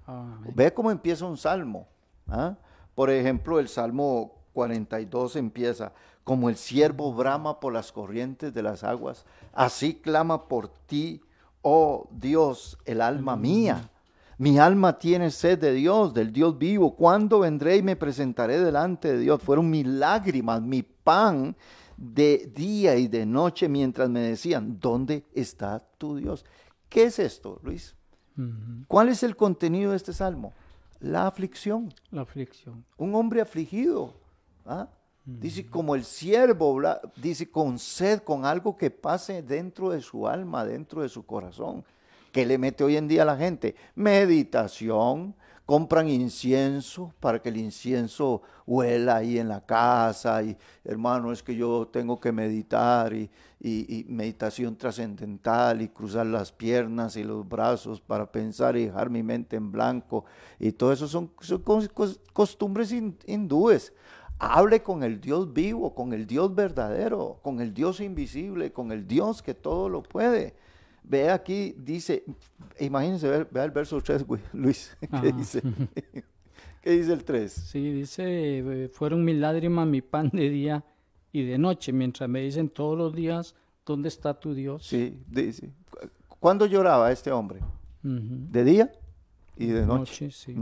Ve 0.55 0.73
cómo 0.73 0.91
empieza 0.91 1.25
un 1.25 1.37
salmo. 1.37 1.87
¿ah? 2.27 2.55
Por 2.95 3.09
ejemplo, 3.09 3.59
el 3.59 3.67
Salmo 3.67 4.41
42 4.53 5.35
empieza, 5.35 5.93
como 6.23 6.49
el 6.49 6.55
siervo 6.55 7.13
brama 7.13 7.59
por 7.59 7.73
las 7.73 7.91
corrientes 7.91 8.53
de 8.53 8.63
las 8.63 8.83
aguas, 8.83 9.25
así 9.53 9.95
clama 9.95 10.47
por 10.47 10.67
ti, 10.69 11.21
oh 11.61 12.07
Dios, 12.11 12.77
el 12.85 13.01
alma 13.01 13.35
mía. 13.35 13.89
Mi 14.41 14.57
alma 14.57 14.97
tiene 14.97 15.29
sed 15.29 15.59
de 15.59 15.71
Dios, 15.71 16.15
del 16.15 16.33
Dios 16.33 16.57
vivo. 16.57 16.95
¿Cuándo 16.95 17.41
vendré 17.41 17.77
y 17.77 17.83
me 17.83 17.95
presentaré 17.95 18.59
delante 18.59 19.13
de 19.13 19.19
Dios? 19.19 19.39
Fueron 19.39 19.69
mis 19.69 19.85
lágrimas, 19.85 20.63
mi 20.63 20.81
pan 20.81 21.55
de 21.95 22.51
día 22.51 22.95
y 22.95 23.07
de 23.07 23.23
noche 23.27 23.69
mientras 23.69 24.09
me 24.09 24.21
decían, 24.21 24.79
¿dónde 24.79 25.25
está 25.35 25.77
tu 25.99 26.15
Dios? 26.15 26.43
¿Qué 26.89 27.03
es 27.03 27.19
esto, 27.19 27.59
Luis? 27.61 27.95
¿Cuál 28.87 29.09
es 29.09 29.21
el 29.21 29.35
contenido 29.35 29.91
de 29.91 29.97
este 29.97 30.11
salmo? 30.11 30.53
La 30.99 31.27
aflicción. 31.27 31.93
La 32.09 32.23
aflicción. 32.23 32.83
Un 32.97 33.13
hombre 33.13 33.41
afligido. 33.41 34.15
¿ah? 34.65 34.89
Dice 35.23 35.67
como 35.67 35.93
el 35.93 36.03
siervo, 36.03 36.81
dice 37.15 37.47
con 37.47 37.77
sed, 37.77 38.21
con 38.21 38.45
algo 38.45 38.75
que 38.75 38.89
pase 38.89 39.43
dentro 39.43 39.91
de 39.91 40.01
su 40.01 40.27
alma, 40.27 40.65
dentro 40.65 41.03
de 41.03 41.09
su 41.09 41.27
corazón. 41.27 41.85
¿Qué 42.31 42.45
le 42.45 42.57
mete 42.57 42.83
hoy 42.83 42.97
en 42.97 43.07
día 43.07 43.23
a 43.23 43.25
la 43.25 43.37
gente? 43.37 43.75
Meditación, 43.95 45.35
compran 45.65 46.09
incienso 46.09 47.13
para 47.19 47.41
que 47.41 47.49
el 47.49 47.57
incienso 47.57 48.41
huela 48.65 49.17
ahí 49.17 49.37
en 49.37 49.47
la 49.47 49.65
casa 49.65 50.43
y 50.43 50.57
hermano 50.83 51.31
es 51.31 51.43
que 51.43 51.55
yo 51.55 51.87
tengo 51.87 52.19
que 52.19 52.31
meditar 52.31 53.13
y, 53.13 53.29
meditación 54.09 54.75
trascendental 54.75 55.81
y 55.81 55.87
cruzar 55.89 56.25
las 56.25 56.51
piernas 56.51 57.15
y 57.15 57.23
los 57.23 57.47
brazos 57.47 58.01
para 58.01 58.31
pensar 58.31 58.75
y 58.75 58.85
dejar 58.85 59.09
mi 59.09 59.23
mente 59.23 59.55
en 59.55 59.71
blanco 59.71 60.25
y 60.59 60.71
todo 60.71 60.91
eso 60.91 61.07
son, 61.07 61.31
costumbres 62.33 62.93
hindúes. 63.25 63.93
Hable 64.39 64.81
con 64.81 65.03
el 65.03 65.21
Dios 65.21 65.53
vivo, 65.53 65.93
con 65.93 66.13
el 66.13 66.25
Dios 66.25 66.55
verdadero, 66.55 67.39
con 67.43 67.61
el 67.61 67.73
Dios 67.73 67.99
invisible, 67.99 68.73
con 68.73 68.91
el 68.91 69.07
Dios 69.07 69.43
que 69.43 69.53
todo 69.53 69.87
lo 69.87 70.01
puede. 70.01 70.55
Ve 71.03 71.29
aquí, 71.29 71.75
dice, 71.77 72.23
imagínense, 72.79 73.45
vea 73.51 73.63
el 73.65 73.71
verso 73.71 74.01
3, 74.01 74.25
Luis, 74.53 74.95
¿qué 75.21 75.31
dice? 75.31 75.61
¿Qué 76.81 76.91
dice 76.91 77.13
el 77.13 77.23
3? 77.23 77.51
Sí, 77.51 77.91
dice, 77.91 78.89
fueron 78.93 79.23
mis 79.23 79.35
lágrimas 79.35 79.87
mi 79.87 80.01
pan 80.01 80.29
de 80.33 80.49
día 80.49 80.83
y 81.31 81.43
de 81.43 81.57
noche, 81.57 81.93
mientras 81.93 82.29
me 82.29 82.41
dicen 82.41 82.69
todos 82.69 82.97
los 82.97 83.15
días, 83.15 83.55
¿dónde 83.85 84.09
está 84.09 84.39
tu 84.39 84.53
Dios? 84.53 84.85
Sí, 84.85 85.17
dice. 85.27 85.69
¿Cuándo 86.39 86.65
lloraba 86.65 87.11
este 87.11 87.31
hombre? 87.31 87.59
¿De 88.01 88.63
día 88.63 88.91
y 89.57 89.67
de 89.67 89.85
noche? 89.85 90.25
noche 90.25 90.31
sí. 90.31 90.55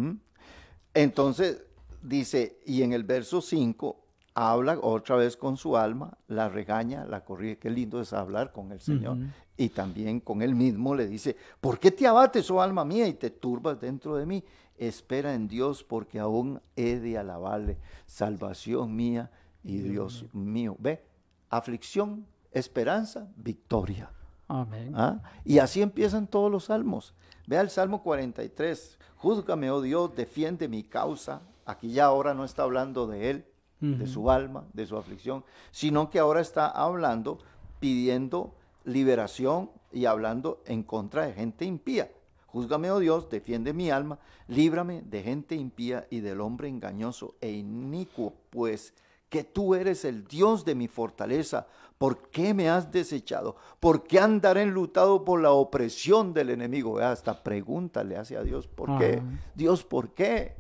Entonces, 0.94 1.64
dice, 2.04 2.60
y 2.66 2.82
en 2.82 2.94
el 2.94 3.04
verso 3.04 3.42
5, 3.42 4.09
habla 4.40 4.80
otra 4.82 5.18
vez 5.18 5.36
con 5.36 5.58
su 5.58 5.76
alma, 5.76 6.18
la 6.28 6.48
regaña, 6.48 7.04
la 7.04 7.26
corrige. 7.26 7.58
Qué 7.58 7.70
lindo 7.70 8.00
es 8.00 8.14
hablar 8.14 8.54
con 8.54 8.72
el 8.72 8.80
Señor. 8.80 9.18
Y 9.58 9.70
también 9.70 10.22
con 10.22 10.42
él 10.42 10.56
mismo 10.56 10.96
le 10.96 11.08
dice, 11.08 11.36
¿por 11.60 11.78
qué 11.78 11.92
te 11.92 12.08
abates, 12.08 12.50
oh 12.50 12.62
alma 12.62 12.86
mía, 12.86 13.08
y 13.08 13.14
te 13.14 13.30
turbas 13.30 13.82
dentro 13.82 14.16
de 14.16 14.26
mí? 14.26 14.44
Espera 14.78 15.34
en 15.34 15.50
Dios 15.50 15.84
porque 15.84 16.20
aún 16.20 16.62
he 16.78 17.00
de 17.00 17.18
alabarle, 17.18 17.78
salvación 18.06 18.96
mía 18.96 19.30
y 19.62 19.80
Dios 19.80 20.26
mío. 20.32 20.78
Ve, 20.80 21.04
aflicción, 21.50 22.26
esperanza, 22.54 23.28
victoria. 23.36 24.10
Amén. 24.48 24.94
¿Ah? 24.96 25.22
Y 25.44 25.60
así 25.60 25.82
empiezan 25.82 26.28
todos 26.28 26.50
los 26.50 26.66
salmos. 26.66 27.14
Vea 27.46 27.60
el 27.60 27.70
Salmo 27.70 28.02
43. 28.04 28.98
Júzgame, 29.18 29.70
oh 29.70 29.82
Dios, 29.82 30.16
defiende 30.16 30.70
mi 30.70 30.84
causa. 30.84 31.42
Aquí 31.66 31.92
ya 31.92 32.06
ahora 32.06 32.34
no 32.34 32.46
está 32.46 32.64
hablando 32.64 33.06
de 33.06 33.30
él, 33.30 33.46
de 33.80 34.08
su 34.08 34.30
alma, 34.30 34.66
de 34.74 34.86
su 34.86 34.98
aflicción, 34.98 35.44
sino 35.72 36.10
que 36.10 36.20
ahora 36.20 36.42
está 36.42 36.68
hablando, 36.68 37.40
pidiendo 37.80 38.54
liberación 38.84 39.70
y 39.92 40.06
hablando 40.06 40.62
en 40.66 40.84
contra 40.84 41.26
de 41.26 41.34
gente 41.34 41.66
impía. 41.66 42.12
Júzgame, 42.48 42.90
oh 42.92 43.00
Dios, 43.00 43.30
defiende 43.30 43.74
mi 43.74 43.92
alma, 43.92 44.20
líbrame 44.48 45.02
de 45.04 45.22
gente 45.22 45.56
impía 45.56 46.08
y 46.10 46.20
del 46.20 46.42
hombre 46.42 46.68
engañoso 46.68 47.36
e 47.42 47.52
inicuo, 47.52 48.34
pues 48.50 48.94
que 49.30 49.44
tú 49.44 49.76
eres 49.76 50.04
el 50.06 50.26
Dios 50.26 50.66
de 50.66 50.76
mi 50.76 50.88
fortaleza. 50.88 51.68
¿Por 52.00 52.30
qué 52.30 52.54
me 52.54 52.70
has 52.70 52.92
desechado? 52.92 53.56
¿Por 53.80 54.04
qué 54.04 54.20
andar 54.20 54.58
enlutado 54.58 55.24
por 55.24 55.42
la 55.42 55.52
opresión 55.52 56.34
del 56.34 56.50
enemigo? 56.50 56.98
Hasta 57.00 57.44
pregúntale 57.44 58.18
hacia 58.18 58.42
Dios, 58.42 58.68
¿por 58.68 58.98
qué? 58.98 59.22
Dios, 59.54 59.84
¿por 59.84 60.10
qué? 60.14 60.56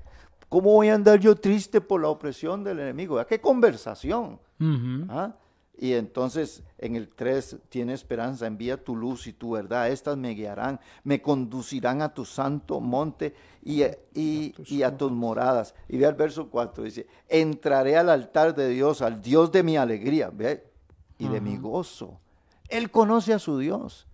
¿Cómo 0.49 0.73
voy 0.73 0.89
a 0.89 0.95
andar 0.95 1.19
yo 1.19 1.35
triste 1.35 1.79
por 1.79 2.01
la 2.01 2.09
opresión 2.09 2.63
del 2.63 2.79
enemigo? 2.79 3.23
¿Qué 3.27 3.39
conversación? 3.39 4.39
¿Ah? 5.07 5.35
Y 5.77 5.93
entonces 5.93 6.63
en 6.77 6.97
el 6.97 7.07
3 7.07 7.57
tiene 7.69 7.93
esperanza, 7.93 8.47
envía 8.47 8.83
tu 8.83 8.97
luz 8.97 9.27
y 9.27 9.33
tu 9.33 9.51
verdad, 9.51 9.89
estas 9.89 10.17
me 10.17 10.31
guiarán, 10.31 10.79
me 11.05 11.21
conducirán 11.21 12.01
a 12.01 12.13
tu 12.13 12.25
santo 12.25 12.81
monte 12.81 13.33
y, 13.63 13.83
y, 14.13 14.83
a 14.83 14.97
tus 14.97 15.11
moradas. 15.11 15.73
Y 15.87 15.97
ve 15.97 16.05
al 16.05 16.15
verso 16.15 16.49
4, 16.49 16.83
dice, 16.83 17.07
entraré 17.29 17.95
al 17.95 18.09
altar 18.09 18.55
de 18.55 18.67
Dios, 18.67 19.01
al 19.01 19.21
Dios 19.21 19.53
de 19.53 19.63
mi 19.63 19.77
alegría, 19.77 20.31
ve, 20.33 20.65
y 21.17 21.29
de 21.29 21.39
mi 21.39 21.57
gozo. 21.57 22.19
Él 22.67 22.91
conoce 22.91 23.33
a 23.33 23.39
su 23.39 23.57
Dios 23.57 24.08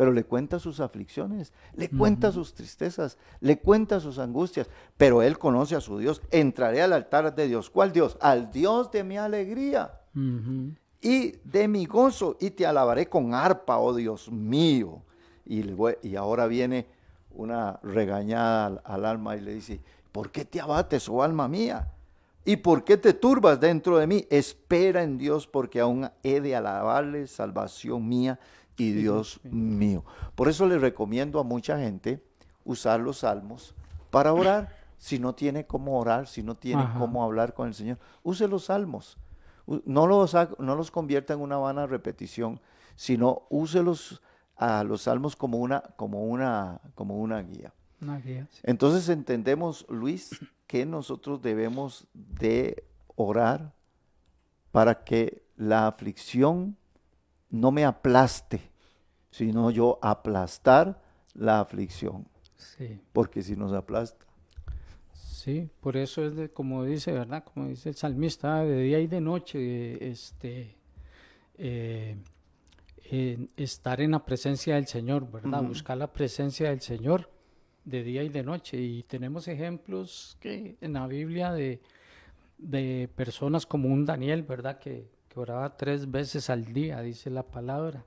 pero 0.00 0.12
le 0.12 0.24
cuenta 0.24 0.58
sus 0.58 0.80
aflicciones, 0.80 1.52
le 1.74 1.90
cuenta 1.90 2.32
sus 2.32 2.54
tristezas, 2.54 3.18
le 3.40 3.58
cuenta 3.58 4.00
sus 4.00 4.18
angustias, 4.18 4.66
pero 4.96 5.20
él 5.20 5.38
conoce 5.38 5.76
a 5.76 5.82
su 5.82 5.98
Dios. 5.98 6.22
Entraré 6.30 6.80
al 6.80 6.94
altar 6.94 7.34
de 7.34 7.46
Dios. 7.46 7.68
¿Cuál 7.68 7.92
Dios? 7.92 8.16
Al 8.22 8.50
Dios 8.50 8.90
de 8.90 9.04
mi 9.04 9.18
alegría. 9.18 10.00
y 11.02 11.32
de 11.44 11.68
mi 11.68 11.84
gozo 11.84 12.38
y 12.40 12.48
te 12.48 12.64
alabaré 12.64 13.10
con 13.10 13.34
arpa, 13.34 13.76
oh 13.76 13.94
Dios 13.94 14.32
mío. 14.32 15.02
Y, 15.44 15.66
y 16.02 16.16
ahora 16.16 16.46
viene 16.46 16.86
una 17.32 17.78
regañada 17.82 18.64
al, 18.68 18.82
al, 18.82 19.04
alma 19.04 19.36
y 19.36 19.42
le 19.42 19.52
dice, 19.52 19.82
¿por 20.12 20.30
qué 20.32 20.46
te 20.46 20.62
abates, 20.62 21.10
oh 21.10 21.22
alma 21.22 21.46
mía? 21.46 21.92
¿Y 22.46 22.56
por 22.56 22.84
qué 22.84 22.96
te 22.96 23.12
turbas 23.12 23.60
dentro 23.60 23.98
de 23.98 24.06
mí? 24.06 24.26
Espera 24.30 25.02
en 25.02 25.18
Dios 25.18 25.46
porque 25.46 25.78
aún 25.78 26.10
he 26.22 26.40
de 26.40 26.56
alabarle, 26.56 27.26
salvación 27.26 28.08
mía 28.08 28.40
y 28.80 28.92
Dios 28.92 29.40
mío. 29.44 30.04
Por 30.34 30.48
eso 30.48 30.66
le 30.66 30.78
recomiendo 30.78 31.38
a 31.38 31.44
mucha 31.44 31.78
gente 31.78 32.24
usar 32.64 33.00
los 33.00 33.18
salmos 33.18 33.74
para 34.10 34.32
orar. 34.32 34.74
Si 34.96 35.18
no 35.18 35.34
tiene 35.34 35.66
cómo 35.66 35.98
orar, 35.98 36.26
si 36.26 36.42
no 36.42 36.56
tiene 36.56 36.86
cómo 36.98 37.22
hablar 37.22 37.52
con 37.54 37.68
el 37.68 37.74
Señor, 37.74 37.98
use 38.22 38.48
los 38.48 38.64
salmos. 38.64 39.18
No 39.84 40.06
los, 40.06 40.34
no 40.58 40.74
los 40.74 40.90
convierta 40.90 41.34
en 41.34 41.40
una 41.40 41.58
vana 41.58 41.86
repetición, 41.86 42.60
sino 42.96 43.42
úselos 43.50 44.22
a 44.56 44.82
los 44.82 45.02
salmos 45.02 45.36
como 45.36 45.58
una, 45.58 45.80
como 45.96 46.24
una, 46.24 46.80
como 46.94 47.18
una 47.18 47.40
guía. 47.42 47.72
Entonces 48.62 49.08
entendemos, 49.10 49.86
Luis, 49.88 50.30
que 50.66 50.86
nosotros 50.86 51.42
debemos 51.42 52.06
de 52.14 52.84
orar 53.14 53.74
para 54.72 55.04
que 55.04 55.42
la 55.56 55.86
aflicción 55.86 56.76
no 57.50 57.72
me 57.72 57.84
aplaste, 57.84 58.69
sino 59.30 59.70
yo 59.70 59.98
aplastar 60.02 61.00
la 61.34 61.60
aflicción. 61.60 62.26
Sí. 62.56 63.00
Porque 63.12 63.42
si 63.42 63.56
nos 63.56 63.72
aplasta. 63.72 64.26
Sí, 65.12 65.70
por 65.80 65.96
eso 65.96 66.24
es 66.24 66.36
de, 66.36 66.50
como 66.50 66.84
dice, 66.84 67.12
¿verdad? 67.12 67.44
Como 67.44 67.68
dice 67.68 67.88
el 67.88 67.94
salmista, 67.94 68.62
de 68.62 68.82
día 68.82 69.00
y 69.00 69.06
de 69.06 69.22
noche, 69.22 70.10
este, 70.10 70.76
eh, 71.56 72.16
estar 73.56 74.02
en 74.02 74.10
la 74.10 74.24
presencia 74.24 74.74
del 74.74 74.86
Señor, 74.86 75.30
¿verdad? 75.30 75.62
Buscar 75.62 75.96
la 75.96 76.12
presencia 76.12 76.68
del 76.68 76.82
Señor 76.82 77.30
de 77.84 78.02
día 78.02 78.22
y 78.22 78.28
de 78.28 78.42
noche. 78.42 78.76
Y 78.78 79.02
tenemos 79.04 79.48
ejemplos 79.48 80.36
que 80.40 80.76
en 80.82 80.92
la 80.92 81.06
Biblia 81.06 81.52
de, 81.52 81.80
de 82.58 83.08
personas 83.16 83.64
como 83.64 83.88
un 83.88 84.04
Daniel, 84.04 84.42
¿verdad? 84.42 84.78
Que, 84.78 85.08
que 85.28 85.40
oraba 85.40 85.76
tres 85.76 86.10
veces 86.10 86.50
al 86.50 86.72
día, 86.72 87.00
dice 87.00 87.30
la 87.30 87.44
palabra. 87.44 88.04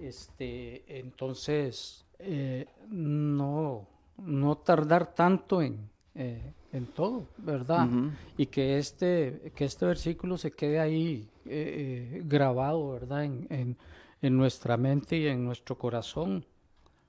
Este, 0.00 0.84
entonces, 0.98 2.04
eh, 2.18 2.66
no, 2.88 3.86
no 4.18 4.58
tardar 4.58 5.14
tanto 5.14 5.60
en, 5.60 5.90
eh, 6.14 6.52
en 6.72 6.86
todo, 6.86 7.26
¿verdad? 7.38 7.88
Y 8.36 8.46
que 8.46 8.78
este, 8.78 9.52
que 9.54 9.64
este 9.64 9.86
versículo 9.86 10.36
se 10.36 10.52
quede 10.52 10.78
ahí 10.78 11.28
eh, 11.46 12.22
grabado, 12.24 12.92
¿verdad? 12.92 13.24
En, 13.24 13.76
en, 14.20 14.36
nuestra 14.36 14.76
mente 14.76 15.16
y 15.16 15.26
en 15.26 15.44
nuestro 15.44 15.76
corazón. 15.78 16.44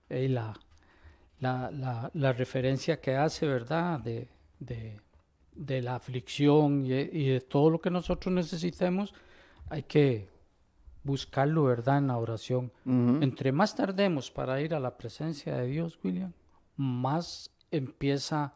Y 0.10 0.28
la, 0.28 0.54
la, 1.40 2.10
la, 2.14 2.34
referencia 2.34 3.00
que 3.00 3.16
hace, 3.16 3.46
¿verdad? 3.46 4.00
De, 4.00 4.28
de, 4.60 5.00
de 5.54 5.82
la 5.82 5.96
aflicción 5.96 6.86
y, 6.86 6.94
y, 6.94 7.30
de 7.30 7.42
todo 7.42 7.70
lo 7.70 7.80
que 7.80 7.92
nosotros 7.92 8.34
necesitemos, 8.34 9.14
hay 9.70 9.84
que 9.84 10.39
buscarlo, 11.04 11.66
¿verdad? 11.66 12.00
En 12.00 12.08
la 12.08 12.18
oración. 12.18 12.72
Entre 12.86 13.52
más 13.52 13.76
tardemos 13.76 14.32
para 14.32 14.62
ir 14.62 14.74
a 14.74 14.80
la 14.80 14.98
presencia 14.98 15.56
de 15.56 15.68
Dios, 15.68 16.00
William, 16.04 16.34
más 16.78 17.52
empieza 17.72 18.54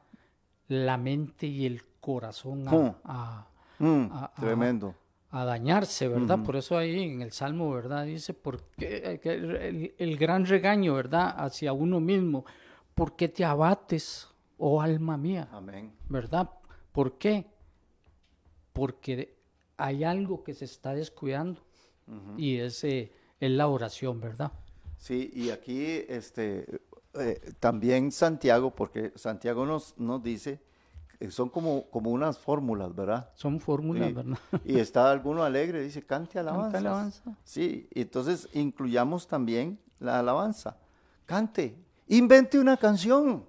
la 0.67 0.97
mente 0.97 1.47
y 1.47 1.65
el 1.65 1.83
corazón 1.99 2.65
a, 3.03 3.47
mm, 3.79 4.07
tremendo. 4.39 4.95
A, 5.31 5.45
dañarse, 5.45 6.07
¿verdad? 6.07 6.39
Por 6.43 6.55
eso 6.55 6.77
ahí 6.77 7.03
en 7.03 7.21
el 7.21 7.31
Salmo, 7.31 7.71
¿verdad? 7.71 8.05
Dice, 8.05 8.33
porque 8.33 9.19
el, 9.23 9.93
el, 9.97 10.17
gran 10.17 10.45
regaño, 10.45 10.93
¿verdad? 10.93 11.33
Hacia 11.37 11.73
uno 11.73 11.99
mismo, 11.99 12.45
¿por 12.93 13.15
qué 13.15 13.29
te 13.29 13.43
abates, 13.43 14.27
oh 14.57 14.81
alma 14.81 15.17
mía? 15.17 15.47
Amén. 15.51 15.93
¿Verdad? 16.07 16.49
¿Por 16.91 17.17
qué? 17.17 17.47
Porque 18.73 19.35
hay 19.77 20.03
algo 20.03 20.43
que 20.43 20.53
se 20.53 20.65
está 20.65 20.93
descuidando 20.93 21.61
y 22.37 22.57
es 22.57 22.85
la 23.39 23.67
oración, 23.67 24.19
¿verdad? 24.19 24.51
Sí, 24.97 25.31
y 25.33 25.49
aquí 25.49 26.05
este, 26.07 26.81
eh, 27.15 27.53
también 27.59 28.11
Santiago, 28.11 28.71
porque 28.71 29.11
Santiago 29.15 29.65
nos, 29.65 29.97
nos 29.97 30.23
dice, 30.23 30.61
que 31.19 31.29
son 31.29 31.49
como, 31.49 31.89
como 31.89 32.09
unas 32.09 32.39
fórmulas, 32.39 32.95
¿verdad? 32.95 33.29
Son 33.35 33.59
fórmulas, 33.59 34.13
¿verdad? 34.13 34.37
Y 34.65 34.79
está 34.79 35.11
alguno 35.11 35.43
alegre, 35.43 35.81
dice, 35.81 36.01
cante 36.01 36.39
alabanza. 36.39 36.71
Cante 36.71 36.77
alabanza. 36.77 37.37
Sí, 37.43 37.87
y 37.93 38.01
entonces 38.01 38.49
incluyamos 38.53 39.27
también 39.27 39.79
la 39.99 40.19
alabanza. 40.19 40.77
Cante, 41.25 41.75
invente 42.07 42.59
una 42.59 42.77
canción, 42.77 43.45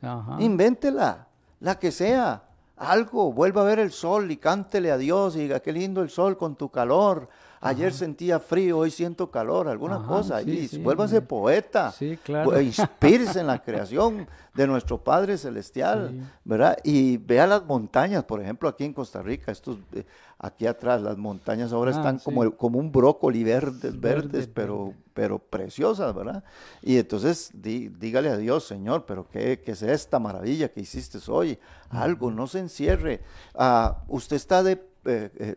Ajá. 0.00 0.36
invéntela, 0.40 1.28
la 1.60 1.78
que 1.78 1.92
sea 1.92 2.44
algo, 2.76 3.32
vuelva 3.32 3.62
a 3.62 3.64
ver 3.64 3.78
el 3.78 3.92
sol 3.92 4.30
y 4.30 4.36
cántele 4.36 4.90
a 4.90 4.98
Dios 4.98 5.36
y 5.36 5.40
diga, 5.40 5.60
qué 5.60 5.72
lindo 5.72 6.02
el 6.02 6.10
sol 6.10 6.36
con 6.36 6.56
tu 6.56 6.70
calor. 6.70 7.28
Ayer 7.64 7.92
sentía 7.92 8.40
frío, 8.40 8.78
hoy 8.78 8.90
siento 8.90 9.30
calor, 9.30 9.68
alguna 9.68 10.04
cosa. 10.04 10.42
y 10.42 10.66
vuelva 10.78 11.04
a 11.04 11.08
ser 11.08 11.24
poeta. 11.24 11.92
Sí, 11.92 12.18
claro. 12.20 12.60
Inspírese 12.60 13.38
en 13.38 13.46
la 13.46 13.62
creación 13.62 14.26
de 14.52 14.66
nuestro 14.66 14.98
Padre 14.98 15.38
Celestial, 15.38 16.28
¿verdad? 16.44 16.76
Y 16.82 17.18
vea 17.18 17.46
las 17.46 17.64
montañas, 17.64 18.24
por 18.24 18.42
ejemplo, 18.42 18.68
aquí 18.68 18.84
en 18.84 18.92
Costa 18.92 19.22
Rica, 19.22 19.52
estos, 19.52 19.78
eh, 19.92 20.04
aquí 20.38 20.66
atrás, 20.66 21.00
las 21.02 21.16
montañas 21.16 21.72
ahora 21.72 21.92
ah, 21.94 21.98
están 21.98 22.18
como, 22.18 22.50
como 22.56 22.80
un 22.80 22.90
brócoli 22.90 23.44
verdes, 23.44 23.98
verdes, 23.98 24.48
pero, 24.52 24.92
pero 25.14 25.38
preciosas, 25.38 26.12
¿verdad? 26.16 26.42
Y 26.82 26.96
entonces 26.96 27.52
dígale 27.54 28.28
a 28.28 28.36
Dios, 28.36 28.66
Señor, 28.66 29.06
pero 29.06 29.28
¿qué, 29.28 29.62
es 29.64 29.82
esta 29.82 30.18
maravilla 30.18 30.68
que 30.68 30.80
hiciste 30.80 31.18
hoy? 31.28 31.60
Algo, 31.90 32.32
no 32.32 32.48
se 32.48 32.58
encierre. 32.58 33.20
Ah, 33.54 34.02
usted 34.08 34.34
está 34.34 34.64
de 34.64 34.91
eh, 35.04 35.30
eh, 35.36 35.54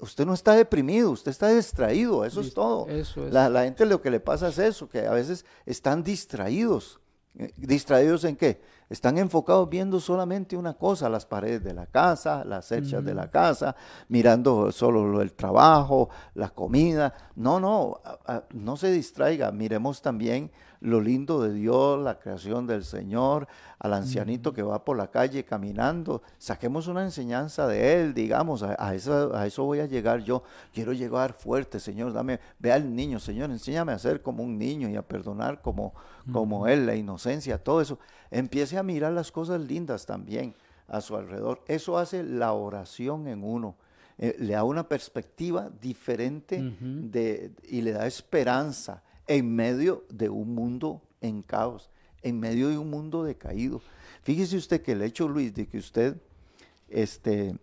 usted 0.00 0.24
no 0.24 0.34
está 0.34 0.54
deprimido, 0.54 1.10
usted 1.10 1.30
está 1.30 1.48
distraído, 1.48 2.24
eso 2.24 2.40
es 2.40 2.54
todo. 2.54 2.86
La, 3.30 3.48
la, 3.48 3.64
gente 3.64 3.84
lo 3.86 4.00
que 4.00 4.10
le 4.10 4.20
pasa 4.20 4.48
es 4.48 4.58
eso, 4.58 4.88
que 4.88 5.06
a 5.06 5.12
veces 5.12 5.44
están 5.66 6.02
distraídos. 6.02 7.00
¿Distraídos 7.56 8.24
en 8.24 8.36
qué? 8.36 8.60
Están 8.90 9.18
enfocados 9.18 9.68
viendo 9.68 10.00
solamente 10.00 10.56
una 10.56 10.74
cosa, 10.74 11.08
las 11.08 11.26
paredes 11.26 11.62
de 11.62 11.74
la 11.74 11.86
casa, 11.86 12.42
las 12.44 12.72
hechas 12.72 13.04
de 13.04 13.14
la 13.14 13.30
casa, 13.30 13.76
mirando 14.08 14.72
solo 14.72 15.20
el 15.20 15.34
trabajo, 15.34 16.08
la 16.34 16.48
comida. 16.48 17.12
No, 17.36 17.60
no, 17.60 18.00
no 18.54 18.76
se 18.78 18.90
distraiga. 18.90 19.52
Miremos 19.52 20.00
también 20.00 20.50
lo 20.80 21.00
lindo 21.00 21.42
de 21.42 21.52
Dios, 21.52 22.00
la 22.00 22.18
creación 22.18 22.66
del 22.66 22.84
Señor, 22.84 23.48
al 23.78 23.94
ancianito 23.94 24.52
que 24.52 24.62
va 24.62 24.84
por 24.84 24.96
la 24.96 25.10
calle 25.10 25.44
caminando. 25.44 26.22
Saquemos 26.38 26.86
una 26.86 27.02
enseñanza 27.02 27.66
de 27.66 27.94
él, 27.94 28.14
digamos, 28.14 28.62
a, 28.62 28.94
eso, 28.94 29.34
a 29.34 29.46
eso 29.46 29.64
voy 29.64 29.80
a 29.80 29.86
llegar 29.86 30.20
yo. 30.20 30.42
Quiero 30.72 30.92
llegar 30.92 31.32
fuerte, 31.32 31.80
Señor, 31.80 32.12
dame, 32.12 32.40
ve 32.58 32.72
al 32.72 32.94
niño, 32.94 33.18
Señor, 33.18 33.50
enséñame 33.50 33.92
a 33.92 33.98
ser 33.98 34.22
como 34.22 34.42
un 34.42 34.58
niño 34.58 34.88
y 34.88 34.96
a 34.96 35.02
perdonar 35.02 35.60
como, 35.60 35.94
como 36.32 36.66
él, 36.66 36.86
la 36.86 36.94
inocencia, 36.94 37.58
todo 37.58 37.80
eso. 37.80 37.98
Empiece 38.30 38.76
a 38.78 38.82
mirar 38.82 39.12
las 39.12 39.32
cosas 39.32 39.60
lindas 39.60 40.06
también 40.06 40.54
a 40.88 41.00
su 41.00 41.16
alrededor. 41.16 41.62
Eso 41.66 41.98
hace 41.98 42.22
la 42.22 42.52
oración 42.52 43.28
en 43.28 43.44
uno. 43.44 43.76
Eh, 44.18 44.34
le 44.38 44.54
da 44.54 44.64
una 44.64 44.88
perspectiva 44.88 45.70
diferente 45.80 46.60
de, 46.80 47.52
y 47.68 47.82
le 47.82 47.92
da 47.92 48.06
esperanza 48.06 49.02
en 49.26 49.54
medio 49.54 50.04
de 50.08 50.28
un 50.28 50.54
mundo 50.54 51.02
en 51.20 51.42
caos, 51.42 51.88
en 52.22 52.40
medio 52.40 52.68
de 52.68 52.78
un 52.78 52.90
mundo 52.90 53.22
decaído. 53.22 53.80
Fíjese 54.22 54.56
usted 54.56 54.82
que 54.82 54.92
el 54.92 55.02
hecho, 55.02 55.28
Luis, 55.28 55.54
de 55.54 55.68
que 55.68 55.78
usted 55.78 56.16
este, 56.88 57.56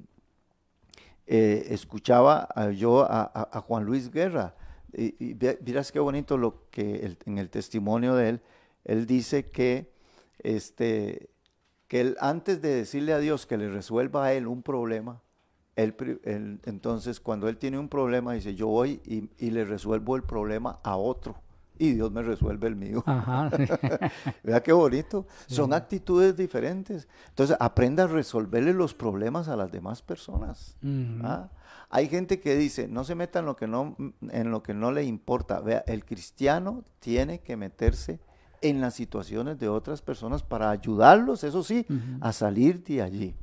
eh, 1.28 1.68
escuchaba 1.70 2.48
yo 2.72 3.06
a, 3.10 3.62
Juan 3.68 3.84
Luis 3.84 4.10
Guerra, 4.10 4.56
y, 4.94 5.36
miras 5.66 5.92
qué 5.92 6.00
bonito 6.00 6.38
lo 6.38 6.70
que 6.70 7.18
en 7.26 7.38
el 7.38 7.50
testimonio 7.50 8.16
de 8.16 8.30
él, 8.30 8.42
él 8.86 9.06
dice 9.06 9.50
que 9.50 9.95
este, 10.40 11.30
que 11.88 12.02
él, 12.02 12.18
antes 12.20 12.62
de 12.62 12.76
decirle 12.76 13.14
a 13.14 13.20
Dios 13.20 13.46
que 13.46 13.58
le 13.58 13.70
resuelva 13.70 14.26
a 14.26 14.34
él 14.34 14.48
un 14.48 14.64
problema, 14.64 15.22
él, 15.76 16.60
entonces 16.66 17.20
cuando 17.20 17.50
él 17.50 17.58
tiene 17.58 17.78
un 17.78 17.90
problema 17.90 18.34
dice, 18.34 18.56
yo 18.56 18.68
voy 18.68 19.02
y, 19.04 19.50
le 19.52 19.66
resuelvo 19.66 20.16
el 20.16 20.24
problema 20.24 20.80
a 20.84 20.96
otro 20.96 21.36
y 21.78 21.92
Dios 21.92 22.10
me 22.12 22.24
resuelve 22.24 22.68
el 22.68 22.78
mío. 22.78 23.04
Vea 24.44 24.64
qué 24.64 24.72
bonito. 24.72 25.28
Son 25.46 25.74
actitudes 25.74 26.38
diferentes. 26.38 27.06
Entonces, 27.28 27.58
aprenda 27.60 28.06
a 28.06 28.08
resolverle 28.08 28.74
los 28.74 28.94
problemas 28.94 29.50
a 29.50 29.58
las 29.58 29.74
demás 29.74 30.02
personas. 30.02 30.78
¿ah? 31.22 31.50
Hay 31.90 32.08
gente 32.08 32.40
que 32.40 32.56
dice, 32.56 32.88
no 32.88 33.04
se 33.04 33.16
meta 33.16 33.40
en 33.40 33.46
lo 33.46 33.58
que 33.58 33.68
no, 33.68 33.98
en 34.30 34.52
lo 34.52 34.64
que 34.64 34.74
no 34.74 34.94
le 34.94 35.04
importa. 35.04 35.60
Vea, 35.60 35.84
el 35.86 36.06
cristiano 36.06 36.86
tiene 37.00 37.42
que 37.42 37.58
meterse 37.58 38.22
en 38.62 38.82
las 38.82 38.94
situaciones 38.94 39.60
de 39.60 39.70
otras 39.70 40.02
personas 40.02 40.44
para 40.44 40.70
ayudarlos, 40.70 41.44
eso 41.44 41.64
sí, 41.64 41.86
a 42.22 42.32
salir 42.34 42.84
de 42.84 43.02
allí, 43.02 43.36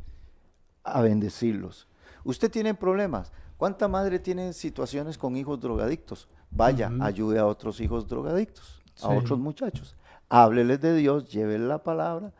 a 0.85 1.01
bendecirlos. 1.03 1.89
Usted 2.25 2.51
tiene 2.51 2.75
problemas, 2.75 3.33
¿Cuánta 3.63 3.87
madre 3.87 4.19
tiene 4.19 4.53
situaciones 4.55 5.17
con 5.17 5.37
hijos 5.37 5.61
drogadictos? 5.61 6.27
Vaya, 6.51 6.91
ayude 7.01 7.39
a 7.39 7.47
otros 7.47 7.81
hijos 7.81 8.09
drogadictos, 8.09 8.83
a 9.01 9.11
otros 9.11 9.39
muchachos. 9.39 9.95
Hábleles 10.29 10.81
de 10.81 10.97
Dios, 10.97 11.31
llévele 11.31 11.67
la 11.69 11.81
palabra. 11.81 12.33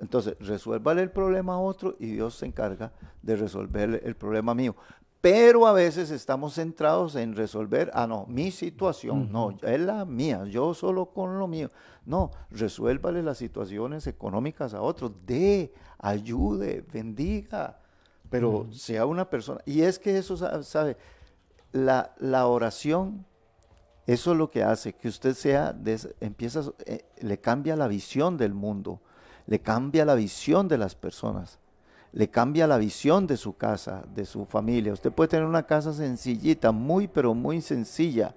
Entonces, 0.00 0.36
resuélvale 0.40 1.02
el 1.02 1.10
problema 1.10 1.52
a 1.52 1.58
otro 1.58 1.96
y 1.98 2.06
Dios 2.06 2.36
se 2.36 2.46
encarga 2.46 2.92
de 3.20 3.36
resolver 3.36 4.00
el 4.02 4.16
problema 4.16 4.54
mío. 4.54 4.74
Pero 5.20 5.66
a 5.66 5.74
veces 5.74 6.10
estamos 6.10 6.54
centrados 6.54 7.14
en 7.14 7.36
resolver, 7.36 7.90
ah, 7.92 8.06
no, 8.06 8.24
mi 8.26 8.50
situación, 8.50 9.30
no, 9.30 9.58
es 9.60 9.80
la 9.80 10.06
mía, 10.06 10.46
yo 10.46 10.72
solo 10.72 11.10
con 11.10 11.38
lo 11.38 11.46
mío. 11.46 11.70
No, 12.06 12.30
resuélvale 12.50 13.22
las 13.22 13.38
situaciones 13.38 14.06
económicas 14.06 14.74
a 14.74 14.82
otros, 14.82 15.12
dé, 15.26 15.72
ayude, 15.98 16.84
bendiga, 16.92 17.78
pero 18.30 18.66
sea 18.72 19.06
una 19.06 19.28
persona. 19.28 19.60
Y 19.66 19.82
es 19.82 19.98
que 19.98 20.16
eso, 20.16 20.36
sabe, 20.62 20.96
la, 21.72 22.14
la 22.18 22.46
oración, 22.46 23.26
eso 24.06 24.32
es 24.32 24.38
lo 24.38 24.50
que 24.50 24.62
hace, 24.62 24.94
que 24.94 25.08
usted 25.08 25.34
sea, 25.34 25.76
empieza, 26.20 26.62
eh, 26.86 27.04
le 27.20 27.38
cambia 27.38 27.76
la 27.76 27.86
visión 27.86 28.36
del 28.36 28.54
mundo, 28.54 29.00
le 29.46 29.60
cambia 29.60 30.04
la 30.04 30.14
visión 30.14 30.68
de 30.68 30.78
las 30.78 30.94
personas 30.94 31.60
le 32.12 32.28
cambia 32.28 32.66
la 32.66 32.78
visión 32.78 33.26
de 33.26 33.36
su 33.36 33.56
casa, 33.56 34.04
de 34.14 34.24
su 34.24 34.44
familia. 34.44 34.92
Usted 34.92 35.12
puede 35.12 35.28
tener 35.28 35.46
una 35.46 35.64
casa 35.64 35.92
sencillita, 35.92 36.72
muy, 36.72 37.06
pero 37.06 37.34
muy 37.34 37.60
sencilla, 37.60 38.34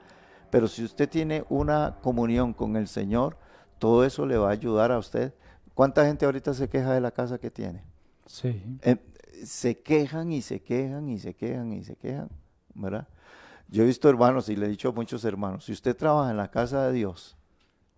pero 0.50 0.68
si 0.68 0.84
usted 0.84 1.10
tiene 1.10 1.44
una 1.50 1.96
comunión 2.02 2.54
con 2.54 2.76
el 2.76 2.88
Señor, 2.88 3.38
todo 3.84 4.06
eso 4.06 4.26
le 4.26 4.38
va 4.38 4.48
a 4.48 4.52
ayudar 4.54 4.94
a 4.94 4.98
usted. 4.98 5.34
¿Cuánta 5.74 6.06
gente 6.06 6.24
ahorita 6.24 6.54
se 6.54 6.70
queja 6.70 6.94
de 6.94 7.02
la 7.02 7.12
casa 7.12 7.38
que 7.38 7.52
tiene? 7.52 7.84
Sí. 8.26 8.80
Eh, 8.82 8.96
se 9.44 9.82
quejan 9.82 10.32
y 10.32 10.42
se 10.42 10.62
quejan 10.62 11.10
y 11.10 11.20
se 11.20 11.34
quejan 11.34 11.74
y 11.74 11.84
se 11.84 11.98
quejan, 11.98 12.30
¿verdad? 12.76 13.10
Yo 13.68 13.84
he 13.84 13.86
visto 13.86 14.08
hermanos 14.08 14.48
y 14.48 14.56
le 14.56 14.68
he 14.68 14.70
dicho 14.70 14.88
a 14.88 14.92
muchos 14.94 15.26
hermanos, 15.26 15.66
si 15.66 15.74
usted 15.74 15.98
trabaja 15.98 16.32
en 16.32 16.38
la 16.38 16.50
casa 16.50 16.88
de 16.88 16.94
Dios 16.94 17.36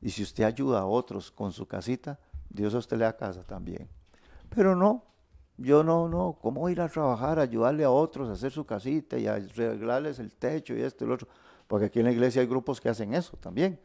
y 0.01 0.09
si 0.09 0.23
usted 0.23 0.45
ayuda 0.45 0.79
a 0.79 0.85
otros 0.87 1.29
con 1.29 1.51
su 1.51 1.67
casita, 1.67 2.17
Dios 2.49 2.73
a 2.73 2.79
usted 2.79 2.97
le 2.97 3.03
da 3.03 3.15
casa 3.15 3.43
también. 3.43 3.87
Pero 4.49 4.75
no, 4.75 5.03
yo 5.55 5.83
no, 5.83 6.09
no, 6.09 6.39
¿cómo 6.41 6.67
ir 6.67 6.81
a 6.81 6.89
trabajar, 6.89 7.37
ayudarle 7.37 7.83
a 7.83 7.91
otros 7.91 8.27
a 8.27 8.31
hacer 8.31 8.51
su 8.51 8.65
casita 8.65 9.19
y 9.19 9.27
a 9.27 9.35
arreglarles 9.35 10.17
el 10.17 10.33
techo 10.33 10.73
y 10.73 10.81
esto 10.81 11.05
y 11.05 11.09
lo 11.09 11.13
otro? 11.13 11.27
Porque 11.67 11.85
aquí 11.85 11.99
en 11.99 12.05
la 12.05 12.11
iglesia 12.11 12.41
hay 12.41 12.47
grupos 12.47 12.81
que 12.81 12.89
hacen 12.89 13.13
eso 13.13 13.37
también. 13.37 13.79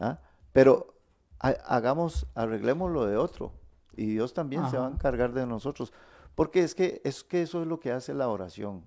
¿ah? 0.00 0.18
Pero 0.52 0.93
hagamos, 1.38 2.26
arreglemos 2.34 2.90
lo 2.90 3.06
de 3.06 3.16
otro 3.16 3.52
y 3.96 4.06
Dios 4.06 4.34
también 4.34 4.68
se 4.70 4.78
va 4.78 4.86
a 4.86 4.90
encargar 4.90 5.32
de 5.32 5.46
nosotros. 5.46 5.92
Porque 6.34 6.60
es 6.60 6.74
que, 6.74 7.00
es 7.04 7.22
que 7.22 7.42
eso 7.42 7.62
es 7.62 7.68
lo 7.68 7.78
que 7.78 7.92
hace 7.92 8.12
la 8.12 8.28
oración. 8.28 8.84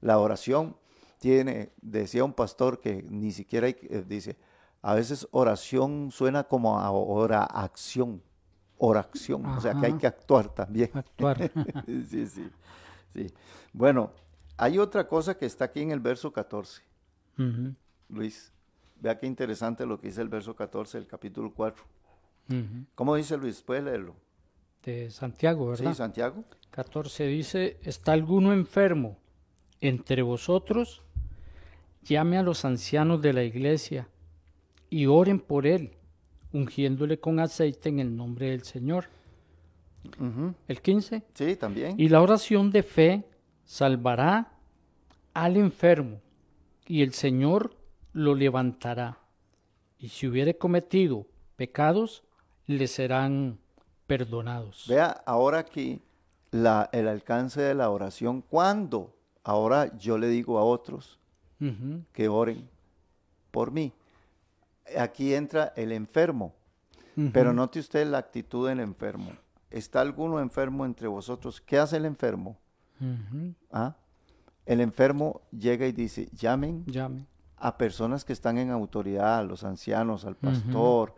La 0.00 0.18
oración 0.18 0.76
tiene, 1.18 1.72
decía 1.80 2.24
un 2.24 2.32
pastor 2.32 2.80
que 2.80 3.02
ni 3.08 3.32
siquiera 3.32 3.66
hay, 3.66 3.76
eh, 3.82 4.04
dice, 4.06 4.36
a 4.82 4.94
veces 4.94 5.26
oración 5.32 6.10
suena 6.12 6.44
como 6.44 6.78
a 6.78 6.90
hora 6.90 7.42
acción 7.42 8.22
oración, 8.78 9.46
o 9.46 9.60
sea 9.60 9.74
que 9.74 9.86
hay 9.86 9.94
que 9.94 10.06
actuar 10.06 10.48
también. 10.48 10.90
Actuar. 10.92 11.50
sí, 11.86 12.26
sí, 12.26 12.50
sí. 13.12 13.26
Bueno, 13.72 14.12
hay 14.56 14.78
otra 14.78 15.08
cosa 15.08 15.36
que 15.36 15.46
está 15.46 15.66
aquí 15.66 15.80
en 15.80 15.90
el 15.90 16.00
verso 16.00 16.32
14. 16.32 16.82
Luis, 18.08 18.52
vea 19.00 19.18
qué 19.18 19.26
interesante 19.26 19.86
lo 19.86 20.00
que 20.00 20.08
dice 20.08 20.22
el 20.22 20.28
verso 20.28 20.54
14 20.54 20.98
del 20.98 21.06
capítulo 21.06 21.52
4. 21.54 21.84
¿Cómo 22.94 23.16
dice 23.16 23.36
Luis? 23.36 23.60
¿Puede 23.62 23.82
leerlo? 23.82 24.14
De 24.84 25.10
Santiago, 25.10 25.68
¿verdad? 25.68 25.90
Sí, 25.90 25.96
Santiago. 25.96 26.44
14 26.70 27.26
dice, 27.26 27.78
¿está 27.82 28.12
alguno 28.12 28.52
enfermo 28.52 29.18
entre 29.80 30.22
vosotros? 30.22 31.02
Llame 32.04 32.38
a 32.38 32.42
los 32.42 32.64
ancianos 32.64 33.20
de 33.20 33.32
la 33.32 33.42
iglesia 33.42 34.08
y 34.88 35.06
oren 35.06 35.40
por 35.40 35.66
él 35.66 35.92
ungiéndole 36.52 37.18
con 37.18 37.40
aceite 37.40 37.88
en 37.88 37.98
el 37.98 38.16
nombre 38.16 38.50
del 38.50 38.62
Señor. 38.62 39.08
El 40.68 40.80
15. 40.80 41.22
Sí, 41.34 41.56
también. 41.56 41.98
Y 41.98 42.08
la 42.08 42.22
oración 42.22 42.70
de 42.70 42.84
fe 42.84 43.24
salvará 43.64 44.52
al 45.34 45.56
enfermo 45.56 46.20
y 46.86 47.02
el 47.02 47.12
Señor 47.12 47.75
lo 48.16 48.34
levantará. 48.34 49.18
Y 49.98 50.08
si 50.08 50.26
hubiere 50.26 50.56
cometido 50.56 51.26
pecados, 51.56 52.24
le 52.66 52.86
serán 52.86 53.58
perdonados. 54.06 54.86
Vea 54.88 55.22
ahora 55.26 55.58
aquí 55.58 56.00
la, 56.50 56.88
el 56.92 57.08
alcance 57.08 57.60
de 57.60 57.74
la 57.74 57.90
oración. 57.90 58.40
Cuando 58.40 59.14
ahora 59.44 59.96
yo 59.98 60.16
le 60.16 60.28
digo 60.28 60.58
a 60.58 60.64
otros 60.64 61.18
que 62.12 62.28
oren 62.28 62.68
por 63.50 63.70
mí 63.70 63.92
aquí 64.98 65.34
entra 65.34 65.72
el 65.76 65.92
enfermo. 65.92 66.54
Pero 67.32 67.54
note 67.54 67.78
usted 67.78 68.06
la 68.06 68.18
actitud 68.18 68.68
del 68.68 68.80
enfermo. 68.80 69.32
¿Está 69.70 70.02
alguno 70.02 70.38
enfermo 70.38 70.84
entre 70.84 71.08
vosotros? 71.08 71.62
¿Qué 71.62 71.78
hace 71.78 71.96
el 71.96 72.04
enfermo? 72.04 72.58
¿Ah? 73.72 73.96
El 74.66 74.82
enfermo 74.82 75.40
llega 75.50 75.86
y 75.86 75.92
dice, 75.92 76.28
llamen 76.32 76.84
a 77.58 77.76
personas 77.76 78.24
que 78.24 78.32
están 78.32 78.58
en 78.58 78.70
autoridad, 78.70 79.38
a 79.38 79.44
los 79.44 79.64
ancianos, 79.64 80.24
al 80.24 80.36
pastor, 80.36 81.14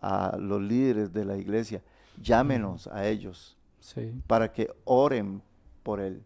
a 0.00 0.36
los 0.38 0.60
líderes 0.60 1.12
de 1.12 1.24
la 1.24 1.36
iglesia. 1.36 1.82
Llámenos 2.20 2.86
a 2.86 3.06
ellos 3.06 3.56
para 4.26 4.52
que 4.52 4.72
oren 4.84 5.42
por 5.82 6.00
él 6.00 6.22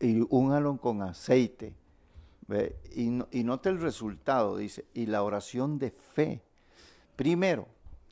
y 0.00 0.24
únganlo 0.28 0.76
con 0.78 1.02
aceite 1.02 1.74
y, 2.94 3.44
note 3.44 3.68
el 3.68 3.80
resultado, 3.80 4.56
dice, 4.56 4.84
y 4.94 5.06
la 5.06 5.22
oración 5.22 5.78
de 5.78 5.90
fe. 5.90 6.42
Primero, 7.16 7.68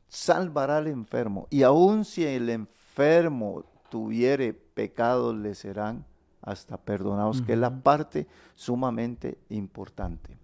salvará 0.07 0.77
al 0.77 0.87
enfermo, 0.87 1.47
y 1.49 1.63
aun 1.63 2.05
si 2.05 2.25
el 2.25 2.49
enfermo 2.49 3.65
tuviere 3.89 4.53
pecados, 4.53 5.35
le 5.35 5.55
serán 5.55 6.05
hasta 6.41 6.77
perdonados, 6.77 7.41
que 7.41 7.53
es 7.53 7.59
la 7.59 7.83
parte 7.83 8.27
sumamente 8.55 9.37
importante. 9.49 10.37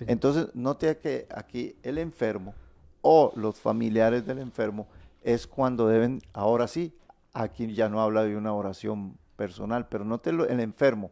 Entonces, 0.00 0.48
note 0.54 0.96
que 0.98 1.26
aquí 1.30 1.76
el 1.82 1.98
enfermo 1.98 2.54
o 3.02 3.32
los 3.36 3.60
familiares 3.60 4.26
del 4.26 4.38
enfermo 4.38 4.86
es 5.22 5.46
cuando 5.46 5.88
deben, 5.88 6.20
ahora 6.32 6.66
sí, 6.68 6.94
aquí 7.32 7.72
ya 7.74 7.88
no 7.88 8.00
habla 8.00 8.24
de 8.24 8.36
una 8.36 8.52
oración 8.52 9.18
personal, 9.36 9.86
pero 9.88 10.04
no 10.04 10.18
te 10.18 10.32
lo, 10.32 10.46
el 10.46 10.60
enfermo. 10.60 11.10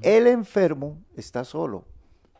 El 0.00 0.26
enfermo 0.26 0.98
está 1.16 1.44
solo, 1.44 1.84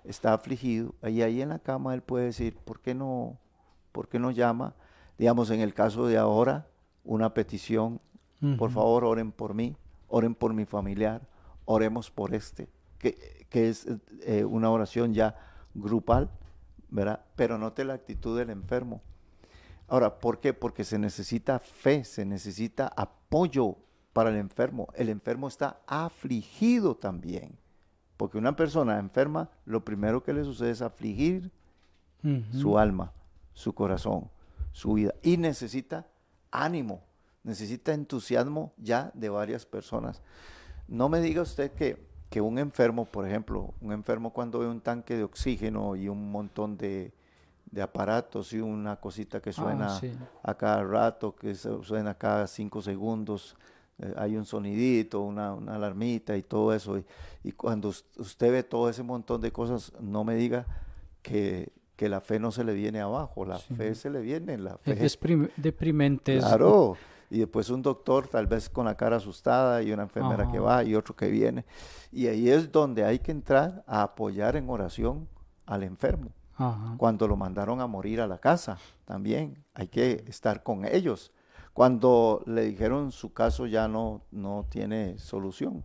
está 0.05 0.33
afligido, 0.33 0.95
y 1.03 1.23
ahí 1.23 1.43
en 1.43 1.51
la 1.51 1.59
cama 1.59 1.95
él 1.95 2.03
puede 2.03 2.27
decir, 2.27 2.57
¿por 2.57 2.81
qué 2.81 2.95
no, 2.95 3.39
por 3.93 4.09
qué 4.09 4.19
no 4.19 4.31
llama? 4.31 4.75
Digamos, 5.19 5.51
en 5.51 5.61
el 5.61 5.75
caso 5.75 6.07
de 6.07 6.17
ahora, 6.17 6.67
una 7.05 7.35
petición, 7.35 8.01
por 8.57 8.71
favor, 8.71 9.05
oren 9.05 9.33
por 9.33 9.55
mí, 9.55 9.77
oren 10.09 10.35
por 10.35 10.55
mi 10.55 10.65
familiar, 10.65 11.23
oremos 11.65 12.11
por 12.11 12.35
este, 12.35 12.69
que, 12.99 13.47
que 13.51 13.69
es 13.69 13.87
eh, 14.23 14.45
una 14.45 14.71
oración 14.71 15.13
ya 15.13 15.35
grupal, 15.81 16.31
¿verdad? 16.91 17.25
Pero 17.37 17.59
note 17.59 17.85
la 17.85 17.95
actitud 17.95 18.39
del 18.39 18.51
enfermo. 18.51 19.03
Ahora, 19.89 20.19
¿por 20.19 20.41
qué? 20.41 20.53
Porque 20.53 20.85
se 20.85 20.99
necesita 20.99 21.59
fe, 21.59 22.05
se 22.05 22.25
necesita 22.25 22.93
apoyo 22.95 23.77
para 24.13 24.31
el 24.31 24.37
enfermo. 24.37 24.89
El 24.95 25.09
enfermo 25.09 25.49
está 25.49 25.81
afligido 25.87 26.95
también. 26.95 27.59
Porque 28.17 28.37
una 28.37 28.57
persona 28.57 28.99
enferma, 28.99 29.49
lo 29.65 29.85
primero 29.85 30.23
que 30.23 30.33
le 30.33 30.45
sucede 30.45 30.73
es 30.73 30.83
afligir 30.83 31.51
su 32.53 32.77
alma, 32.77 33.13
su 33.55 33.73
corazón, 33.73 34.29
su 34.73 34.95
vida. 34.95 35.15
Y 35.23 35.37
necesita 35.37 36.07
ánimo, 36.51 37.05
necesita 37.45 37.95
entusiasmo 37.95 38.73
ya 38.77 39.13
de 39.15 39.29
varias 39.29 39.65
personas. 39.65 40.21
No 40.89 41.09
me 41.09 41.21
diga 41.21 41.43
usted 41.43 41.71
que, 41.73 42.08
que 42.31 42.41
un 42.41 42.59
enfermo, 42.59 43.07
por 43.07 43.27
ejemplo, 43.27 43.73
un 43.81 43.93
enfermo 43.93 44.33
cuando 44.33 44.59
ve 44.59 44.69
un 44.69 44.81
tanque 44.81 45.17
de 45.17 45.25
oxígeno 45.25 45.97
y 45.97 46.09
un 46.09 46.31
montón 46.31 46.77
de, 46.77 47.13
aparatos 47.83 48.53
y 48.53 48.61
una 48.61 48.97
cosita 48.97 49.41
que 49.41 49.51
ah, 49.51 49.53
suena 49.53 50.01
a 50.43 50.55
cada 50.55 50.83
rato, 50.85 51.35
que 51.35 51.55
suena 51.55 52.15
cada 52.15 52.47
cinco 52.47 52.83
segundos, 52.83 53.57
eh, 53.99 54.15
hay 54.17 54.37
un 54.37 54.45
sonidito, 54.45 55.21
una, 55.21 55.53
alarmita 55.53 56.37
y 56.37 56.43
todo 56.43 56.75
eso. 56.75 57.03
Y, 57.43 57.53
cuando 57.53 57.89
usted 57.89 58.53
ve 58.53 58.63
todo 58.63 58.89
ese 58.89 59.03
montón 59.03 59.41
de 59.41 59.51
cosas, 59.53 59.93
no 60.01 60.25
me 60.25 60.35
diga 60.35 60.67
que, 61.23 61.73
la 61.99 62.21
fe 62.21 62.39
no 62.39 62.53
se 62.53 62.63
le 62.63 62.75
viene 62.75 63.01
abajo, 63.01 63.45
la 63.45 63.59
fe 63.59 63.95
se 63.95 64.11
le 64.11 64.21
viene. 64.21 64.57
La 64.59 64.77
fe. 64.79 65.05
Es 65.05 65.19
deprimente. 65.57 66.39
Claro. 66.39 66.97
Y 67.31 67.41
después 67.41 67.71
un 67.71 67.83
doctor 67.83 68.29
tal 68.29 68.47
vez 68.47 68.69
con 68.69 68.87
la 68.87 68.97
cara 68.97 69.17
asustada 69.17 69.83
y 69.83 69.93
una 69.93 70.05
enfermera 70.05 70.51
que 70.51 70.59
va 70.59 70.83
y 70.85 70.95
otro 70.95 71.15
que 71.15 71.29
viene. 71.29 71.65
Y 72.11 72.27
ahí 72.27 72.49
es 72.49 72.73
donde 72.73 73.05
hay 73.05 73.19
que 73.19 73.33
entrar 73.33 73.85
a 73.87 74.03
apoyar 74.03 74.57
en 74.57 74.69
oración 74.71 75.29
al 75.67 75.83
enfermo. 75.83 76.31
Cuando 76.97 77.29
lo 77.29 77.37
mandaron 77.37 77.81
a 77.81 77.87
morir 77.87 78.21
a 78.21 78.27
la 78.27 78.39
casa, 78.39 78.79
también 79.05 79.65
hay 79.75 79.87
que 79.87 80.25
estar 80.27 80.65
con 80.65 80.85
ellos 80.85 81.33
cuando 81.79 82.43
le 82.47 82.65
dijeron 82.65 83.13
su 83.13 83.33
caso 83.33 83.65
ya 83.65 83.87
no, 83.87 84.23
no 84.33 84.67
tiene 84.69 85.17
solución. 85.21 85.85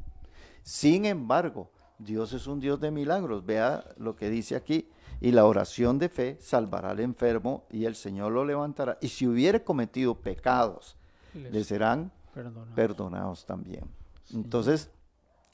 Sin 0.63 1.05
embargo, 1.05 1.69
Dios 1.99 2.33
es 2.33 2.47
un 2.47 2.59
Dios 2.59 2.79
de 2.79 2.89
milagros. 2.89 3.45
Vea 3.45 3.85
lo 3.97 4.15
que 4.15 4.31
dice 4.31 4.55
aquí. 4.55 4.89
Y 5.21 5.33
la 5.33 5.45
oración 5.45 5.99
de 5.99 6.09
fe 6.09 6.37
salvará 6.41 6.89
al 6.89 6.99
enfermo 6.99 7.67
y 7.69 7.85
el 7.85 7.93
Señor 7.93 8.31
lo 8.31 8.43
levantará. 8.43 8.97
Y 9.01 9.09
si 9.09 9.27
hubiere 9.27 9.63
cometido 9.63 10.15
pecados, 10.15 10.97
le 11.33 11.63
serán 11.63 12.11
perdonados, 12.75 13.45
también. 13.45 13.85
Entonces, 14.33 14.89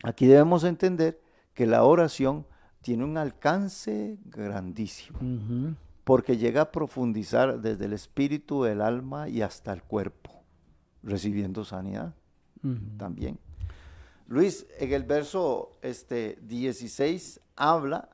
aquí 0.04 0.28
debemos 0.28 0.64
entender 0.64 1.22
que 1.54 1.66
la 1.66 1.84
oración 1.84 2.46
tiene 2.82 3.04
un 3.04 3.18
alcance 3.18 4.18
grandísimo, 4.26 5.20
porque 6.04 6.38
llega 6.38 6.62
a 6.62 6.72
profundizar 6.72 7.60
desde 7.60 7.86
el 7.86 7.94
espíritu, 7.94 8.66
el 8.66 8.82
alma 8.82 9.28
y 9.30 9.42
hasta 9.42 9.74
el 9.74 9.84
cuerpo, 9.84 10.44
recibiendo 11.04 11.66
sanidad 11.66 12.14
también. 12.98 13.40
Luis, 14.28 14.68
en 14.78 14.94
el 14.94 15.04
verso 15.04 15.72
este, 15.82 16.38
16 16.44 17.42
habla 17.56 18.10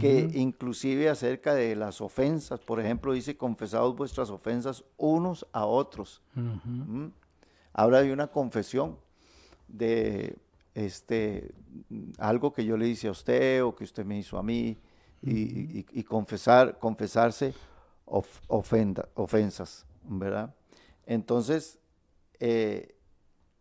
que 0.00 0.28
inclusive 0.34 1.08
acerca 1.08 1.54
de 1.54 1.76
las 1.76 2.00
ofensas, 2.00 2.58
por 2.58 2.80
ejemplo, 2.80 3.12
dice, 3.12 3.36
confesados 3.36 3.94
vuestras 3.94 4.30
ofensas 4.30 4.82
unos 4.96 5.46
a 5.52 5.64
otros. 5.64 6.20
¿Mm? 6.34 7.06
Habla 7.72 8.02
de 8.02 8.12
una 8.12 8.26
confesión, 8.26 8.96
de 9.68 10.36
este, 10.74 11.52
algo 12.18 12.52
que 12.52 12.64
yo 12.64 12.76
le 12.76 12.88
hice 12.88 13.08
a 13.08 13.12
usted 13.12 13.62
o 13.62 13.76
que 13.76 13.84
usted 13.84 14.04
me 14.04 14.18
hizo 14.18 14.38
a 14.38 14.42
mí, 14.42 14.76
y, 15.22 16.02
confesar, 16.04 16.78
confesarse 16.78 17.54
ofensas, 18.06 19.86
¿verdad? 20.04 20.54
Entonces, 21.06 21.78
eh, 22.38 22.96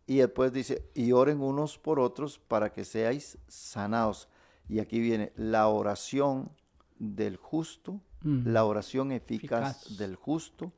y 0.07 0.17
después 0.17 0.53
dice, 0.53 0.87
y 0.93 1.11
oren 1.11 1.41
unos 1.41 1.77
por 1.77 1.99
otros 1.99 2.37
para 2.37 2.71
que 2.71 2.83
seáis 2.83 3.37
sanados. 3.47 4.27
Y 4.67 4.79
aquí 4.79 4.99
viene 4.99 5.31
la 5.35 5.67
oración 5.67 6.51
del 6.97 7.37
justo, 7.37 8.01
la 8.23 8.65
oración 8.65 9.11
eficaz, 9.11 9.97
del 9.97 10.15
justo 10.15 10.71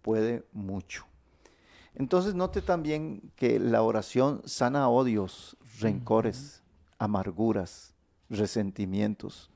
puede 0.00 0.46
mucho. 0.52 1.04
Entonces 1.94 2.34
note 2.34 2.62
también 2.62 3.30
que 3.36 3.60
la 3.60 3.82
oración 3.82 4.40
sana 4.46 4.88
odios, 4.88 5.58
rencores, 5.80 6.62
amarguras, 6.98 7.94
resentimientos, 8.30 9.50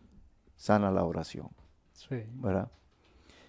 sana 0.56 0.90
la 0.90 1.04
oración. 1.04 1.48
Sí. 1.94 2.24
¿Verdad? 2.34 2.70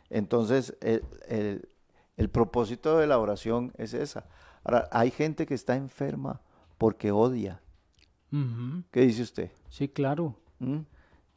Entonces 0.09 0.77
el, 0.79 1.67
el 2.15 2.29
propósito 2.29 2.97
de 2.97 3.07
la 3.07 3.19
oración 3.19 3.73
es 3.77 3.93
esa, 3.93 4.25
Ahora, 4.67 4.89
hay 4.91 5.11
gente 5.11 5.45
que 5.45 5.53
está 5.53 5.77
enferma 5.77 6.41
porque 6.77 7.13
odia. 7.13 7.61
¿Qué 8.91 9.01
dice 9.01 9.23
usted? 9.23 9.51
Sí, 9.69 9.88
claro. 9.88 10.36
¿Mm? 10.59 10.80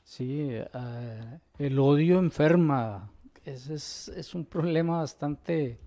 Sí, 0.03 0.49
eh, 0.51 1.38
el 1.59 1.78
odio 1.78 2.18
enferma. 2.18 3.11
Es, 3.45 4.09
es, 4.09 4.34
un 4.34 4.45
problema 4.45 4.99
bastante, 4.99 5.78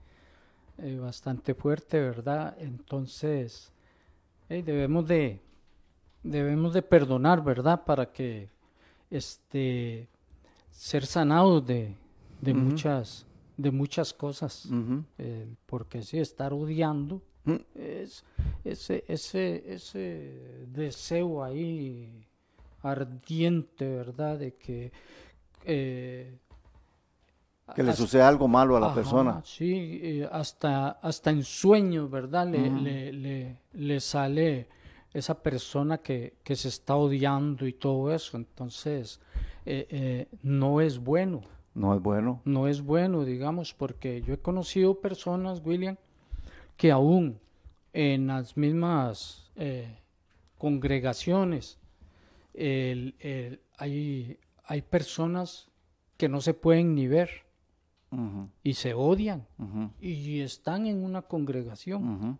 eh, 0.77 0.97
bastante 0.97 1.53
fuerte, 1.53 1.99
¿verdad? 1.99 2.55
Entonces, 2.59 3.71
debemos 4.49 5.07
de 5.07 5.41
debemos 6.23 6.73
de 6.73 6.81
perdonar, 6.81 7.43
¿verdad? 7.43 7.83
Para 7.83 8.11
que 8.11 8.49
este 9.11 10.07
ser 10.71 11.05
sanados 11.05 11.65
de, 11.65 11.95
de 12.41 12.53
muchas 12.53 13.25
de 13.57 13.71
muchas 13.71 14.13
cosas. 14.13 14.69
porque 15.65 16.01
si 16.01 16.19
estar 16.19 16.53
odiando. 16.53 17.21
Es 17.75 18.23
ese, 18.63 19.03
ese, 19.07 19.73
ese 19.73 20.65
deseo 20.67 21.43
ahí 21.43 22.25
ardiente, 22.81 23.87
¿verdad? 23.87 24.39
De 24.39 24.55
que... 24.55 24.91
Eh, 25.65 26.37
que 27.75 27.83
le 27.83 27.93
suceda 27.93 28.27
algo 28.27 28.47
malo 28.47 28.75
a 28.75 28.79
la 28.79 28.93
persona. 28.93 29.41
Sí, 29.45 29.99
eh, 30.03 30.29
hasta, 30.29 30.89
hasta 30.89 31.31
en 31.31 31.43
sueños, 31.43 32.11
¿verdad? 32.11 32.47
Le, 32.47 32.69
le, 32.69 33.57
le, 33.71 33.99
sale 34.01 34.67
esa 35.13 35.41
persona 35.41 35.99
que, 35.99 36.35
que, 36.43 36.57
se 36.57 36.67
está 36.67 36.95
odiando 36.97 37.65
y 37.65 37.73
todo 37.73 38.13
eso. 38.13 38.35
Entonces, 38.35 39.21
eh, 39.65 40.27
no 40.43 40.81
es 40.81 40.99
bueno. 40.99 41.41
No 41.73 41.95
es 41.95 42.01
bueno. 42.01 42.41
No 42.43 42.67
es 42.67 42.81
bueno, 42.81 43.23
digamos, 43.23 43.73
porque 43.73 44.21
yo 44.21 44.33
he 44.33 44.39
conocido 44.39 44.99
personas, 44.99 45.61
William, 45.63 45.95
que 46.77 46.91
aún 46.91 47.39
en 47.93 48.27
las 48.27 48.57
mismas 48.57 49.51
eh, 49.55 49.99
congregaciones 50.57 51.79
hay, 53.77 54.39
hay 54.65 54.81
personas 54.81 55.69
que 56.17 56.29
no 56.29 56.41
se 56.41 56.53
pueden 56.53 56.95
ni 56.95 57.07
ver 57.07 57.29
y 58.63 58.73
se 58.73 58.93
odian 58.93 59.45
y 59.99 60.41
están 60.41 60.85
en 60.85 61.03
una 61.03 61.23
congregación. 61.23 62.37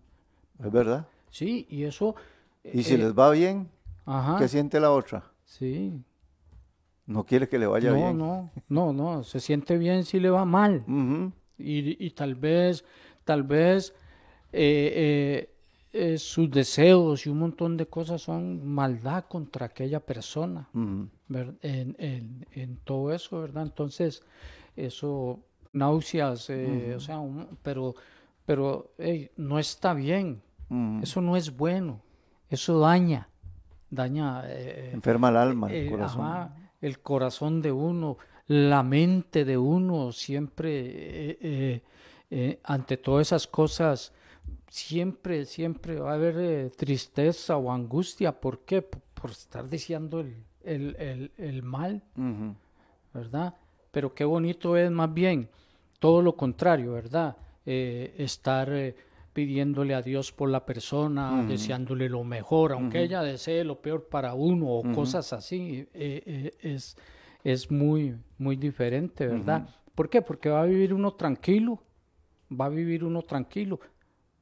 Es 0.60 0.72
verdad. 0.72 1.08
Sí, 1.30 1.66
y 1.70 1.84
eso... 1.84 2.16
Y 2.64 2.84
si 2.84 2.94
eh, 2.94 3.00
les 3.00 3.18
va 3.18 3.32
bien, 3.32 3.70
¿qué 4.38 4.48
siente 4.48 4.80
la 4.80 4.92
otra? 4.92 5.24
Sí. 5.46 6.00
No 7.06 7.26
quiere 7.26 7.50
que 7.50 7.60
le 7.60 7.68
vaya 7.68 7.92
bien. 7.92 8.18
No, 8.18 8.52
no, 8.70 8.94
no, 8.94 9.24
se 9.24 9.40
siente 9.40 9.78
bien 9.78 10.06
si 10.06 10.20
le 10.20 10.30
va 10.30 10.46
mal. 10.46 10.86
y, 11.58 12.06
y, 12.06 12.10
tal 12.12 12.36
vez, 12.36 12.86
tal 13.26 13.44
vez 13.44 13.94
eh, 14.56 15.50
eh, 15.94 16.18
sus 16.20 16.50
deseos 16.50 17.26
y 17.26 17.30
un 17.30 17.40
montón 17.40 17.76
de 17.76 17.88
cosas 17.88 18.22
son 18.22 18.68
maldad 18.68 19.26
contra 19.26 19.66
aquella 19.66 20.00
persona, 20.00 20.70
en, 20.74 22.80
todo 22.84 23.14
eso, 23.14 23.42
¿verdad? 23.42 23.64
Entonces, 23.64 24.22
eso, 24.76 25.40
náuseas, 25.72 26.50
eh, 26.52 26.94
o 26.96 27.00
sea, 27.00 27.20
pero, 27.64 27.96
pero 28.46 28.92
no 29.38 29.58
está 29.58 29.94
bien, 29.94 30.42
eso 31.02 31.22
no 31.22 31.36
es 31.36 31.56
bueno, 31.56 32.02
eso 32.50 32.80
daña, 32.80 33.30
daña... 33.90 34.44
Enferma 34.52 35.30
el 35.30 35.38
alma, 35.38 35.72
el 35.72 35.90
corazón. 35.90 36.50
el 36.82 37.00
corazón 37.00 37.62
de 37.62 37.72
uno, 37.72 38.18
la 38.48 38.84
mente 38.84 39.46
de 39.46 39.58
uno, 39.58 40.12
siempre 40.12 41.82
ante 42.64 42.98
todas 42.98 43.28
esas 43.28 43.48
cosas 43.48 44.14
siempre, 44.74 45.46
siempre 45.46 46.00
va 46.00 46.12
a 46.12 46.16
haber 46.16 46.36
eh, 46.40 46.72
tristeza 46.76 47.58
o 47.58 47.72
angustia. 47.72 48.32
¿Por 48.40 48.62
qué? 48.62 48.82
Por, 48.82 49.30
estar 49.30 49.70
deseando 49.70 50.20
el, 50.20 50.44
el, 50.64 51.32
el, 51.38 51.64
mal, 51.64 52.02
¿verdad? 53.14 53.54
Pero 53.92 54.14
qué 54.14 54.26
bonito 54.26 54.76
es 54.76 54.92
más 54.92 55.14
bien 55.14 55.48
todo 56.00 56.22
lo 56.22 56.36
contrario, 56.36 56.92
¿verdad? 56.92 57.38
Eh, 57.66 58.16
estar 58.18 58.70
eh, 58.74 58.96
pidiéndole 59.32 59.94
a 59.94 60.02
Dios 60.02 60.34
por 60.34 60.50
la 60.50 60.66
persona, 60.66 61.46
deseándole 61.48 62.10
lo 62.10 62.26
mejor, 62.26 62.74
aunque 62.74 63.02
ella 63.02 63.22
desee 63.22 63.64
lo 63.64 63.80
peor 63.80 64.10
para 64.10 64.34
uno 64.34 64.68
o 64.68 64.92
cosas 64.92 65.32
así, 65.32 65.88
es, 65.94 66.98
es 67.44 67.72
muy, 67.72 68.18
muy 68.38 68.58
diferente, 68.58 69.28
¿verdad? 69.28 69.70
¿Por 69.96 70.10
qué? 70.10 70.22
Porque 70.22 70.50
va 70.50 70.64
a 70.64 70.66
vivir 70.66 70.94
uno 70.94 71.14
tranquilo, 71.14 71.82
va 72.52 72.66
a 72.66 72.70
vivir 72.70 73.06
uno 73.06 73.22
tranquilo 73.22 73.80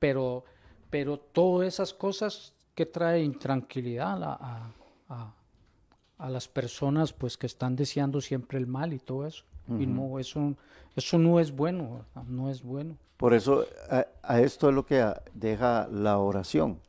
pero, 0.01 0.43
pero 0.89 1.19
todas 1.19 1.67
esas 1.67 1.93
cosas 1.93 2.53
que 2.73 2.87
traen 2.87 3.25
intranquilidad 3.25 4.23
a, 4.23 4.73
a, 5.07 6.29
las 6.29 6.47
personas 6.47 7.13
pues 7.13 7.37
que 7.37 7.45
están 7.45 7.75
deseando 7.75 8.19
siempre 8.19 8.57
el 8.57 8.65
mal 8.65 8.93
y 8.93 8.99
todo 8.99 9.27
eso. 9.27 9.43
Y 9.69 9.85
no, 9.85 10.19
eso, 10.19 10.55
eso 10.95 11.17
no 11.17 11.39
es 11.39 11.55
bueno, 11.55 12.03
no 12.27 12.49
es 12.49 12.63
bueno. 12.63 12.97
Por 13.15 13.33
eso 13.33 13.63
a, 14.23 14.39
esto 14.39 14.69
es 14.69 14.75
lo 14.75 14.85
que 14.85 15.05
deja 15.33 15.87
la 15.91 16.17
oración. 16.17 16.79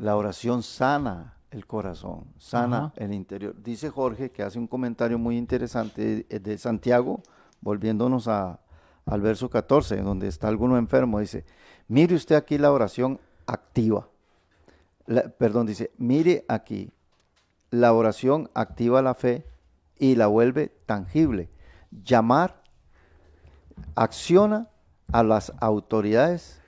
La 0.00 0.16
oración 0.16 0.62
sana 0.62 1.34
el 1.50 1.66
corazón, 1.66 2.24
sana 2.38 2.92
el 2.96 3.12
interior. 3.12 3.54
Dice 3.62 3.90
Jorge 3.90 4.30
que 4.30 4.42
hace 4.42 4.58
un 4.58 4.66
comentario 4.66 5.18
muy 5.18 5.36
interesante 5.36 6.24
de, 6.28 6.58
Santiago, 6.58 7.22
volviéndonos 7.60 8.26
a, 8.26 8.60
al 9.04 9.20
verso 9.20 9.50
14, 9.50 10.00
donde 10.02 10.28
está 10.28 10.48
alguno 10.48 10.78
enfermo, 10.78 11.20
dice, 11.20 11.44
Mire 11.88 12.14
usted 12.14 12.36
aquí 12.36 12.58
la 12.58 12.70
oración 12.70 13.18
activa. 13.46 14.08
perdón, 15.38 15.66
dice, 15.66 15.90
mire 15.96 16.44
aquí, 16.48 16.92
la 17.70 17.92
oración 17.94 18.50
activa 18.54 19.02
la 19.02 19.14
fe 19.14 19.46
y 19.98 20.14
la 20.14 20.26
vuelve 20.26 20.68
tangible. 20.86 21.48
Llamar, 21.90 22.62
acciona 23.94 24.68
a 25.12 25.22
las 25.22 25.52
autoridades. 25.60 26.60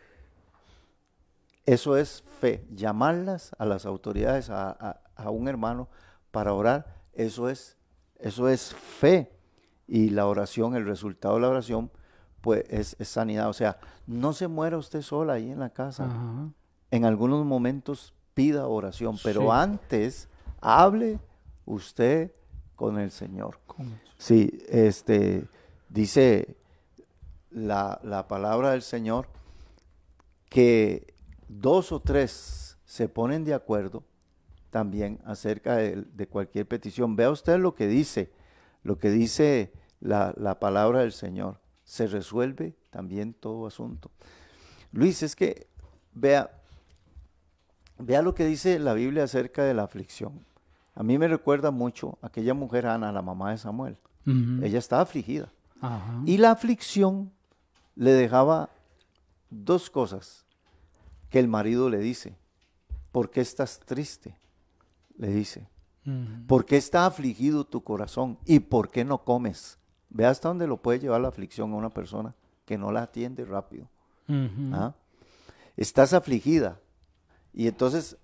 Eso 1.67 1.97
es 1.97 2.25
fe. 2.41 2.67
Llamarlas 2.75 3.53
a 3.59 3.67
las 3.67 3.87
autoridades, 3.87 4.49
a, 4.51 5.01
un 5.27 5.49
hermano 5.49 5.89
para 6.31 6.55
orar, 6.55 6.97
eso 7.13 7.51
es, 7.51 7.77
eso 8.19 8.49
es 8.49 8.75
fe. 8.75 9.31
Y 9.87 10.11
la 10.11 10.27
oración, 10.27 10.75
el 10.75 10.87
resultado 10.87 11.35
de 11.35 11.43
la 11.43 11.49
oración, 11.51 11.91
pues 12.41 12.65
es, 12.69 12.97
sanidad. 13.09 13.49
O 13.49 13.53
sea, 13.53 13.79
no 14.07 14.33
se 14.33 14.49
muera 14.49 14.79
usted 14.79 15.03
sola 15.03 15.35
ahí 15.35 15.51
en 15.51 15.61
la 15.61 15.71
casa. 15.71 16.09
En 16.91 17.05
algunos 17.05 17.45
momentos 17.45 18.15
pida 18.35 18.67
oración, 18.67 19.17
pero 19.23 19.53
antes, 19.53 20.29
hable 20.61 21.19
usted 21.67 22.33
con 22.77 22.99
el 22.99 23.11
Señor. 23.11 23.59
Sí, 24.19 24.63
este, 24.69 25.47
dice 25.89 26.57
la, 27.51 28.01
la 28.03 28.29
palabra 28.29 28.73
del 28.73 28.83
Señor 28.83 29.29
que 30.49 31.15
dos 31.49 31.93
o 31.93 32.01
tres 32.01 32.77
se 32.85 33.09
ponen 33.09 33.45
de 33.45 33.55
acuerdo 33.55 34.03
también 34.71 35.21
acerca 35.25 35.77
de, 35.77 36.27
cualquier 36.29 36.67
petición. 36.67 37.17
Vea 37.17 37.31
usted 37.31 37.59
lo 37.59 37.75
que 37.75 37.87
dice, 37.87 38.31
lo 38.83 38.99
que 38.99 39.11
dice 39.11 39.73
la, 40.01 40.35
la, 40.37 40.59
palabra 40.59 41.01
del 41.01 41.13
Señor. 41.13 41.60
Se 41.91 42.07
resuelve 42.07 42.77
también 42.91 43.35
todo 43.35 43.67
asunto. 43.67 44.13
Luis, 44.93 45.25
es 45.25 45.35
que 45.35 45.67
vea, 46.15 46.49
vea 47.99 48.23
lo 48.23 48.33
que 48.33 48.47
dice 48.47 48.79
la 48.79 48.95
Biblia 48.95 49.25
acerca 49.25 49.65
de 49.65 49.75
la 49.75 49.83
aflicción. 49.83 50.47
A 50.95 51.03
mí 51.03 51.19
me 51.19 51.27
recuerda 51.27 51.73
mucho 51.73 52.17
aquella 52.23 52.55
mujer 52.55 52.87
Ana, 52.87 53.11
la 53.11 53.23
mamá 53.23 53.51
de 53.51 53.59
Samuel. 53.59 53.97
Ella 54.25 54.79
estaba 54.79 55.03
afligida. 55.03 55.53
Y 56.27 56.37
la 56.37 56.53
aflicción 56.53 57.33
le 57.97 58.13
dejaba 58.13 58.71
dos 59.51 59.91
cosas 59.91 60.47
que 61.29 61.41
el 61.41 61.49
marido 61.49 61.91
le 61.91 61.99
dice. 61.99 62.37
¿Por 63.11 63.31
qué 63.31 63.41
estás 63.41 63.81
triste? 63.81 64.39
Le 65.19 65.27
dice. 65.27 65.69
¿Por 66.47 66.67
qué 66.67 66.77
está 66.77 67.05
afligido 67.05 67.65
tu 67.65 67.83
corazón? 67.83 68.39
¿Y 68.47 68.61
por 68.61 68.93
qué 68.93 69.05
no 69.05 69.25
comes? 69.25 69.80
Ve 70.11 70.27
hasta 70.27 70.49
dónde 70.49 70.67
lo 70.67 70.77
puede 70.77 70.99
llevar 70.99 71.21
la 71.21 71.29
aflicción 71.29 71.73
a 71.73 71.77
una 71.77 71.91
persona 71.91 72.35
que 72.65 72.77
no 72.77 72.93
la 72.93 73.03
atiende 73.03 73.45
rápido. 73.45 73.89
¿Ah? 74.73 74.95
Estás 75.77 76.13
afligida. 76.13 76.79
Y 77.53 77.67
entonces 77.67 78.17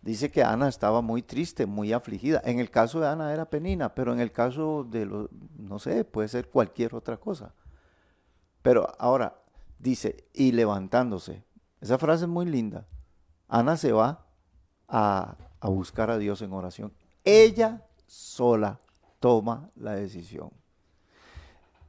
dice 0.00 0.30
que 0.30 0.42
Ana 0.42 0.68
estaba 0.68 1.02
muy 1.02 1.22
triste, 1.22 1.66
muy 1.66 1.92
afligida. 1.92 2.40
En 2.44 2.58
el 2.58 2.70
caso 2.70 3.00
de 3.00 3.08
Ana 3.08 3.32
era 3.32 3.44
penina, 3.44 3.94
pero 3.94 4.12
en 4.12 4.20
el 4.20 4.32
caso 4.32 4.84
de 4.84 5.06
los, 5.06 5.28
no 5.58 5.78
sé, 5.78 6.04
puede 6.04 6.28
ser 6.28 6.48
cualquier 6.48 6.94
otra 6.94 7.16
cosa. 7.16 7.54
Pero 8.62 8.92
ahora 8.98 9.36
dice, 9.78 10.24
y 10.32 10.52
levantándose. 10.52 11.44
Esa 11.80 11.98
frase 11.98 12.24
es 12.24 12.30
muy 12.30 12.46
linda. 12.46 12.86
Ana 13.48 13.76
se 13.76 13.92
va 13.92 14.24
a, 14.88 15.36
a 15.60 15.68
buscar 15.68 16.10
a 16.10 16.18
Dios 16.18 16.42
en 16.42 16.52
oración. 16.52 16.92
Ella 17.24 17.86
sola 18.06 18.80
toma 19.20 19.70
la 19.76 19.94
decisión. 19.94 20.50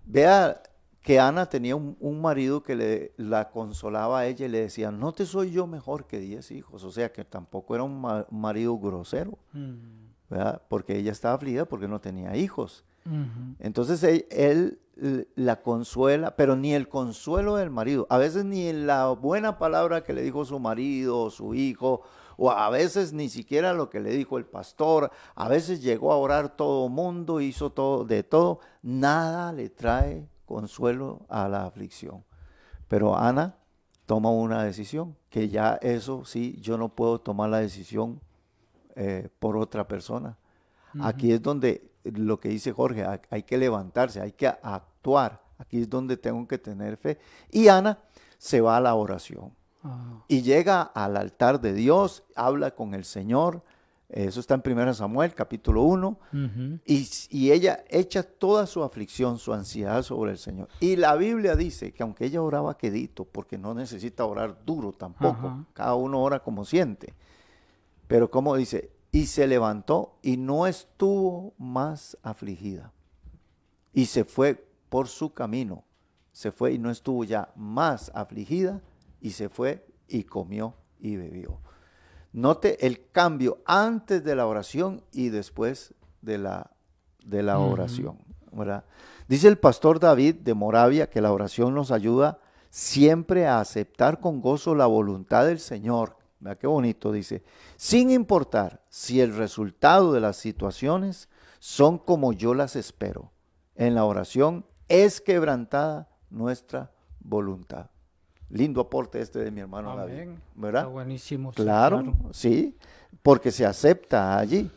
Vea 0.05 0.61
que 1.01 1.19
Ana 1.19 1.47
tenía 1.47 1.75
un, 1.75 2.21
marido 2.21 2.63
que 2.63 2.75
le, 2.75 3.13
la 3.17 3.49
consolaba 3.49 4.19
a 4.19 4.25
ella 4.27 4.45
y 4.45 4.49
le 4.49 4.61
decía, 4.61 4.89
no 4.89 5.11
te 5.11 5.25
soy 5.25 5.51
yo 5.51 5.67
mejor 5.67 6.07
que 6.07 6.19
diez 6.19 6.49
hijos. 6.51 6.83
O 6.85 6.91
sea 6.91 7.11
que 7.11 7.25
tampoco 7.25 7.75
era 7.75 7.83
un, 7.83 8.25
marido 8.31 8.77
grosero, 8.77 9.37
mm. 9.51 10.37
porque 10.69 10.97
ella 10.97 11.11
estaba 11.11 11.35
afligida 11.35 11.65
porque 11.65 11.87
no 11.87 11.99
tenía 11.99 12.35
hijos. 12.37 12.85
Entonces 13.59 14.01
él, 14.31 14.79
la 14.95 15.61
consuela, 15.61 16.35
pero 16.35 16.55
ni 16.55 16.73
el 16.73 16.87
consuelo 16.87 17.55
del 17.55 17.69
marido, 17.69 18.05
a 18.09 18.17
veces 18.17 18.45
ni 18.45 18.71
la 18.73 19.07
buena 19.09 19.57
palabra 19.57 20.03
que 20.03 20.13
le 20.13 20.21
dijo 20.21 20.45
su 20.45 20.59
marido 20.59 21.19
o 21.19 21.29
su 21.29 21.55
hijo, 21.55 22.01
o 22.37 22.51
a 22.51 22.69
veces 22.69 23.13
ni 23.13 23.29
siquiera 23.29 23.73
lo 23.73 23.89
que 23.89 23.99
le 23.99 24.11
dijo 24.11 24.37
el 24.37 24.45
pastor, 24.45 25.11
a 25.35 25.47
veces 25.47 25.81
llegó 25.81 26.11
a 26.11 26.17
orar 26.17 26.55
todo 26.55 26.89
mundo, 26.89 27.41
hizo 27.41 27.71
todo 27.71 28.05
de 28.05 28.23
todo, 28.23 28.59
nada 28.81 29.51
le 29.51 29.69
trae 29.69 30.27
consuelo 30.45 31.21
a 31.29 31.47
la 31.47 31.65
aflicción. 31.65 32.23
Pero 32.87 33.17
Ana 33.17 33.55
toma 34.05 34.29
una 34.31 34.63
decisión, 34.63 35.15
que 35.29 35.49
ya 35.49 35.79
eso 35.81 36.25
sí, 36.25 36.57
yo 36.61 36.77
no 36.77 36.89
puedo 36.89 37.19
tomar 37.19 37.49
la 37.49 37.59
decisión 37.59 38.19
eh, 38.95 39.29
por 39.39 39.57
otra 39.57 39.87
persona. 39.87 40.37
Aquí 40.99 41.31
es 41.31 41.41
donde 41.41 41.92
lo 42.03 42.39
que 42.39 42.49
dice 42.49 42.71
Jorge, 42.71 43.05
hay 43.29 43.43
que 43.43 43.57
levantarse, 43.57 44.21
hay 44.21 44.31
que 44.33 44.47
actuar. 44.47 45.41
Aquí 45.57 45.81
es 45.81 45.89
donde 45.89 46.17
tengo 46.17 46.47
que 46.47 46.57
tener 46.57 46.97
fe. 46.97 47.19
Y 47.51 47.67
Ana 47.67 47.99
se 48.37 48.61
va 48.61 48.77
a 48.77 48.81
la 48.81 48.95
oración. 48.95 49.53
Ah. 49.83 50.23
Y 50.27 50.41
llega 50.41 50.81
al 50.81 51.17
altar 51.17 51.61
de 51.61 51.73
Dios, 51.73 52.23
habla 52.35 52.71
con 52.71 52.93
el 52.93 53.05
Señor, 53.05 53.63
eso 54.13 54.39
está 54.39 54.53
en 54.53 54.61
1 54.63 54.93
Samuel, 54.93 55.33
capítulo 55.33 55.81
1. 55.81 56.19
y, 56.85 57.51
ella 57.51 57.83
echa 57.89 58.21
toda 58.21 58.67
su 58.67 58.83
aflicción, 58.83 59.39
su 59.39 59.53
ansiedad 59.53 60.03
sobre 60.03 60.31
el 60.31 60.37
Señor. 60.37 60.67
Y 60.79 60.97
la 60.97 61.15
Biblia 61.15 61.55
dice 61.55 61.91
que 61.93 62.03
aunque 62.03 62.25
ella 62.25 62.43
oraba 62.43 62.77
quedito, 62.77 63.25
porque 63.25 63.57
no 63.57 63.73
necesita 63.73 64.23
orar 64.25 64.63
duro 64.63 64.91
tampoco, 64.91 65.65
cada 65.73 65.95
uno 65.95 66.21
ora 66.21 66.41
como 66.41 66.63
siente. 66.63 67.15
Pero 68.07 68.29
como 68.29 68.55
dice, 68.55 68.91
y 69.13 69.27
se 69.27 69.45
levantó 69.45 70.17
y 70.23 70.37
no 70.37 70.65
estuvo 70.65 71.53
más 71.59 72.17
afligida. 72.23 72.91
Y 73.93 74.07
se 74.07 74.25
fue 74.25 74.67
por 74.89 75.07
su 75.07 75.33
camino. 75.33 75.85
Se 76.31 76.51
fue 76.51 76.73
y 76.73 76.79
no 76.79 76.89
estuvo 76.89 77.23
ya 77.23 77.53
más 77.55 78.11
afligida 78.15 78.81
y 79.21 79.29
se 79.29 79.49
fue 79.49 79.85
y 80.07 80.23
comió 80.23 80.73
y 80.99 81.15
bebió. 81.15 81.59
Note 82.31 82.87
el 82.87 83.07
cambio 83.11 83.59
antes 83.67 84.23
de 84.23 84.35
la 84.35 84.47
oración 84.47 85.03
y 85.11 85.29
después 85.29 85.93
de 86.23 86.39
la, 86.39 86.71
de 87.23 87.43
la 87.43 87.59
oración. 87.59 88.17
Dice 89.27 89.47
el 89.47 89.59
pastor 89.59 89.99
David 89.99 90.37
de 90.37 90.55
Moravia 90.55 91.07
que 91.07 91.21
la 91.21 91.31
oración 91.31 91.75
nos 91.75 91.91
ayuda 91.91 92.39
siempre 92.71 93.45
a 93.45 93.59
aceptar 93.59 94.19
con 94.19 94.41
gozo 94.41 94.73
la 94.73 94.87
voluntad 94.87 95.45
del 95.45 95.59
Señor. 95.59 96.17
Vea 96.43 96.57
qué 96.57 96.67
bonito, 96.67 97.13
dice, 97.13 97.41
sin 97.77 98.11
importar 98.11 98.81
si 98.89 99.21
el 99.21 99.33
resultado 99.33 100.11
de 100.11 100.19
las 100.19 100.35
situaciones 100.35 101.29
son 101.59 101.97
como 101.97 102.33
yo 102.33 102.53
las 102.53 102.75
espero. 102.75 103.31
En 103.75 103.95
la 103.95 104.03
oración 104.03 104.65
es 104.89 105.21
quebrantada 105.21 106.09
nuestra 106.29 106.91
voluntad. 107.21 107.91
Lindo 108.49 108.81
aporte 108.81 109.21
este 109.21 109.39
de 109.39 109.51
mi 109.51 109.61
hermano 109.61 109.95
David. 109.95 110.31
¿Verdad? 110.55 110.81
Está 110.81 110.91
buenísimo. 110.91 111.53
Claro, 111.53 112.13
sí, 112.31 112.75
porque 113.21 113.49
se 113.49 113.65
acepta 113.65 114.37
allí. 114.37 114.69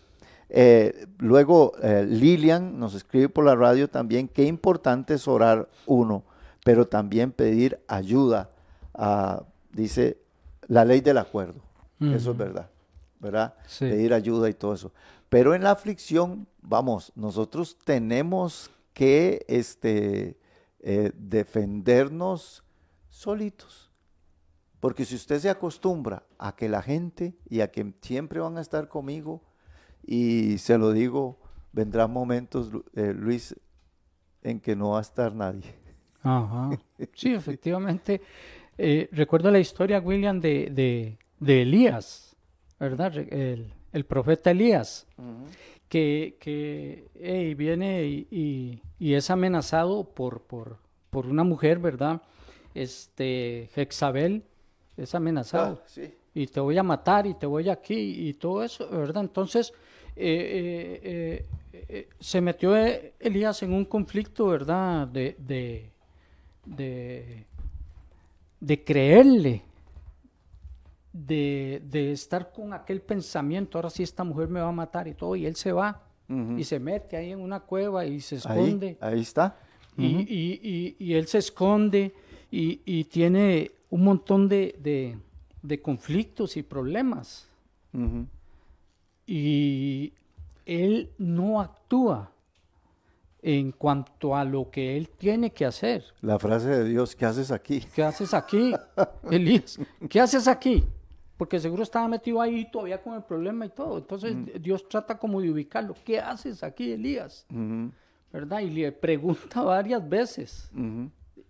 Eh, 0.48 1.08
luego 1.18 1.72
eh, 1.82 2.06
Lilian 2.08 2.78
nos 2.78 2.94
escribe 2.94 3.28
por 3.28 3.44
la 3.44 3.56
radio 3.56 3.90
también, 3.90 4.28
qué 4.28 4.44
importante 4.44 5.14
es 5.14 5.26
orar 5.26 5.68
uno, 5.84 6.22
pero 6.64 6.86
también 6.86 7.32
pedir 7.32 7.80
ayuda. 7.88 8.50
A, 8.94 9.42
dice 9.72 10.25
la 10.66 10.84
ley 10.84 11.00
del 11.00 11.18
acuerdo. 11.18 11.60
Eso 12.00 12.32
es 12.32 12.36
verdad, 12.36 12.70
¿verdad? 13.20 13.54
Pedir 13.78 14.12
ayuda 14.12 14.50
y 14.50 14.54
todo 14.54 14.74
eso. 14.74 14.92
Pero 15.28 15.54
en 15.54 15.62
la 15.62 15.70
aflicción, 15.70 16.46
vamos, 16.60 17.12
nosotros 17.16 17.78
tenemos 17.84 18.70
que 18.92 19.44
este, 19.48 20.38
eh, 20.80 21.12
defendernos 21.14 22.64
solitos. 23.08 23.90
Porque 24.78 25.04
si 25.04 25.14
usted 25.14 25.38
se 25.38 25.50
acostumbra 25.50 26.22
a 26.38 26.54
que 26.54 26.68
la 26.68 26.82
gente 26.82 27.34
y 27.48 27.60
a 27.60 27.70
que 27.70 27.94
siempre 28.02 28.40
van 28.40 28.58
a 28.58 28.60
estar 28.60 28.88
conmigo, 28.88 29.42
y 30.06 30.58
se 30.58 30.78
lo 30.78 30.92
digo, 30.92 31.38
vendrán 31.72 32.12
momentos, 32.12 32.70
eh, 32.94 33.12
Luis, 33.14 33.56
en 34.42 34.60
que 34.60 34.76
no 34.76 34.90
va 34.90 34.98
a 34.98 35.02
estar 35.02 35.34
nadie. 35.34 35.74
Ajá. 36.22 36.70
Sí, 37.14 37.34
efectivamente. 37.34 38.20
Eh, 38.78 39.08
recuerdo 39.12 39.50
la 39.50 39.58
historia, 39.58 40.00
William, 40.00 40.40
de, 40.40 41.16
de, 41.40 41.62
Elías, 41.62 42.36
¿verdad? 42.78 43.16
El, 43.16 43.72
el 43.92 44.04
profeta 44.04 44.50
Elías, 44.50 45.06
que, 45.88 46.36
que 46.40 47.54
viene 47.56 48.04
y, 48.04 48.80
y, 48.98 49.14
es 49.14 49.30
amenazado 49.30 50.04
por, 50.04 50.42
por, 50.42 50.78
por 51.10 51.26
una 51.26 51.44
mujer, 51.44 51.78
¿verdad? 51.78 52.20
este 52.76 53.70
Jezabel 53.74 54.42
es 54.96 55.14
amenazado. 55.14 55.82
Ah, 55.82 56.02
y 56.34 56.46
te 56.46 56.60
voy 56.60 56.76
a 56.76 56.82
matar 56.82 57.26
y 57.26 57.34
te 57.34 57.46
voy 57.46 57.68
aquí 57.70 58.28
y 58.28 58.34
todo 58.34 58.62
eso, 58.62 58.88
¿verdad? 58.90 59.22
Entonces 59.22 59.72
eh, 60.14 61.00
eh, 61.02 61.46
eh, 61.72 62.08
se 62.20 62.40
metió 62.42 62.76
Elías 62.76 63.62
en 63.62 63.72
un 63.72 63.86
conflicto, 63.86 64.48
¿verdad? 64.48 65.08
De, 65.08 65.34
de, 65.38 65.90
de, 66.66 67.46
creerle, 68.84 69.62
de, 71.12 71.82
de, 71.88 72.12
estar 72.12 72.52
con 72.52 72.74
aquel 72.74 73.00
pensamiento, 73.00 73.78
ahora 73.78 73.90
sí 73.90 74.02
esta 74.02 74.22
mujer 74.22 74.48
me 74.48 74.60
va 74.60 74.68
a 74.68 74.72
matar 74.72 75.08
y 75.08 75.14
todo, 75.14 75.34
y 75.34 75.46
él 75.46 75.56
se 75.56 75.72
va 75.72 76.02
y 76.28 76.64
se 76.64 76.80
mete 76.80 77.16
ahí 77.16 77.30
en 77.30 77.40
una 77.40 77.60
cueva 77.60 78.04
y 78.04 78.20
se 78.20 78.36
esconde. 78.36 78.98
Ahí, 79.00 79.20
está. 79.20 79.56
y, 79.96 80.96
y, 80.98 81.14
él 81.14 81.26
se 81.28 81.38
esconde 81.38 82.12
y, 82.50 83.04
tiene 83.04 83.70
un 83.90 84.02
montón 84.04 84.48
de, 84.48 85.18
conflictos 85.82 86.56
y 86.56 86.62
problemas. 86.62 87.48
Y 89.26 90.12
él 90.64 91.10
no 91.18 91.60
actúa 91.60 92.32
en 93.48 93.70
cuanto 93.70 94.34
a 94.34 94.44
lo 94.44 94.72
que 94.72 94.96
él 94.96 95.08
tiene 95.08 95.52
que 95.52 95.64
hacer. 95.64 96.02
La 96.20 96.36
frase 96.36 96.68
de 96.68 96.84
Dios, 96.84 97.14
¿qué 97.14 97.26
haces 97.26 97.52
aquí? 97.52 97.80
¿Qué 97.94 98.02
haces 98.02 98.34
aquí? 98.34 98.74
Elías, 99.30 99.78
¿qué 100.10 100.20
haces 100.20 100.48
aquí? 100.48 100.84
porque 101.36 101.60
seguro 101.60 101.82
estaba 101.82 102.08
metido 102.08 102.40
ahí 102.40 102.68
todavía 102.70 103.02
con 103.02 103.14
el 103.14 103.22
problema 103.22 103.66
y 103.66 103.68
todo. 103.68 103.98
Entonces 103.98 104.34
Dios 104.58 104.88
trata 104.88 105.18
como 105.18 105.40
de 105.40 105.50
ubicarlo. 105.50 105.94
¿Qué 106.02 106.18
haces 106.18 106.62
aquí, 106.62 106.92
Elías? 106.92 107.46
¿Verdad? 108.32 108.60
Y 108.60 108.70
le 108.70 108.90
pregunta 108.90 109.62
varias 109.62 110.08
veces. 110.08 110.70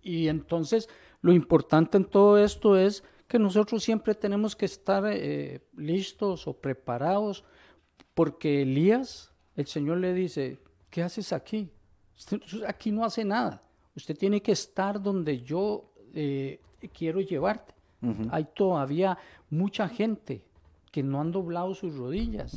Y 0.01 0.27
entonces 0.27 0.89
lo 1.21 1.31
importante 1.31 1.95
en 1.95 2.03
todo 2.03 2.37
esto 2.37 2.75
es 2.75 3.01
que 3.29 3.39
nosotros 3.39 3.81
siempre 3.81 4.13
tenemos 4.13 4.57
que 4.57 4.65
estar 4.65 5.05
eh, 5.07 5.61
listos 5.75 6.47
o 6.47 6.53
preparados, 6.53 7.45
porque 8.13 8.63
Elías, 8.63 9.31
el 9.55 9.67
Señor 9.67 9.99
le 9.99 10.13
dice, 10.13 10.59
¿qué 10.89 11.01
haces 11.01 11.31
aquí? 11.31 11.71
Usted 12.17 12.41
aquí 12.67 12.91
no 12.91 13.05
hace 13.05 13.23
nada. 13.23 13.61
Usted 13.95 14.17
tiene 14.17 14.41
que 14.41 14.51
estar 14.51 15.01
donde 15.01 15.41
yo 15.41 15.91
eh, 16.13 16.59
quiero 16.93 17.21
llevarte. 17.21 17.73
Hay 18.29 18.45
todavía 18.53 19.17
mucha 19.49 19.89
gente 19.89 20.43
que 20.91 21.01
no 21.01 21.19
han 21.19 21.31
doblado 21.31 21.73
sus 21.73 21.95
rodillas. 21.95 22.55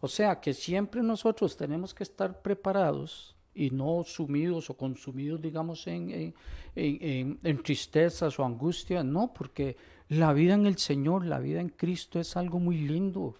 O 0.00 0.08
sea 0.08 0.40
que 0.40 0.52
siempre 0.54 1.02
nosotros 1.02 1.56
tenemos 1.56 1.94
que 1.94 2.02
estar 2.02 2.40
preparados 2.40 3.34
y 3.54 3.70
no 3.70 4.02
sumidos 4.04 4.68
o 4.68 4.76
consumidos, 4.76 5.40
digamos, 5.40 5.86
en, 5.86 6.34
en, 6.74 7.62
tristezas 7.62 8.38
o 8.38 8.44
angustias, 8.44 9.04
no, 9.04 9.32
porque 9.32 9.76
la 10.08 10.32
vida 10.32 10.54
en 10.54 10.66
el 10.66 10.76
Señor, 10.76 11.24
la 11.24 11.38
vida 11.38 11.60
en 11.60 11.68
Cristo 11.68 12.18
es 12.18 12.36
algo 12.36 12.58
muy 12.58 12.78
lindo, 12.78 13.36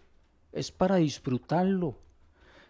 es 0.53 0.71
para 0.71 0.97
disfrutarlo, 0.97 1.99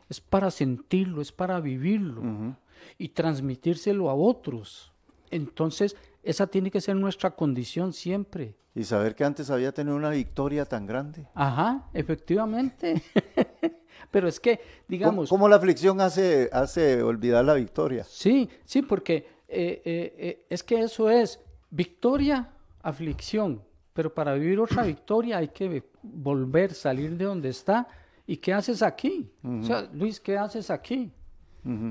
es 0.08 0.20
para 0.20 0.50
sentirlo, 0.50 1.22
es 1.22 1.32
para 1.32 1.60
vivirlo 1.60 2.56
y 2.98 3.08
transmitírselo 3.08 4.10
a 4.10 4.14
otros. 4.14 4.92
Entonces, 5.30 5.96
esa 6.22 6.46
tiene 6.46 6.70
que 6.70 6.80
ser 6.80 6.96
nuestra 6.96 7.30
condición 7.30 7.92
siempre. 7.92 8.56
Y 8.74 8.84
saber 8.84 9.14
que 9.14 9.24
antes 9.24 9.50
había 9.50 9.72
tenido 9.72 9.96
una 9.96 10.10
victoria 10.10 10.64
tan 10.64 10.86
grande. 10.86 11.28
Ajá, 11.34 11.88
efectivamente. 11.92 13.02
Pero 14.10 14.28
es 14.28 14.40
que, 14.40 14.60
digamos... 14.88 15.28
¿Cómo, 15.28 15.48
la 15.48 15.56
aflicción 15.56 16.00
hace, 16.00 16.50
hace 16.52 17.02
olvidar 17.02 17.44
la 17.44 17.54
victoria? 17.54 18.04
Sí, 18.04 18.48
sí, 18.64 18.82
porque 18.82 19.26
eh, 19.48 19.82
eh, 19.84 20.14
eh, 20.18 20.46
es 20.50 20.62
que 20.62 20.80
eso 20.80 21.08
es 21.08 21.40
victoria, 21.70 22.50
aflicción. 22.82 23.62
Pero 23.92 24.12
para 24.12 24.34
vivir 24.34 24.58
otra 24.58 24.82
victoria 24.82 25.38
hay 25.38 25.48
que 25.48 25.84
volver, 26.02 26.74
salir 26.74 27.16
de 27.16 27.24
donde 27.24 27.50
está. 27.50 27.86
¿Y 28.26 28.36
qué 28.38 28.52
haces 28.52 28.82
aquí? 28.82 29.30
O 29.42 29.62
sea, 29.62 29.88
Luis, 29.92 30.18
¿qué 30.18 30.38
haces 30.38 30.70
aquí? 30.70 31.12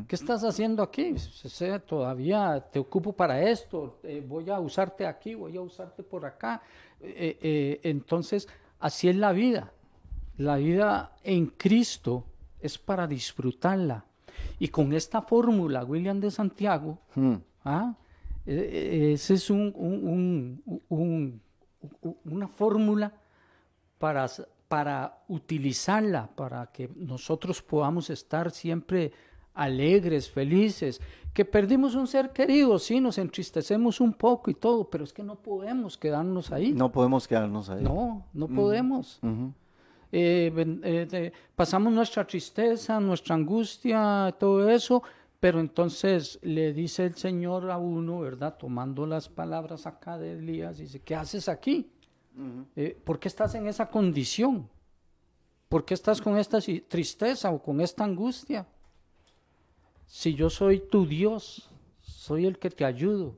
¿Qué 0.07 0.15
estás 0.15 0.43
haciendo 0.43 0.83
aquí? 0.83 1.13
O 1.13 1.49
sea, 1.49 1.79
todavía 1.79 2.63
te 2.71 2.79
ocupo 2.79 3.13
para 3.13 3.41
esto, 3.41 3.99
voy 4.27 4.49
a 4.49 4.59
usarte 4.59 5.05
aquí, 5.05 5.33
voy 5.33 5.57
a 5.57 5.61
usarte 5.61 6.03
por 6.03 6.25
acá. 6.25 6.61
entonces, 7.01 8.47
así 8.79 9.09
es 9.09 9.15
la 9.15 9.31
vida. 9.31 9.71
La 10.37 10.57
vida 10.57 11.15
en 11.23 11.47
Cristo 11.47 12.25
es 12.59 12.77
para 12.77 13.07
disfrutarla. 13.07 14.05
Y 14.59 14.69
con 14.69 14.93
esta 14.93 15.21
fórmula, 15.21 15.83
William 15.83 16.19
de 16.19 16.31
Santiago, 16.31 16.99
hmm. 17.15 17.35
¿ah? 17.65 17.95
e, 18.45 18.53
e, 18.53 19.13
ese 19.13 19.35
es 19.35 19.49
un, 19.49 20.61
una 22.25 22.47
fórmula 22.47 23.13
para, 23.97 24.27
para 24.73 25.19
utilizarla, 25.27 26.27
para 26.35 26.65
que 26.71 26.89
nosotros 26.95 27.61
podamos 27.61 28.09
estar 28.09 28.49
siempre 28.49 29.11
alegres, 29.53 30.31
felices, 30.31 30.99
que 31.31 31.45
perdimos 31.45 31.93
un 31.93 32.07
ser 32.07 32.31
querido, 32.31 32.79
sí, 32.79 32.99
nos 32.99 33.19
entristecemos 33.19 34.01
un 34.01 34.13
poco 34.13 34.49
y 34.49 34.55
todo, 34.55 34.89
pero 34.89 35.03
es 35.03 35.13
que 35.13 35.21
no 35.21 35.35
podemos 35.35 35.95
quedarnos 35.95 36.51
ahí. 36.51 36.71
No 36.71 36.91
podemos 36.91 37.27
quedarnos 37.27 37.69
ahí. 37.69 37.83
No, 37.83 38.25
no 38.33 38.47
podemos. 38.47 39.19
Eh, 40.11 40.51
eh, 40.83 41.31
pasamos 41.55 41.93
nuestra 41.93 42.25
tristeza, 42.25 42.99
nuestra 42.99 43.35
angustia, 43.35 44.35
todo 44.39 44.67
eso, 44.67 45.03
pero 45.39 45.59
entonces 45.59 46.39
le 46.41 46.73
dice 46.73 47.05
el 47.05 47.15
Señor 47.15 47.69
a 47.69 47.77
uno, 47.77 48.21
¿verdad? 48.21 48.57
Tomando 48.57 49.05
las 49.05 49.29
palabras 49.29 49.85
acá 49.85 50.17
de 50.17 50.39
Elías, 50.39 50.79
dice, 50.79 50.99
¿qué 50.99 51.13
haces 51.13 51.47
aquí? 51.47 51.91
Eh, 52.75 52.99
¿Por 53.03 53.19
qué 53.19 53.27
estás 53.27 53.55
en 53.55 53.67
esa 53.67 53.89
condición? 53.89 54.69
¿Por 55.69 55.85
qué 55.85 55.93
estás 55.93 56.21
con 56.21 56.37
esta 56.37 56.59
tristeza 56.87 57.51
o 57.51 57.61
con 57.61 57.81
esta 57.81 58.03
angustia? 58.03 58.67
Si 60.05 60.35
yo 60.35 60.49
soy 60.49 60.79
tu 60.79 61.05
Dios, 61.05 61.69
soy 62.01 62.45
el 62.45 62.59
que 62.59 62.69
te 62.69 62.85
ayudo, 62.85 63.35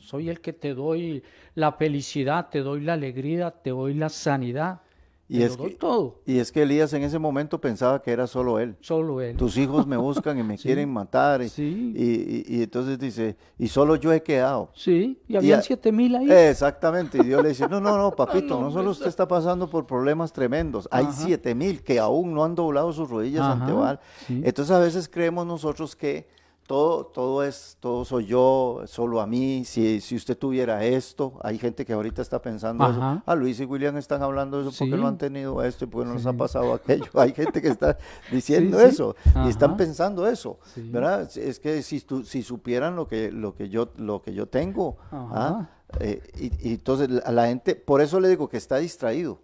soy 0.00 0.28
el 0.28 0.40
que 0.40 0.52
te 0.52 0.74
doy 0.74 1.22
la 1.54 1.72
felicidad, 1.72 2.48
te 2.50 2.60
doy 2.60 2.80
la 2.80 2.94
alegría, 2.94 3.50
te 3.50 3.70
doy 3.70 3.94
la 3.94 4.08
sanidad. 4.08 4.80
Y 5.28 5.42
es, 5.42 5.56
que, 5.56 5.70
todo. 5.70 6.20
y 6.24 6.38
es 6.38 6.52
que 6.52 6.62
Elías 6.62 6.92
en 6.92 7.02
ese 7.02 7.18
momento 7.18 7.60
pensaba 7.60 8.00
que 8.00 8.12
era 8.12 8.28
solo 8.28 8.60
él. 8.60 8.76
Solo 8.80 9.20
él. 9.20 9.36
Tus 9.36 9.56
hijos 9.56 9.84
me 9.84 9.96
buscan 9.96 10.38
y 10.38 10.44
me 10.44 10.56
quieren 10.56 10.92
matar. 10.92 11.42
Y, 11.42 11.48
sí. 11.48 11.92
y, 11.96 12.62
entonces 12.62 12.96
dice, 12.96 13.36
y 13.58 13.66
solo 13.66 13.96
yo 13.96 14.12
he 14.12 14.22
quedado. 14.22 14.70
Sí, 14.72 15.20
y 15.26 15.34
habían 15.34 15.64
siete 15.64 15.90
mil 15.90 16.14
ahí. 16.14 16.30
Exactamente. 16.30 17.18
Y 17.18 17.24
Dios 17.24 17.42
le 17.42 17.48
dice, 17.48 17.68
no, 17.68 17.80
no, 17.80 17.98
no, 17.98 18.10
papito, 18.16 18.60
no, 18.60 18.70
solo 18.70 18.90
usted 18.90 19.08
está 19.08 19.26
pasando 19.26 19.68
por 19.68 19.84
problemas 19.84 20.32
tremendos. 20.32 20.88
Hay 20.92 21.06
siete 21.10 21.56
mil 21.56 21.82
que 21.82 21.98
aún 21.98 22.32
no 22.32 22.44
han 22.44 22.54
doblado 22.54 22.92
sus 22.92 23.10
rodillas 23.10 23.42
ante 23.42 23.72
Baal. 23.72 23.98
Entonces 24.28 24.74
a 24.74 24.78
veces 24.78 25.08
creemos 25.08 25.44
nosotros 25.44 25.96
que 25.96 26.28
todo, 26.66 27.06
todo 27.06 27.42
es, 27.42 27.76
todo 27.80 28.04
soy 28.04 28.26
yo, 28.26 28.82
solo 28.86 29.20
a 29.20 29.26
mí, 29.26 29.64
si, 29.64 30.00
si 30.00 30.16
usted 30.16 30.36
tuviera 30.36 30.84
esto, 30.84 31.38
hay 31.42 31.58
gente 31.58 31.84
que 31.84 31.92
ahorita 31.92 32.22
está 32.22 32.42
pensando 32.42 32.88
eso, 32.88 33.22
ah, 33.24 33.34
Luis 33.34 33.60
y 33.60 33.64
William 33.64 33.96
están 33.96 34.22
hablando 34.22 34.62
de 34.62 34.68
eso 34.68 34.76
porque 34.78 34.96
no 34.96 35.06
han 35.06 35.18
tenido 35.18 35.62
esto 35.62 35.84
y 35.84 35.88
porque 35.88 36.08
no 36.08 36.14
les 36.14 36.26
ha 36.26 36.32
pasado 36.32 36.72
aquello, 36.74 37.06
hay 37.14 37.32
gente 37.32 37.62
que 37.62 37.68
está 37.68 37.98
diciendo 38.30 38.80
eso 38.80 39.14
y 39.44 39.48
están 39.48 39.76
pensando 39.76 40.26
eso, 40.26 40.58
¿verdad? 40.76 41.30
Es 41.36 41.60
que 41.60 41.82
si, 41.82 42.04
si 42.24 42.42
supieran 42.42 42.96
lo 42.96 43.06
que, 43.06 43.30
lo 43.30 43.54
que 43.54 43.68
yo, 43.68 43.90
lo 43.96 44.22
que 44.22 44.34
yo 44.34 44.46
tengo, 44.46 44.96
¿ah? 45.12 45.68
eh, 46.00 46.20
y, 46.38 46.70
y 46.70 46.74
entonces 46.74 47.22
a 47.24 47.32
la 47.32 47.46
gente, 47.46 47.76
por 47.76 48.00
eso 48.00 48.18
le 48.20 48.28
digo 48.28 48.48
que 48.48 48.56
está 48.56 48.78
distraído, 48.78 49.40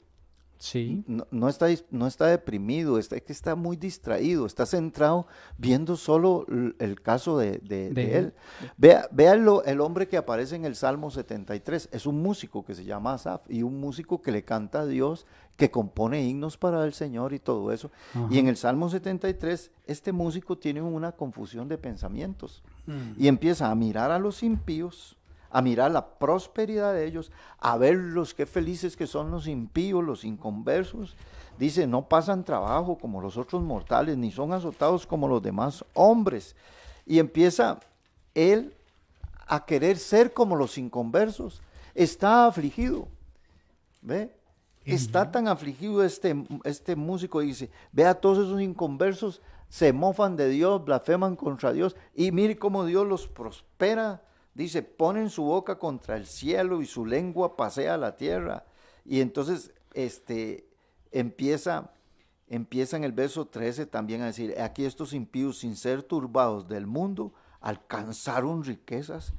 Sí. 0.63 1.03
No, 1.09 1.49
está, 1.49 1.67
no 1.91 2.07
está 2.07 2.27
deprimido, 2.29 2.97
está, 2.97 3.19
que 3.19 3.33
está 3.33 3.57
muy 3.57 3.77
distraído, 3.77 4.47
está 4.47 4.65
centrado 4.65 5.27
viendo 5.59 5.97
solo 5.97 6.47
el 6.79 7.03
caso 7.03 7.37
de, 7.37 7.61
él. 7.69 8.33
Vea, 8.77 9.09
el 9.33 9.81
hombre 9.81 10.07
que 10.07 10.17
aparece 10.17 10.55
en 10.55 10.65
el 10.65 10.77
Salmo 10.77 11.11
73, 11.11 11.89
es 11.91 12.07
un 12.07 12.23
músico 12.23 12.65
que 12.65 12.77
se 12.77 12.85
llama 12.85 13.15
Asaf 13.15 13.43
y 13.51 13.65
un 13.65 13.81
músico 13.81 14.23
que 14.23 14.31
le 14.31 14.45
canta 14.45 14.83
a 14.83 14.87
Dios, 14.87 15.27
que 15.57 15.73
compone 15.73 16.23
himnos 16.23 16.57
para 16.57 16.85
el 16.85 16.93
Señor 16.93 17.33
y 17.33 17.41
todo 17.41 17.73
eso. 17.73 17.91
Y 18.31 18.39
en 18.39 18.47
el 18.47 18.57
Salmo 18.57 18.89
73, 18.89 19.73
este 19.89 20.13
músico 20.13 20.59
tiene 20.59 20.81
una 20.81 21.11
confusión 21.11 21.67
de 21.67 21.77
pensamientos 21.77 22.63
mm. 22.87 23.21
y 23.21 23.27
empieza 23.27 23.69
a 23.69 23.75
mirar 23.75 24.13
a 24.13 24.21
los 24.21 24.45
impíos 24.45 25.17
a 25.53 25.61
mirar 25.61 25.91
la 25.91 26.07
prosperidad 26.19 26.95
de 26.95 27.07
ellos, 27.07 27.31
a 27.59 27.77
ver 27.77 27.95
los 27.95 28.33
qué 28.33 28.47
felices 28.47 28.97
que 28.97 29.07
son 29.07 29.31
los 29.31 29.47
impíos, 29.47 30.03
los 30.03 30.25
inconversos. 30.25 31.15
Dice, 31.59 31.87
no 31.87 32.09
pasan 32.09 32.43
trabajo 32.43 32.97
como 32.99 33.21
los 33.21 33.37
otros 33.37 33.63
mortales, 33.63 34.17
ni 34.17 34.33
son 34.33 34.53
azotados 34.53 35.07
como 35.07 35.29
los 35.29 35.43
demás 35.43 35.85
hombres. 35.93 36.57
Y 37.07 37.19
empieza 37.19 37.81
él 38.35 38.75
a 39.47 39.67
querer 39.67 39.99
ser 39.99 40.33
como 40.33 40.57
los 40.57 40.79
inconversos. 40.79 41.61
Está 41.95 42.47
afligido. 42.47 43.07
¿Ve? 44.01 44.35
Está 44.87 45.31
tan 45.31 45.47
afligido 45.47 46.03
este, 46.03 46.35
este 46.65 46.97
músico, 46.97 47.41
dice, 47.41 47.71
ve 47.93 48.07
a 48.07 48.15
todos 48.15 48.39
esos 48.39 48.61
inconversos, 48.61 49.41
se 49.69 49.93
mofan 49.93 50.35
de 50.35 50.49
Dios, 50.49 50.85
blasfeman 50.85 51.37
contra 51.37 51.73
Dios, 51.73 51.95
y 52.17 52.33
mire 52.33 52.59
cómo 52.59 52.85
Dios 52.85 53.07
los 53.07 53.29
prospera 53.29 54.23
Dice, 54.55 54.83
ponen 54.83 55.31
su 55.31 55.45
boca 55.45 55.79
contra 55.79 56.17
el 56.17 56.27
cielo 56.27 56.83
y 56.83 56.87
su 56.87 57.07
lengua 57.07 57.57
pasea 57.57 57.97
la 57.97 58.17
tierra. 58.17 58.65
Y 59.05 59.21
entonces 59.21 59.73
este, 59.95 60.67
empieza, 61.11 61.91
empieza 62.49 62.97
en 62.97 63.05
el 63.05 63.13
verso 63.13 63.47
13 63.47 63.87
también 63.87 64.23
a 64.23 64.27
decir, 64.27 64.61
aquí 64.61 64.85
estos 64.85 65.15
impíos 65.15 65.59
sin 65.59 65.77
ser 65.77 66.03
turbados 66.03 66.69
del 66.69 66.87
mundo 66.87 67.33
alcanzaron 67.61 68.65
riquezas. 68.65 69.33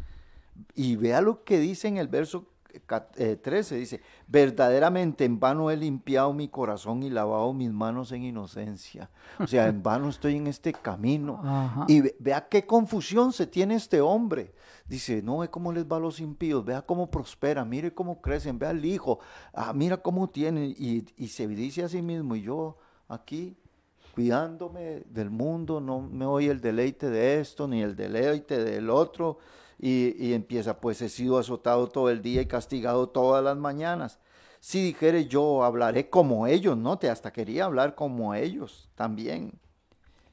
Y 0.76 0.95
vea 0.95 1.22
lo 1.22 1.43
que 1.43 1.59
dice 1.59 1.88
en 1.88 1.97
el 1.97 2.07
verso 2.07 2.47
13, 2.88 3.76
eh, 3.76 3.80
dice, 3.80 4.01
verdaderamente 4.28 5.26
en 5.26 5.39
vano 5.39 5.70
he 5.70 5.78
limpiado 5.78 6.34
mi 6.34 6.47
corazón 6.47 7.03
y 7.03 7.09
lavado 7.09 7.53
mis 7.53 7.72
manos 7.72 8.11
en 8.11 8.24
inocencia. 8.24 9.09
O 9.39 9.45
sea, 9.45 9.68
en 9.68 9.84
vano 9.84 10.09
estoy 10.09 10.38
en 10.38 10.47
este 10.47 10.74
camino. 10.74 11.41
Y 11.88 12.01
vea 12.20 12.47
qué 12.47 12.66
confusión 12.66 13.32
se 13.32 13.45
tiene 13.45 13.76
este 13.76 14.01
hombre. 14.01 14.53
Dice, 14.88 15.21
no 15.21 15.39
ve 15.39 15.49
cómo 15.49 15.71
les 15.71 15.86
va 15.86 15.97
a 15.97 15.99
los 15.99 16.19
impíos, 16.19 16.63
vea 16.65 16.81
cómo 16.81 17.09
prospera, 17.09 17.63
mire 17.63 17.93
cómo 17.93 18.21
crecen, 18.21 18.59
vea 18.59 18.71
al 18.71 18.84
hijo, 18.84 19.19
ah, 19.53 19.73
mira 19.73 19.97
cómo 19.97 20.29
tienen. 20.29 20.75
Y, 20.77 21.05
y 21.17 21.27
se 21.29 21.47
dice 21.47 21.84
a 21.84 21.89
sí 21.89 22.01
mismo, 22.01 22.36
y 22.36 22.41
yo 22.41 22.77
aquí 23.07 23.55
cuidándome 24.13 25.03
del 25.09 25.29
mundo, 25.29 25.81
no 25.81 26.01
me 26.01 26.25
oye 26.25 26.51
el 26.51 26.61
deleite 26.61 27.09
de 27.09 27.39
esto, 27.39 27.67
ni 27.67 27.81
el 27.81 27.95
deleite 27.95 28.63
del 28.63 28.89
otro 28.89 29.39
Y, 29.79 30.34
empieza, 30.34 30.79
pues 30.79 31.01
he 31.01 31.09
sido 31.09 31.38
azotado 31.38 31.89
todo 31.89 32.09
el 32.09 32.21
día 32.21 32.41
y 32.41 32.45
castigado 32.45 33.09
todas 33.09 33.43
las 33.43 33.57
mañanas. 33.57 34.19
Si 34.61 34.81
dijere 34.81 35.25
yo, 35.27 35.63
hablaré 35.63 36.09
como 36.09 36.47
ellos, 36.47 36.77
¿no? 36.77 36.97
Te 36.97 37.09
hasta 37.09 37.34
quería 37.34 37.65
hablar 37.65 37.95
como 37.95 38.34
ellos 38.34 38.89
también. 38.95 39.59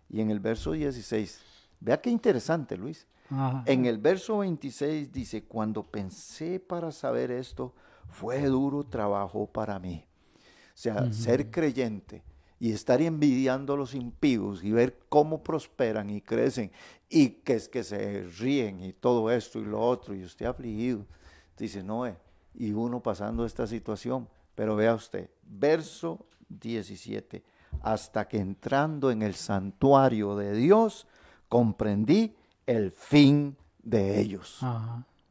Y 0.09 0.21
en 0.21 0.31
el 0.31 0.39
verso 0.39 0.73
16, 0.73 1.41
vea 1.81 2.01
qué 2.01 2.11
interesante, 2.11 2.77
Luis. 2.77 3.09
En 3.67 3.87
el 3.87 3.99
verso 3.99 4.39
26 4.39 5.13
dice, 5.13 5.45
cuando 5.45 5.85
pensé 5.85 6.59
para 6.59 6.91
saber 6.91 7.31
esto, 7.31 7.75
fue 8.09 8.43
duro 8.43 8.85
trabajo 8.85 9.47
para 9.47 9.79
mí. 9.79 10.05
O 10.37 10.83
sea, 10.83 11.13
ser 11.13 11.51
creyente 11.51 12.23
y 12.59 12.73
estar 12.73 13.01
envidiando 13.01 13.75
a 13.75 13.77
los 13.77 13.95
impíos 13.95 14.65
y 14.65 14.73
ver 14.73 14.99
cómo 15.09 15.43
prosperan 15.43 16.11
y 16.11 16.21
crecen 16.21 16.73
y 17.09 17.29
que 17.29 17.55
es 17.55 17.69
que 17.69 17.85
se 17.85 18.23
ríen 18.39 18.83
y 18.83 18.93
todo 18.93 19.31
esto 19.31 19.59
y 19.59 19.65
lo 19.65 19.81
otro 19.81 20.15
y 20.15 20.25
usted 20.25 20.47
afligido. 20.47 21.07
Dice, 21.57 21.83
no, 21.83 22.07
eh, 22.07 22.17
y 22.55 22.73
uno 22.73 23.03
pasando 23.03 23.45
esta 23.45 23.67
situación. 23.67 24.29
Pero 24.55 24.77
vea 24.77 24.95
usted, 24.95 25.31
verso 25.43 26.27
17, 26.49 27.43
hasta 27.83 28.27
que 28.27 28.39
entrando 28.39 29.11
en 29.11 29.23
el 29.23 29.35
santuario 29.35 30.37
de 30.37 30.53
Dios, 30.53 31.07
comprendí 31.49 32.35
el 32.71 32.93
fin 32.93 33.57
de 33.83 34.21
ellos. 34.21 34.61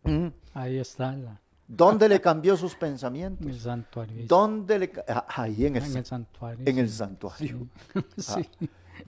¿Mm? 0.04 0.28
Ahí 0.54 0.78
está 0.78 1.16
la, 1.16 1.40
¿Dónde 1.68 2.10
le 2.10 2.20
cambió 2.20 2.58
sus 2.58 2.76
pensamientos? 2.76 3.46
En 3.46 3.54
el 3.54 3.60
santuario. 3.60 4.26
¿Dónde 4.28 4.80
le 4.80 4.92
ah, 5.08 5.26
ahí 5.28 5.66
en 5.66 5.76
el, 5.76 6.06
santuario? 6.06 6.66
En 6.66 6.78
el 6.78 6.90
santuario. 6.90 7.68
Ah, 8.28 8.42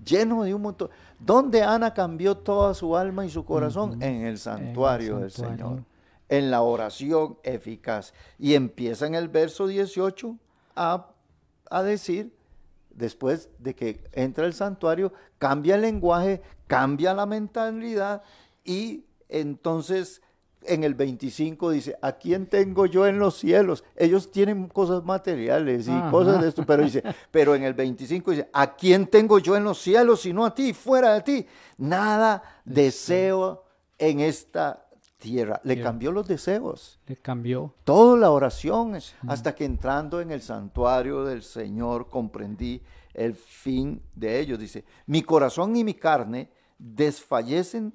lleno 0.05 0.43
de 0.43 0.53
un 0.53 0.61
montón. 0.61 0.89
¿Dónde 1.19 1.63
Ana 1.63 1.93
cambió 1.93 2.37
toda 2.37 2.73
su 2.73 2.95
alma 2.95 3.25
y 3.25 3.29
su 3.29 3.43
corazón? 3.43 4.01
en, 4.01 4.25
el 4.25 4.37
santuario 4.37 5.17
del 5.17 5.31
Señor. 5.31 5.83
En 6.29 6.49
la 6.49 6.61
oración 6.61 7.37
eficaz. 7.43 8.13
Y 8.39 8.53
empieza 8.53 9.05
en 9.07 9.15
el 9.15 9.27
verso 9.27 9.67
18 9.67 10.37
a, 10.75 11.07
a 11.69 11.83
decir, 11.83 12.31
después 12.95 13.49
de 13.59 13.75
que 13.75 14.03
entra 14.11 14.45
el 14.45 14.53
santuario, 14.53 15.13
cambia 15.37 15.75
el 15.75 15.81
lenguaje, 15.81 16.41
cambia 16.67 17.13
la 17.13 17.25
mentalidad 17.25 18.23
y 18.63 19.05
entonces 19.29 20.21
en 20.63 20.83
el 20.83 20.93
25 20.93 21.71
dice, 21.71 21.97
¿a 22.01 22.13
quién 22.13 22.45
tengo 22.45 22.85
yo 22.85 23.07
en 23.07 23.19
los 23.19 23.37
cielos? 23.37 23.83
Ellos 23.95 24.31
tienen 24.31 24.67
cosas 24.67 25.03
materiales 25.03 25.87
y 25.87 26.11
cosas 26.11 26.41
de 26.41 26.49
esto, 26.49 26.65
pero 26.65 26.83
dice, 26.83 27.03
pero 27.31 27.55
en 27.55 27.63
el 27.63 27.73
25 27.73 28.31
dice, 28.31 28.49
¿a 28.53 28.75
quién 28.75 29.07
tengo 29.07 29.39
yo 29.39 29.55
en 29.55 29.63
los 29.63 29.79
cielos 29.79 30.21
sino 30.21 30.45
a 30.45 30.53
ti, 30.53 30.73
fuera 30.73 31.13
de 31.13 31.21
ti? 31.21 31.45
Nada 31.77 32.43
deseo 32.63 33.63
en 33.97 34.19
esta 34.19 34.85
tierra. 35.21 35.61
Le 35.63 35.81
cambió 35.81 36.11
los 36.11 36.27
deseos. 36.27 36.99
Le 37.07 37.15
cambió. 37.15 37.73
Toda 37.85 38.17
la 38.17 38.31
oración, 38.31 38.97
hasta 39.27 39.55
que 39.55 39.63
entrando 39.63 40.19
en 40.19 40.31
el 40.31 40.41
santuario 40.41 41.23
del 41.23 41.43
Señor 41.43 42.09
comprendí 42.09 42.81
el 43.13 43.35
fin 43.35 44.01
de 44.15 44.39
ellos. 44.39 44.59
Dice, 44.59 44.83
mi 45.05 45.21
corazón 45.21 45.75
y 45.77 45.83
mi 45.83 45.93
carne 45.93 46.49
desfallecen 46.77 47.93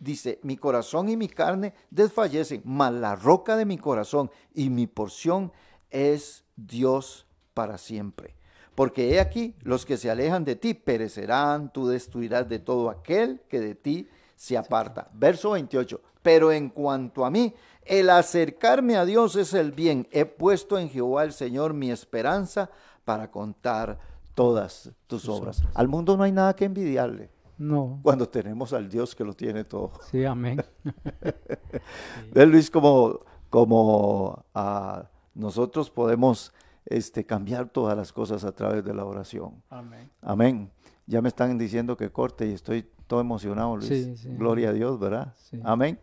dice, 0.00 0.38
mi 0.42 0.56
corazón 0.56 1.08
y 1.08 1.16
mi 1.16 1.28
carne 1.28 1.74
desfallecen, 1.90 2.62
mas 2.64 2.92
la 2.92 3.16
roca 3.16 3.56
de 3.56 3.64
mi 3.64 3.78
corazón 3.78 4.30
y 4.54 4.70
mi 4.70 4.86
porción 4.86 5.52
es 5.90 6.44
Dios 6.56 7.26
para 7.52 7.78
siempre. 7.78 8.36
Porque 8.74 9.10
he 9.10 9.20
aquí, 9.20 9.56
los 9.62 9.84
que 9.84 9.96
se 9.96 10.08
alejan 10.08 10.44
de 10.44 10.54
ti 10.54 10.72
perecerán, 10.72 11.72
tú 11.72 11.88
destruirás 11.88 12.48
de 12.48 12.60
todo 12.60 12.90
aquel 12.90 13.40
que 13.48 13.58
de 13.58 13.74
ti 13.74 14.08
se 14.38 14.56
aparta. 14.56 15.08
Verso 15.12 15.50
28. 15.50 16.00
Pero 16.22 16.52
en 16.52 16.70
cuanto 16.70 17.24
a 17.24 17.30
mí, 17.30 17.54
el 17.84 18.08
acercarme 18.08 18.96
a 18.96 19.04
Dios 19.04 19.34
es 19.34 19.52
el 19.52 19.72
bien. 19.72 20.06
He 20.12 20.24
puesto 20.24 20.78
en 20.78 20.88
Jehová 20.88 21.24
el 21.24 21.32
Señor 21.32 21.74
mi 21.74 21.90
esperanza 21.90 22.70
para 23.04 23.30
contar 23.30 23.98
todas 24.34 24.92
tus 25.08 25.28
obras. 25.28 25.62
Al 25.74 25.88
mundo 25.88 26.16
no 26.16 26.22
hay 26.22 26.30
nada 26.30 26.54
que 26.54 26.64
envidiarle. 26.64 27.30
No. 27.58 27.98
Cuando 28.04 28.28
tenemos 28.28 28.72
al 28.72 28.88
Dios 28.88 29.16
que 29.16 29.24
lo 29.24 29.34
tiene 29.34 29.64
todo. 29.64 29.90
Sí, 30.08 30.24
amén. 30.24 30.64
Luis, 32.34 32.70
como, 32.70 33.18
como 33.50 34.44
ah, 34.54 35.08
nosotros 35.34 35.90
podemos 35.90 36.52
este, 36.86 37.26
cambiar 37.26 37.68
todas 37.68 37.96
las 37.96 38.12
cosas 38.12 38.44
a 38.44 38.52
través 38.52 38.84
de 38.84 38.94
la 38.94 39.04
oración. 39.04 39.60
Amén. 39.68 40.08
Amén. 40.22 40.70
Ya 41.06 41.20
me 41.20 41.28
están 41.28 41.58
diciendo 41.58 41.96
que 41.96 42.12
corte 42.12 42.46
y 42.46 42.52
estoy 42.52 42.88
todo 43.08 43.20
emocionado, 43.20 43.76
Luis. 43.76 43.88
Sí, 43.88 44.16
sí. 44.16 44.28
Gloria 44.36 44.68
a 44.68 44.72
Dios, 44.72 45.00
¿verdad? 45.00 45.34
Sí. 45.36 45.60
Amén. 45.64 45.98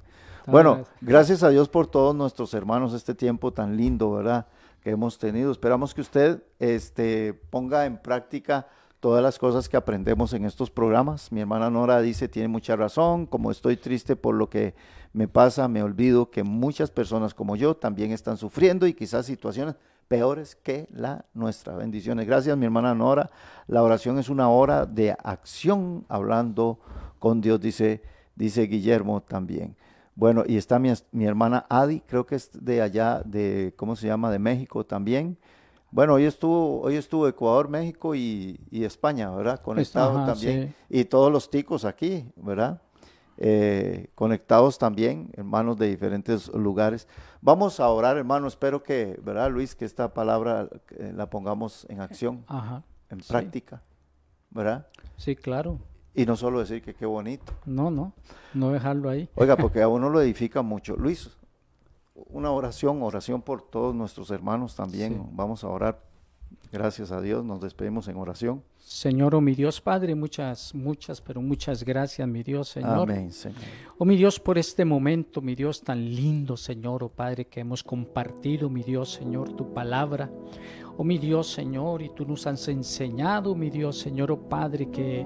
Bueno, 0.48 0.84
gracias 1.02 1.42
a 1.44 1.50
Dios 1.50 1.70
por 1.70 1.88
todos 1.88 2.14
nuestros 2.14 2.54
hermanos 2.54 2.94
este 2.94 3.16
tiempo 3.16 3.52
tan 3.54 3.78
lindo, 3.78 4.12
¿verdad? 4.12 4.48
Que 4.82 4.92
hemos 4.92 5.18
tenido. 5.18 5.52
Esperamos 5.52 5.94
que 5.94 6.02
usted 6.02 6.44
este, 6.60 7.34
ponga 7.34 7.86
en 7.86 7.98
práctica 7.98 8.68
todas 9.00 9.24
las 9.24 9.40
cosas 9.40 9.70
que 9.70 9.78
aprendemos 9.78 10.34
en 10.34 10.46
estos 10.46 10.70
programas. 10.70 11.32
Mi 11.32 11.42
hermana 11.42 11.70
Nora 11.70 12.02
dice, 12.02 12.28
tiene 12.28 12.48
mucha 12.48 12.76
razón, 12.76 13.26
como 13.26 13.52
estoy 13.52 13.78
triste 13.78 14.16
por 14.16 14.36
lo 14.36 14.50
que 14.50 14.76
me 15.14 15.28
pasa, 15.28 15.68
me 15.68 15.82
olvido 15.82 16.30
que 16.30 16.44
muchas 16.44 16.92
personas 16.92 17.34
como 17.34 17.56
yo 17.56 17.76
también 17.76 18.12
están 18.12 18.38
sufriendo 18.38 18.86
y 18.86 18.94
quizás 18.94 19.26
situaciones 19.26 19.76
peores 20.08 20.56
que 20.56 20.88
la 20.92 21.26
nuestra. 21.34 21.76
Bendiciones. 21.76 22.28
Gracias, 22.28 22.58
mi 22.58 22.66
hermana 22.66 22.94
Nora. 22.94 23.32
La 23.68 23.84
oración 23.84 24.20
es 24.20 24.30
una 24.30 24.50
hora 24.50 24.86
de 24.86 25.12
acción 25.12 26.06
hablando 26.10 26.80
con 27.20 27.42
Dios, 27.42 27.60
dice, 27.60 28.02
dice 28.36 28.64
Guillermo 28.64 29.22
también. 29.22 29.76
Bueno, 30.16 30.44
y 30.48 30.58
está 30.58 30.80
mi, 30.80 30.94
mi 31.12 31.26
hermana 31.26 31.66
Adi, 31.70 32.02
creo 32.02 32.26
que 32.26 32.36
es 32.36 32.50
de 32.54 32.82
allá, 32.82 33.22
de, 33.26 33.74
¿cómo 33.76 33.96
se 33.96 34.08
llama? 34.08 34.32
De 34.32 34.40
México 34.40 34.86
también. 34.86 35.38
Bueno, 35.92 36.16
hoy 36.16 36.26
estuvo, 36.26 36.82
hoy 36.82 36.96
estuvo 36.96 37.28
Ecuador, 37.28 37.70
México 37.70 38.16
y, 38.16 38.60
España, 38.72 39.30
¿verdad? 39.32 39.62
Conectados 39.62 40.26
también. 40.26 40.76
Y 40.90 41.06
todos 41.06 41.32
los 41.32 41.50
ticos 41.50 41.86
aquí, 41.86 42.26
¿verdad? 42.36 42.82
Eh, 43.38 44.08
conectados 44.16 44.78
también, 44.78 45.30
hermanos 45.34 45.78
de 45.78 45.88
diferentes 45.88 46.48
lugares. 46.54 47.08
Vamos 47.42 47.80
a 47.80 47.90
orar, 47.90 48.18
hermano. 48.18 48.48
Espero 48.48 48.82
que, 48.82 49.20
¿verdad, 49.24 49.52
Luis? 49.52 49.76
Que 49.76 49.86
esta 49.86 50.14
palabra 50.14 50.70
eh, 50.92 51.12
la 51.14 51.30
pongamos 51.30 51.86
en 51.90 52.00
acción, 52.00 52.46
en 53.10 53.20
práctica, 53.20 53.82
¿verdad? 54.52 54.88
Sí, 55.18 55.36
claro. 55.36 55.80
Y 56.14 56.26
no 56.26 56.38
solo 56.38 56.60
decir 56.60 56.82
que 56.82 56.94
qué 56.94 57.06
bonito. 57.06 57.54
No, 57.66 57.92
no, 57.92 58.14
no 58.54 58.72
dejarlo 58.72 59.10
ahí. 59.10 59.30
Oiga, 59.36 59.58
porque 59.58 59.82
a 59.82 59.90
uno 59.90 60.10
lo 60.10 60.22
edifica 60.22 60.62
mucho. 60.62 60.96
Luis, 60.96 61.30
una 62.16 62.52
oración, 62.52 63.04
oración 63.04 63.42
por 63.42 63.62
todos 63.62 63.94
nuestros 63.94 64.32
hermanos 64.32 64.76
también. 64.76 65.30
Vamos 65.34 65.64
a 65.66 65.68
orar. 65.68 66.00
Gracias 66.72 67.12
a 67.12 67.22
Dios, 67.22 67.44
nos 67.46 67.62
despedimos 67.62 68.08
en 68.08 68.18
oración. 68.18 68.64
Señor, 68.78 69.34
oh 69.34 69.42
mi 69.42 69.56
Dios 69.56 69.82
Padre, 69.82 70.14
muchas, 70.14 70.76
muchas, 70.76 71.20
pero 71.20 71.42
muchas 71.42 71.84
gracias, 71.84 72.28
mi 72.28 72.44
Dios 72.44 72.70
Señor. 72.70 73.10
Amén, 73.10 73.32
Señor. 73.32 73.60
Oh 73.98 74.06
mi 74.06 74.16
Dios, 74.16 74.40
por 74.40 74.58
este 74.58 74.86
momento, 74.86 75.42
mi 75.42 75.56
Dios 75.56 75.82
tan 75.82 76.04
lindo, 76.14 76.56
Señor, 76.56 77.04
oh 77.04 77.10
Padre, 77.10 77.46
que 77.46 77.62
hemos 77.62 77.84
compartido, 77.84 78.70
mi 78.70 78.84
Dios 78.84 79.14
Señor, 79.14 79.56
tu 79.56 79.74
palabra. 79.74 80.30
Oh 80.98 81.04
mi 81.04 81.18
Dios 81.18 81.52
Señor, 81.52 82.02
y 82.02 82.10
tú 82.10 82.26
nos 82.26 82.48
has 82.48 82.68
enseñado, 82.68 83.54
mi 83.56 83.70
Dios 83.70 83.98
Señor, 83.98 84.32
oh 84.32 84.40
Padre, 84.48 84.90
que, 84.92 85.26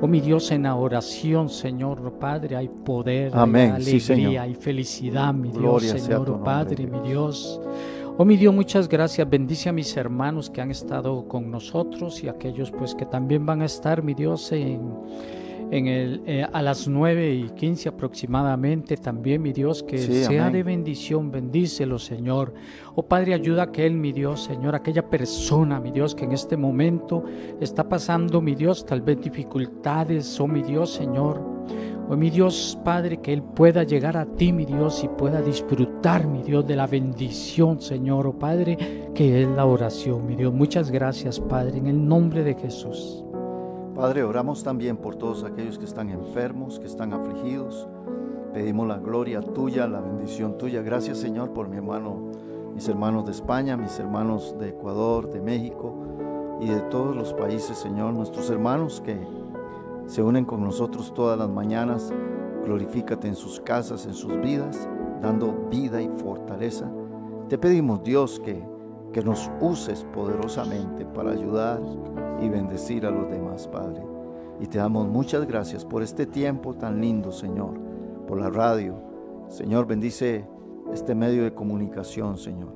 oh 0.00 0.06
mi 0.06 0.20
Dios, 0.20 0.50
en 0.50 0.64
la 0.64 0.74
oración, 0.74 1.48
Señor, 1.48 2.04
oh 2.04 2.18
Padre, 2.18 2.56
hay 2.56 2.68
poder, 2.68 3.32
hay 3.34 3.70
alegría, 3.70 4.42
hay 4.42 4.54
felicidad, 4.54 5.32
mi 5.32 5.50
Dios 5.50 5.84
Señor, 5.84 6.28
oh 6.28 6.42
Padre, 6.42 6.86
mi 6.86 7.00
Dios. 7.08 7.60
Oh 8.18 8.24
mi 8.24 8.38
Dios, 8.38 8.54
muchas 8.54 8.88
gracias. 8.88 9.28
Bendice 9.28 9.68
a 9.68 9.72
mis 9.72 9.94
hermanos 9.96 10.48
que 10.48 10.62
han 10.62 10.70
estado 10.70 11.28
con 11.28 11.50
nosotros 11.50 12.24
y 12.24 12.28
aquellos 12.28 12.70
pues 12.70 12.94
que 12.94 13.04
también 13.04 13.44
van 13.44 13.60
a 13.60 13.66
estar, 13.66 14.02
mi 14.02 14.14
Dios, 14.14 14.52
en 14.52 14.80
en 15.70 15.86
el, 15.88 16.22
eh, 16.26 16.46
a 16.50 16.62
las 16.62 16.86
9 16.86 17.34
y 17.34 17.50
15 17.50 17.88
aproximadamente 17.88 18.96
también, 18.96 19.42
mi 19.42 19.52
Dios, 19.52 19.82
que 19.82 19.98
sea 19.98 20.50
de 20.50 20.62
bendición, 20.62 21.30
bendícelo, 21.30 21.98
Señor. 21.98 22.54
Oh 22.94 23.02
Padre, 23.02 23.34
ayuda 23.34 23.62
a 23.62 23.64
aquel, 23.66 23.94
mi 23.94 24.12
Dios, 24.12 24.44
Señor, 24.44 24.74
aquella 24.74 25.08
persona, 25.08 25.80
mi 25.80 25.90
Dios, 25.90 26.14
que 26.14 26.24
en 26.24 26.32
este 26.32 26.56
momento 26.56 27.24
está 27.60 27.88
pasando, 27.88 28.40
mi 28.40 28.54
Dios, 28.54 28.86
tal 28.86 29.02
vez 29.02 29.20
dificultades, 29.20 30.38
oh 30.40 30.46
mi 30.46 30.62
Dios, 30.62 30.90
Señor. 30.92 31.42
Oh 32.08 32.16
mi 32.16 32.30
Dios, 32.30 32.78
Padre, 32.84 33.16
que 33.16 33.32
Él 33.32 33.42
pueda 33.42 33.82
llegar 33.82 34.16
a 34.16 34.26
ti, 34.26 34.52
mi 34.52 34.64
Dios, 34.64 35.02
y 35.02 35.08
pueda 35.08 35.42
disfrutar, 35.42 36.28
mi 36.28 36.40
Dios, 36.40 36.64
de 36.64 36.76
la 36.76 36.86
bendición, 36.86 37.80
Señor, 37.80 38.28
oh 38.28 38.32
Padre, 38.32 39.10
que 39.12 39.42
es 39.42 39.48
la 39.48 39.66
oración, 39.66 40.24
mi 40.24 40.36
Dios. 40.36 40.54
Muchas 40.54 40.92
gracias, 40.92 41.40
Padre, 41.40 41.78
en 41.78 41.88
el 41.88 42.06
nombre 42.06 42.44
de 42.44 42.54
Jesús. 42.54 43.24
Padre, 43.96 44.22
oramos 44.22 44.62
también 44.62 44.98
por 44.98 45.16
todos 45.16 45.42
aquellos 45.42 45.78
que 45.78 45.84
están 45.84 46.10
enfermos, 46.10 46.78
que 46.78 46.86
están 46.86 47.12
afligidos. 47.12 47.88
Pedimos 48.54 48.86
la 48.86 48.98
gloria 48.98 49.40
tuya, 49.40 49.88
la 49.88 50.00
bendición 50.00 50.56
tuya. 50.58 50.82
Gracias, 50.82 51.18
Señor, 51.18 51.52
por 51.52 51.68
mi 51.68 51.78
hermano, 51.78 52.30
mis 52.72 52.88
hermanos 52.88 53.26
de 53.26 53.32
España, 53.32 53.76
mis 53.76 53.98
hermanos 53.98 54.54
de 54.60 54.68
Ecuador, 54.68 55.28
de 55.30 55.40
México 55.40 55.92
y 56.60 56.68
de 56.68 56.80
todos 56.82 57.16
los 57.16 57.34
países, 57.34 57.76
Señor, 57.78 58.14
nuestros 58.14 58.48
hermanos 58.48 59.02
que 59.04 59.18
se 60.06 60.22
unen 60.22 60.44
con 60.44 60.62
nosotros 60.62 61.12
todas 61.14 61.38
las 61.38 61.48
mañanas 61.48 62.12
glorifícate 62.66 63.28
en 63.28 63.36
sus 63.36 63.60
casas, 63.60 64.06
en 64.06 64.14
sus 64.14 64.38
vidas, 64.40 64.88
dando 65.22 65.68
vida 65.70 66.02
y 66.02 66.08
fortaleza. 66.08 66.90
Te 67.48 67.56
pedimos, 67.56 68.02
Dios, 68.02 68.40
que, 68.40 68.62
que 69.12 69.22
nos 69.22 69.50
uses 69.60 70.04
poderosamente 70.12 71.06
para 71.06 71.30
ayudar 71.30 71.80
y 72.42 72.48
bendecir 72.48 73.06
a 73.06 73.10
los 73.10 73.30
demás, 73.30 73.68
Padre. 73.68 74.02
Y 74.60 74.66
te 74.66 74.78
damos 74.78 75.06
muchas 75.06 75.46
gracias 75.46 75.84
por 75.84 76.02
este 76.02 76.26
tiempo 76.26 76.74
tan 76.74 77.00
lindo, 77.00 77.30
Señor, 77.30 77.78
por 78.26 78.40
la 78.40 78.50
radio. 78.50 78.96
Señor, 79.48 79.86
bendice 79.86 80.44
este 80.92 81.14
medio 81.14 81.44
de 81.44 81.54
comunicación, 81.54 82.36
Señor. 82.36 82.72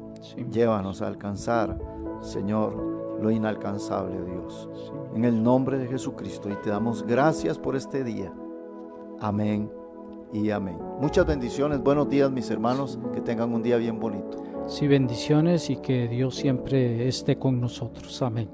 Llévanos 0.51 1.03
a 1.03 1.09
alcanzar, 1.09 1.79
Señor, 2.21 2.77
lo 3.21 3.31
inalcanzable, 3.31 4.23
Dios. 4.25 4.69
En 5.15 5.25
el 5.25 5.43
nombre 5.43 5.79
de 5.79 5.87
Jesucristo. 5.89 6.49
Y 6.49 6.57
te 6.57 6.71
damos 6.71 7.03
gracias 7.03 7.59
por 7.59 7.77
este 7.77 8.05
día. 8.05 8.33
Amén 9.21 9.71
y 10.33 10.51
amén. 10.51 10.79
Muchas 11.01 11.27
bendiciones. 11.27 11.81
Buenos 11.81 12.09
días, 12.09 12.31
mis 12.31 12.51
hermanos. 12.51 12.99
Que 13.13 13.21
tengan 13.21 13.53
un 13.53 13.63
día 13.63 13.77
bien 13.77 13.99
bonito. 13.99 14.43
Sí, 14.69 14.87
bendiciones 14.87 15.69
y 15.71 15.77
que 15.77 16.09
Dios 16.09 16.37
siempre 16.37 17.09
esté 17.09 17.39
con 17.39 17.61
nosotros. 17.61 18.23
Amén. 18.23 18.49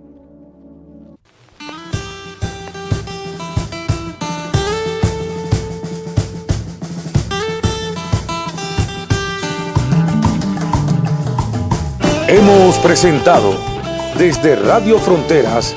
Hemos 12.29 12.77
presentado 12.79 13.55
desde 14.19 14.57
Radio 14.57 14.99
Fronteras 14.99 15.77